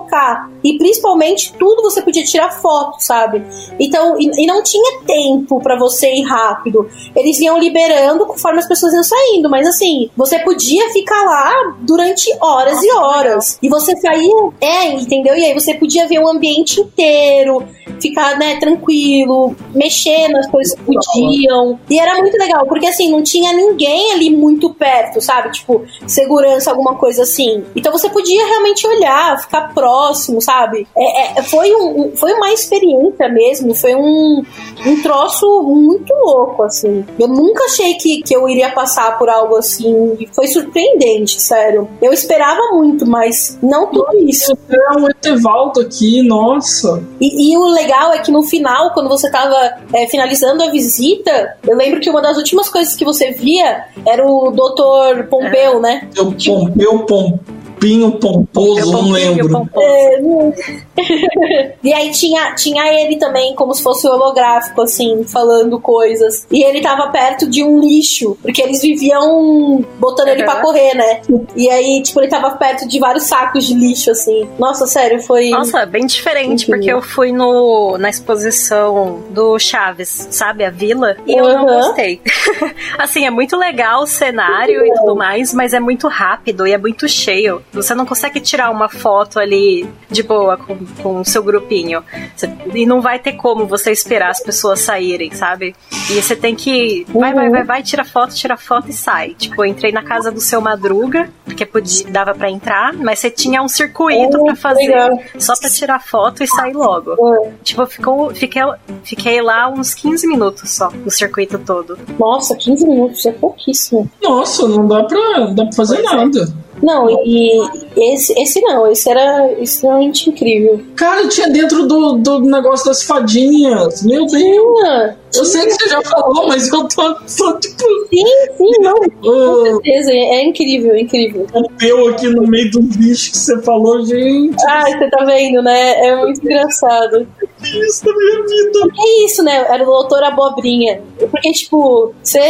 E 0.63 0.77
principalmente 0.77 1.53
tudo 1.53 1.83
você 1.83 2.01
podia 2.01 2.23
tirar 2.23 2.51
foto, 2.61 2.97
sabe? 2.99 3.43
Então, 3.79 4.15
e, 4.19 4.43
e 4.43 4.45
não 4.45 4.63
tinha 4.63 5.01
tempo 5.05 5.59
pra 5.61 5.77
você 5.77 6.13
ir 6.13 6.23
rápido. 6.23 6.87
Eles 7.15 7.39
iam 7.39 7.57
liberando 7.57 8.25
conforme 8.25 8.59
as 8.59 8.67
pessoas 8.67 8.93
iam 8.93 9.03
saindo, 9.03 9.49
mas 9.49 9.67
assim, 9.67 10.09
você 10.15 10.39
podia 10.39 10.89
ficar 10.91 11.23
lá 11.23 11.75
durante 11.79 12.33
horas 12.39 12.81
e 12.83 12.91
horas. 12.91 13.59
E 13.61 13.69
você 13.69 13.95
saía, 13.97 14.49
é, 14.61 14.87
entendeu? 14.93 15.35
E 15.35 15.45
aí 15.45 15.53
você 15.53 15.73
podia 15.73 16.07
ver 16.07 16.19
o 16.19 16.27
ambiente 16.27 16.79
inteiro, 16.79 17.63
ficar, 18.03 18.37
né, 18.37 18.57
tranquilo, 18.59 19.55
mexer 19.73 20.27
nas 20.27 20.45
coisas 20.47 20.75
que 20.75 20.83
podiam. 20.83 21.79
E 21.89 21.97
era 21.97 22.19
muito 22.19 22.37
legal, 22.37 22.65
porque 22.67 22.85
assim, 22.85 23.09
não 23.09 23.23
tinha 23.23 23.53
ninguém 23.53 24.11
ali 24.11 24.29
muito 24.29 24.73
perto, 24.73 25.21
sabe? 25.21 25.51
Tipo, 25.51 25.83
segurança, 26.05 26.69
alguma 26.69 26.95
coisa 26.95 27.23
assim. 27.23 27.63
Então 27.73 27.91
você 27.91 28.09
podia 28.09 28.45
realmente 28.45 28.85
olhar, 28.85 29.39
ficar 29.39 29.73
próximo, 29.73 30.41
sabe? 30.41 30.85
É, 30.95 31.39
é, 31.39 31.43
foi, 31.43 31.73
um, 31.73 32.11
foi 32.15 32.33
uma 32.33 32.51
experiência 32.51 33.29
mesmo, 33.29 33.73
foi 33.73 33.95
um, 33.95 34.43
um 34.85 35.01
troço 35.01 35.63
muito 35.63 36.13
louco, 36.13 36.63
assim. 36.63 37.05
Eu 37.17 37.29
nunca 37.29 37.63
achei 37.65 37.93
que, 37.95 38.21
que 38.21 38.35
eu 38.35 38.49
iria 38.49 38.71
passar 38.71 39.17
por 39.17 39.29
algo 39.29 39.55
assim. 39.55 40.17
E 40.19 40.27
foi 40.33 40.47
surpreendente, 40.47 41.41
sério. 41.41 41.87
Eu 42.01 42.11
esperava 42.11 42.61
muito, 42.73 43.05
mas 43.05 43.57
não 43.63 43.87
tudo 43.87 44.17
isso. 44.27 44.51
É 44.69 44.97
um 44.97 45.07
Etevaldo 45.07 45.79
aqui, 45.79 46.21
nossa. 46.23 47.01
E, 47.21 47.53
e 47.53 47.57
o 47.57 47.65
legal 47.65 47.92
é 48.13 48.19
que 48.19 48.31
no 48.31 48.43
final, 48.43 48.91
quando 48.93 49.07
você 49.09 49.29
tava 49.29 49.55
é, 49.93 50.07
finalizando 50.07 50.63
a 50.63 50.71
visita, 50.71 51.57
eu 51.67 51.75
lembro 51.75 51.99
que 51.99 52.09
uma 52.09 52.21
das 52.21 52.37
últimas 52.37 52.69
coisas 52.69 52.95
que 52.95 53.05
você 53.05 53.31
via 53.31 53.85
era 54.05 54.25
o 54.25 54.51
Dr. 54.51 55.27
Pompeu, 55.29 55.79
né? 55.79 56.07
Eu 56.15 56.31
Pompeu, 56.69 57.39
Pompinho, 57.83 58.11
Pomposo, 58.13 58.79
Eu 58.79 58.85
não 58.87 59.11
lembro. 59.11 59.49
pomposo. 59.49 59.85
É, 59.85 60.21
não- 60.21 60.53
e 61.83 61.93
aí 61.93 62.11
tinha, 62.11 62.53
tinha 62.55 62.85
ele 62.93 63.17
também, 63.17 63.53
como 63.55 63.73
se 63.73 63.83
fosse 63.83 64.07
holográfico, 64.07 64.81
assim, 64.81 65.23
falando 65.25 65.79
coisas. 65.81 66.47
E 66.49 66.63
ele 66.63 66.81
tava 66.81 67.07
perto 67.11 67.49
de 67.49 67.61
um 67.63 67.79
lixo, 67.79 68.37
porque 68.41 68.61
eles 68.61 68.81
viviam 68.81 69.83
botando 69.99 70.29
ele 70.29 70.43
Uhum. 70.43 70.49
pra 70.49 70.61
correr, 70.61 70.93
né? 70.95 71.21
E 71.55 71.69
aí, 71.69 72.01
tipo, 72.03 72.19
ele 72.21 72.27
tava 72.29 72.51
perto 72.51 72.87
de 72.87 72.99
vários 72.99 73.23
sacos 73.25 73.65
de 73.65 73.73
lixo, 73.73 74.11
assim. 74.11 74.47
Nossa, 74.57 74.85
sério, 74.87 75.21
foi. 75.21 75.49
Nossa, 75.49 75.85
bem 75.85 76.05
diferente, 76.05 76.65
porque 76.65 76.91
eu 76.91 77.01
fui 77.01 77.31
no, 77.31 77.97
na 77.97 78.09
exposição 78.09 79.21
do 79.31 79.57
Chaves, 79.59 80.27
sabe? 80.31 80.63
A 80.63 80.69
vila, 80.69 81.17
e 81.27 81.33
eu 81.37 81.43
não 81.43 81.65
Uhum. 81.65 81.73
gostei. 81.81 82.21
assim, 82.97 83.25
é 83.25 83.29
muito 83.29 83.57
legal 83.57 84.03
o 84.03 84.07
cenário 84.07 84.85
e 84.85 84.93
tudo 84.93 85.15
mais, 85.15 85.53
mas 85.53 85.73
é 85.73 85.79
muito 85.79 86.07
rápido 86.07 86.65
e 86.67 86.71
é 86.73 86.77
muito 86.77 87.07
cheio. 87.07 87.61
Você 87.73 87.93
não 87.95 88.05
consegue 88.05 88.39
tirar 88.39 88.69
uma 88.69 88.87
foto 88.89 89.39
ali 89.39 89.87
de 90.09 90.23
boa 90.23 90.57
com, 90.57 90.77
com 91.01 91.19
o 91.21 91.25
seu 91.25 91.41
grupinho. 91.43 92.03
Você- 92.35 92.51
e 92.73 92.85
não 92.85 93.01
vai 93.01 93.19
ter 93.19 93.33
como 93.33 93.65
você 93.65 93.91
esperar 93.91 94.29
as 94.29 94.39
pessoas 94.41 94.79
saírem, 94.81 95.31
sabe? 95.31 95.75
E 96.09 96.21
você 96.21 96.35
tem 96.35 96.55
que. 96.55 97.05
Vai, 97.13 97.33
vai, 97.33 97.45
Uhum. 97.47 97.51
vai, 97.51 97.63
vai, 97.63 97.83
tira 97.83 98.03
foto, 98.05 98.33
tira 98.35 98.55
foto 98.57 98.89
e 98.89 98.93
sai. 98.93 99.33
Tipo, 99.35 99.61
eu 99.63 99.65
entrei 99.65 99.91
na 99.91 100.03
casa 100.03 100.31
do 100.31 100.39
seu 100.39 100.61
Madruga, 100.61 101.29
porque 101.45 101.65
podia, 101.65 102.05
dava 102.09 102.33
pra 102.33 102.49
entrar, 102.49 102.93
mas 102.93 103.19
você 103.19 103.29
tinha 103.29 103.61
um 103.61 103.67
circuito 103.67 104.37
Oh, 104.39 104.45
pra 104.45 104.55
fazer 104.55 104.87
legal. 104.87 105.19
só 105.39 105.53
pra 105.59 105.69
tirar 105.69 105.99
foto 105.99 106.43
e 106.43 106.47
sair 106.47 106.73
logo. 106.73 107.13
É. 107.45 107.51
Tipo, 107.63 107.85
ficou, 107.85 108.33
fiquei, 108.35 108.61
fiquei 109.03 109.41
lá 109.41 109.67
uns 109.69 109.93
15 109.93 110.27
minutos 110.27 110.69
só, 110.71 110.89
no 110.91 111.09
circuito 111.11 111.57
todo. 111.59 111.97
Nossa, 112.19 112.55
15 112.55 112.85
minutos 112.87 113.25
é 113.25 113.31
pouquíssimo. 113.31 114.09
Nossa, 114.21 114.67
não 114.67 114.87
dá 114.87 115.03
pra, 115.03 115.39
não 115.39 115.55
dá 115.55 115.63
pra 115.65 115.73
fazer 115.73 115.95
Pois 116.01 116.11
é. 116.11 116.15
nada. 116.15 116.53
Não, 116.81 117.07
e 117.25 117.62
esse, 117.95 118.33
esse 118.39 118.61
não, 118.61 118.91
esse 118.91 119.09
era 119.09 119.51
extremamente 119.61 120.29
incrível. 120.29 120.81
Cara, 120.95 121.27
tinha 121.27 121.49
dentro 121.49 121.87
do, 121.87 122.13
do 122.13 122.39
negócio 122.41 122.85
das 122.85 123.03
fadinhas. 123.03 124.03
Meu 124.03 124.25
Deus. 124.25 124.31
Tinha! 124.31 125.17
Eu 125.35 125.45
sei 125.45 125.65
que 125.65 125.73
você 125.73 125.89
já 125.89 126.01
falou, 126.01 126.47
mas 126.47 126.67
eu 126.71 126.87
tô, 126.87 127.15
tô 127.15 127.59
tipo. 127.59 127.83
Sim, 128.13 128.25
sim, 128.57 128.81
não, 128.81 128.93
com 128.93 129.29
Uh, 129.29 129.63
certeza. 129.63 130.11
É 130.11 130.43
incrível, 130.43 130.93
é 130.93 131.01
incrível. 131.01 131.47
Pompeu 131.51 132.09
aqui 132.09 132.27
no 132.29 132.47
meio 132.47 132.69
do 132.69 132.81
bicho 132.81 133.31
que 133.31 133.37
você 133.37 133.59
falou, 133.63 134.05
gente. 134.05 134.55
Ai, 134.67 134.91
você 134.97 135.09
tá 135.09 135.25
vendo, 135.25 135.61
né? 135.63 136.07
É 136.07 136.15
muito 136.15 136.43
engraçado. 136.43 137.27
Isso 137.63 138.05
da 138.05 138.11
minha 138.13 138.41
vida. 138.43 138.79
É 138.99 139.25
isso, 139.25 139.43
né? 139.43 139.65
Era 139.69 139.83
o 139.83 139.85
doutor 139.85 140.23
Abobrinha. 140.23 141.01
Porque, 141.29 141.51
tipo, 141.51 142.13
você 142.21 142.41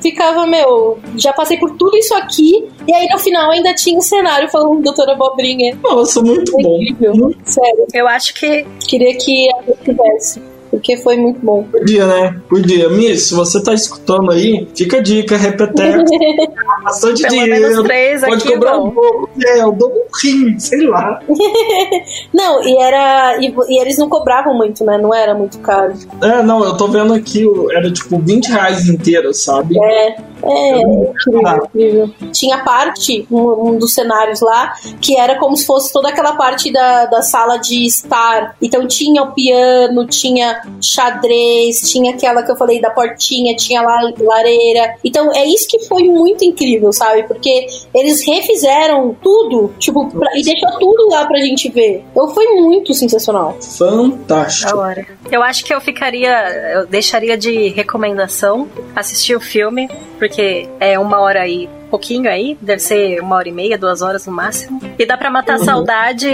ficava, 0.00 0.46
meu, 0.46 0.98
já 1.16 1.32
passei 1.32 1.58
por 1.58 1.70
tudo 1.76 1.96
isso 1.96 2.14
aqui, 2.14 2.66
e 2.86 2.94
aí 2.94 3.06
no 3.10 3.18
final 3.18 3.50
ainda 3.50 3.74
tinha 3.74 3.96
um 3.98 4.02
cenário 4.02 4.48
falando 4.48 4.76
do 4.76 4.82
doutor 4.82 5.08
Abobrinha. 5.10 5.78
Nossa, 5.82 6.20
muito 6.22 6.58
É 6.58 6.62
bom. 6.62 6.78
incrível. 6.82 7.34
Sério, 7.44 7.86
Eu 7.94 8.08
acho 8.08 8.34
que 8.34 8.64
queria 8.88 9.16
que 9.16 9.48
eu 9.66 9.76
tivesse. 9.84 10.40
Porque 10.70 10.96
foi 10.96 11.16
muito 11.16 11.40
bom. 11.44 11.64
Podia, 11.64 12.06
né? 12.06 12.40
Podia. 12.48 12.88
Miss, 12.88 13.28
se 13.28 13.34
você 13.34 13.62
tá 13.62 13.72
escutando 13.72 14.30
aí, 14.30 14.68
fica 14.76 14.98
a 14.98 15.00
dica, 15.00 15.36
repeteco. 15.36 16.04
Bastante 16.84 17.22
pelo 17.22 17.34
dinheiro. 17.34 17.60
menos 17.68 17.82
três 17.84 18.20
Pode 18.20 18.34
aqui 18.34 18.52
cobrar 18.54 18.78
um 18.78 18.82
vão. 18.82 18.92
pouco. 18.92 19.30
É, 19.44 19.60
eu 19.62 19.72
dou 19.72 19.88
um 19.90 20.04
rim, 20.22 20.58
sei 20.58 20.86
lá. 20.86 21.20
Não, 22.32 22.62
e 22.62 22.76
era. 22.76 23.38
E, 23.40 23.54
e 23.68 23.80
eles 23.80 23.98
não 23.98 24.08
cobravam 24.08 24.54
muito, 24.54 24.84
né? 24.84 24.98
Não 24.98 25.14
era 25.14 25.34
muito 25.34 25.58
caro. 25.58 25.94
É, 26.22 26.42
não, 26.42 26.64
eu 26.64 26.76
tô 26.76 26.88
vendo 26.88 27.12
aqui, 27.14 27.44
era 27.72 27.90
tipo 27.92 28.18
20 28.18 28.46
reais 28.48 28.88
inteira, 28.88 29.32
sabe? 29.32 29.76
É, 29.82 30.16
é 30.42 30.78
incrível, 30.80 31.40
Ah. 31.46 31.60
incrível. 31.64 32.10
Tinha 32.32 32.58
parte, 32.64 33.26
um, 33.30 33.70
um 33.70 33.78
dos 33.78 33.94
cenários 33.94 34.40
lá, 34.40 34.74
que 35.00 35.16
era 35.16 35.38
como 35.38 35.56
se 35.56 35.66
fosse 35.66 35.92
toda 35.92 36.08
aquela 36.08 36.34
parte 36.36 36.72
da, 36.72 37.06
da 37.06 37.22
sala 37.22 37.56
de 37.58 37.84
estar. 37.86 38.56
Então 38.60 38.86
tinha 38.86 39.22
o 39.22 39.32
piano, 39.32 40.06
tinha 40.06 40.60
xadrez, 40.80 41.80
tinha 41.90 42.12
aquela 42.12 42.42
que 42.42 42.50
eu 42.50 42.56
falei 42.56 42.80
da 42.80 42.90
portinha, 42.90 43.54
tinha 43.56 43.82
lá 43.82 44.00
lareira. 44.20 44.96
Então 45.04 45.32
é 45.32 45.44
isso 45.46 45.66
que 45.68 45.80
foi 45.86 46.04
muito 46.04 46.44
incrível, 46.44 46.92
sabe? 46.92 47.22
Porque 47.24 47.66
eles 47.94 48.24
refizeram 48.26 49.16
tudo, 49.22 49.72
tipo, 49.78 50.06
pra- 50.10 50.30
e 50.36 50.42
deixou 50.42 50.78
tudo 50.78 51.08
lá 51.10 51.26
pra 51.26 51.38
gente 51.38 51.68
ver. 51.70 52.04
Então 52.10 52.28
foi 52.34 52.46
muito 52.60 52.92
sensacional. 52.94 53.56
Fantástico. 53.60 54.70
Da 54.72 54.76
hora. 54.78 55.06
Eu 55.30 55.42
acho 55.42 55.64
que 55.64 55.74
eu 55.74 55.80
ficaria. 55.80 56.30
Eu 56.74 56.86
deixaria 56.86 57.36
de 57.36 57.68
recomendação 57.68 58.68
assistir 58.94 59.34
o 59.36 59.40
filme, 59.40 59.88
porque 60.18 60.68
é 60.80 60.98
uma 60.98 61.20
hora 61.20 61.46
e 61.46 61.68
pouquinho 61.86 62.28
aí, 62.28 62.56
deve 62.60 62.80
ser 62.80 63.20
uma 63.20 63.36
hora 63.36 63.48
e 63.48 63.52
meia, 63.52 63.78
duas 63.78 64.02
horas 64.02 64.26
no 64.26 64.32
máximo. 64.32 64.80
E 64.98 65.06
dá 65.06 65.16
pra 65.16 65.30
matar 65.30 65.56
a 65.56 65.58
saudade 65.58 66.28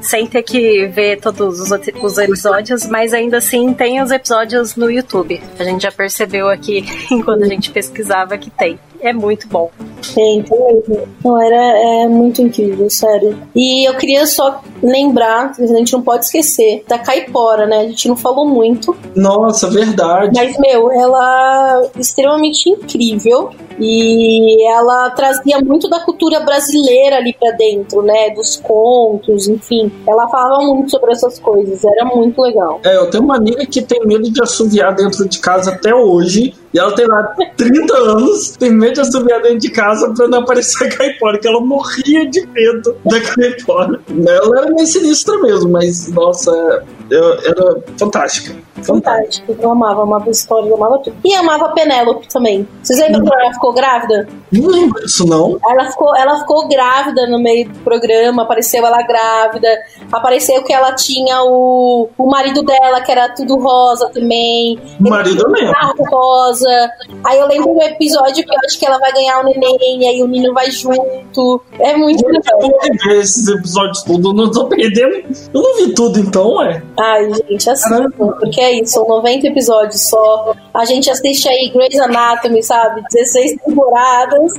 sem 0.00 0.26
ter 0.26 0.42
que 0.42 0.86
ver 0.86 1.20
todos 1.20 1.60
os, 1.60 1.70
os 2.02 2.18
episódios, 2.18 2.86
mas 2.86 3.12
ainda 3.12 3.38
assim 3.38 3.72
tem 3.72 4.02
os 4.02 4.10
episódios 4.10 4.76
no 4.76 4.90
YouTube. 4.90 5.40
A 5.58 5.64
gente 5.64 5.82
já 5.82 5.92
percebeu 5.92 6.48
aqui, 6.48 6.84
enquanto 7.10 7.44
a 7.44 7.48
gente 7.48 7.70
pesquisava, 7.70 8.36
que 8.36 8.50
tem. 8.50 8.78
É 9.00 9.12
muito 9.12 9.46
bom. 9.46 9.70
Tem, 10.14 10.42
tem 10.42 10.58
mesmo. 10.58 11.08
Não, 11.24 11.40
era 11.40 12.04
é 12.04 12.08
muito 12.08 12.42
incrível, 12.42 12.90
sério. 12.90 13.38
E 13.54 13.88
eu 13.88 13.96
queria 13.96 14.26
só 14.26 14.60
lembrar, 14.82 15.52
a 15.58 15.66
gente 15.66 15.92
não 15.92 16.02
pode 16.02 16.24
esquecer, 16.24 16.84
da 16.88 16.98
Caipora, 16.98 17.66
né? 17.66 17.80
A 17.80 17.88
gente 17.88 18.08
não 18.08 18.16
falou 18.16 18.46
muito, 18.46 18.96
Nossa, 19.14 19.70
verdade. 19.70 20.32
mas, 20.34 20.58
meu, 20.58 20.90
ela 20.90 21.82
é 21.94 22.00
extremamente 22.00 22.68
incrível. 22.68 23.50
E 23.80 24.66
ela 24.78 25.10
trazia 25.10 25.58
muito 25.60 25.88
da 25.88 26.00
cultura 26.00 26.40
brasileira 26.40 27.16
ali 27.16 27.34
pra 27.38 27.50
dentro, 27.52 28.02
né? 28.02 28.30
Dos 28.30 28.56
contos, 28.56 29.48
enfim. 29.48 29.92
Ela 30.06 30.28
falava 30.28 30.58
muito 30.74 30.90
sobre 30.90 31.12
essas 31.12 31.38
coisas, 31.38 31.84
era 31.84 32.04
muito 32.04 32.40
legal. 32.40 32.80
É, 32.84 32.96
eu 32.96 33.10
tenho 33.10 33.24
uma 33.24 33.36
amiga 33.36 33.64
que 33.66 33.82
tem 33.82 34.00
medo 34.06 34.30
de 34.30 34.42
assoviar 34.42 34.94
dentro 34.94 35.28
de 35.28 35.38
casa 35.38 35.72
até 35.72 35.94
hoje. 35.94 36.54
E 36.72 36.78
ela 36.78 36.94
tem 36.94 37.06
lá 37.06 37.34
30 37.56 37.96
anos, 37.96 38.50
tem 38.50 38.70
medo 38.70 38.94
de 38.94 39.00
assoviar 39.00 39.40
dentro 39.40 39.58
de 39.58 39.70
casa 39.70 40.12
pra 40.14 40.28
não 40.28 40.40
aparecer 40.40 40.86
a 40.86 40.96
caipora, 40.96 41.38
que 41.38 41.48
ela 41.48 41.60
morria 41.60 42.28
de 42.28 42.46
medo 42.46 42.94
da 43.04 43.20
caipora. 43.20 43.98
Ela 44.10 44.58
era 44.60 44.70
meio 44.70 44.86
sinistra 44.86 45.38
mesmo, 45.38 45.70
mas, 45.70 46.08
nossa, 46.08 46.84
eu- 47.10 47.32
era 47.44 47.76
fantástica. 47.98 48.54
Fantástica. 48.82 48.98
Fantástico. 48.98 49.56
Eu 49.60 49.70
amava, 49.72 50.02
amava 50.02 50.26
a 50.28 50.30
história, 50.30 50.68
eu 50.68 50.76
amava 50.76 50.98
tudo. 50.98 51.16
E 51.24 51.34
amava 51.34 51.66
a 51.66 51.68
Penélope 51.70 52.28
também. 52.28 52.66
Vocês 52.82 52.98
lembram 53.00 53.22
quando 53.24 53.40
ela 53.40 53.52
ficou 53.52 53.72
grávida? 53.72 54.28
Não 54.52 54.68
lembro 54.68 55.00
disso, 55.02 55.26
não. 55.26 55.58
Ela 55.68 55.90
ficou, 55.90 56.16
ela 56.16 56.38
ficou 56.38 56.68
grávida 56.68 57.26
no 57.26 57.38
meio 57.40 57.68
do 57.68 57.78
programa, 57.80 58.42
apareceu 58.44 58.84
ela 58.86 59.02
grávida, 59.02 59.68
apareceu 60.12 60.62
que 60.62 60.72
ela 60.72 60.92
tinha 60.94 61.42
o, 61.42 62.08
o 62.16 62.26
marido 62.30 62.62
dela, 62.62 63.00
que 63.00 63.10
era 63.10 63.28
tudo 63.30 63.58
rosa 63.58 64.08
também. 64.10 64.78
O 65.04 65.08
marido 65.10 65.48
mesmo. 65.50 65.74
rosa. 66.10 66.90
Aí 67.24 67.38
eu 67.38 67.46
lembro 67.46 67.74
do 67.74 67.82
episódio 67.82 68.44
que 68.44 68.50
eu 68.54 68.58
acho 68.64 68.78
que 68.78 68.86
ela 68.86 68.98
vai 68.98 69.12
ganhar 69.12 69.40
o 69.40 69.44
neném, 69.44 70.02
e 70.02 70.06
aí 70.06 70.22
o 70.22 70.28
menino 70.28 70.54
vai 70.54 70.70
junto. 70.70 71.60
É 71.78 71.96
muito 71.96 72.24
legal. 72.26 72.60
Eu 72.62 73.18
esses 73.20 73.48
episódios 73.48 74.02
tudo, 74.02 74.32
não 74.32 74.50
tô 74.50 74.66
perdendo. 74.66 75.16
Eu 75.52 75.62
não 75.62 75.76
vi 75.76 75.92
tudo 75.94 76.18
então, 76.20 76.54
ué. 76.54 76.82
Ai, 76.98 77.30
gente, 77.32 77.70
assim, 77.70 78.10
porque 78.16 78.60
é 78.60 78.80
isso, 78.80 78.94
são 78.94 79.06
90 79.06 79.46
episódios 79.46 80.08
só. 80.08 80.54
A 80.74 80.84
gente 80.84 81.08
assiste 81.10 81.48
aí 81.48 81.70
Grey's 81.72 82.00
Anatomy, 82.00 82.62
sabe? 82.62 83.02
16 83.12 83.56
temporadas. 83.64 84.52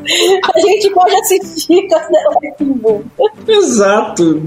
A 0.56 0.60
gente 0.60 0.90
pode 0.92 1.16
assistir 1.16 1.88
Castelo 1.88 2.34
Ratimbum. 2.44 3.04
Exato. 3.48 4.42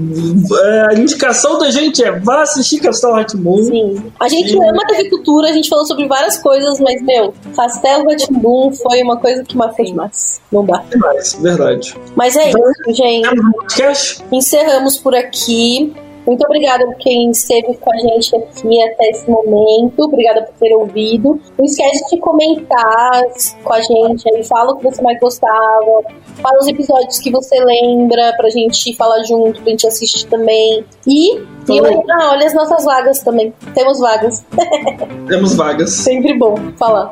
É, 0.63 0.87
a 0.89 0.93
indicação 0.99 1.57
da 1.59 1.69
gente 1.69 2.03
é 2.03 2.11
vá 2.19 2.41
assistir 2.41 2.79
Castelo 2.79 3.13
Ratimbum. 3.13 3.63
Sim. 3.63 4.11
A 4.19 4.27
gente 4.27 4.55
ama 4.55 4.85
TV 4.87 5.09
Cultura, 5.09 5.49
a 5.49 5.53
gente 5.53 5.69
falou 5.69 5.85
sobre 5.85 6.07
várias 6.07 6.37
coisas, 6.37 6.79
mas, 6.79 7.01
meu, 7.03 7.33
Castelo 7.55 8.09
Ratimbum 8.09 8.71
foi 8.71 9.01
uma 9.03 9.17
coisa 9.17 9.43
que 9.43 9.55
marcou 9.55 9.85
demais. 9.85 10.41
Não 10.51 10.65
dá. 10.65 10.83
Demais, 10.89 11.33
verdade. 11.41 11.95
Mas 12.15 12.35
é 12.35 12.49
Então, 12.49 12.61
isso, 12.87 12.95
gente. 12.95 14.23
Encerramos 14.31 14.97
por 14.97 15.15
aqui. 15.15 15.93
Muito 16.25 16.43
obrigada 16.45 16.85
por 16.85 16.95
quem 16.95 17.31
esteve 17.31 17.75
com 17.77 17.91
a 17.91 17.97
gente 17.97 18.35
aqui 18.35 18.81
até 18.83 19.09
esse 19.09 19.29
momento. 19.29 20.03
Obrigada 20.03 20.43
por 20.43 20.53
ter 20.55 20.73
ouvido. 20.73 21.39
Não 21.57 21.65
esquece 21.65 22.15
de 22.15 22.21
comentar 22.21 23.23
com 23.63 23.73
a 23.73 23.81
gente 23.81 24.33
aí. 24.33 24.43
Fala 24.43 24.71
o 24.71 24.77
que 24.77 24.83
você 24.83 25.01
mais 25.01 25.19
gostava. 25.19 26.03
Fala 26.41 26.59
os 26.59 26.67
episódios 26.67 27.19
que 27.19 27.31
você 27.31 27.63
lembra 27.63 28.33
pra 28.37 28.49
gente 28.49 28.95
falar 28.95 29.23
junto, 29.23 29.61
pra 29.61 29.71
gente 29.71 29.87
assistir 29.87 30.27
também. 30.27 30.85
E, 31.07 31.37
e 31.37 31.81
olha, 31.81 32.03
ah, 32.11 32.31
olha 32.31 32.45
as 32.45 32.53
nossas 32.53 32.85
vagas 32.85 33.19
também. 33.19 33.53
Temos 33.73 33.99
vagas. 33.99 34.45
Temos 35.27 35.55
vagas. 35.55 35.91
Sempre 35.91 36.37
bom 36.37 36.55
falar. 36.77 37.11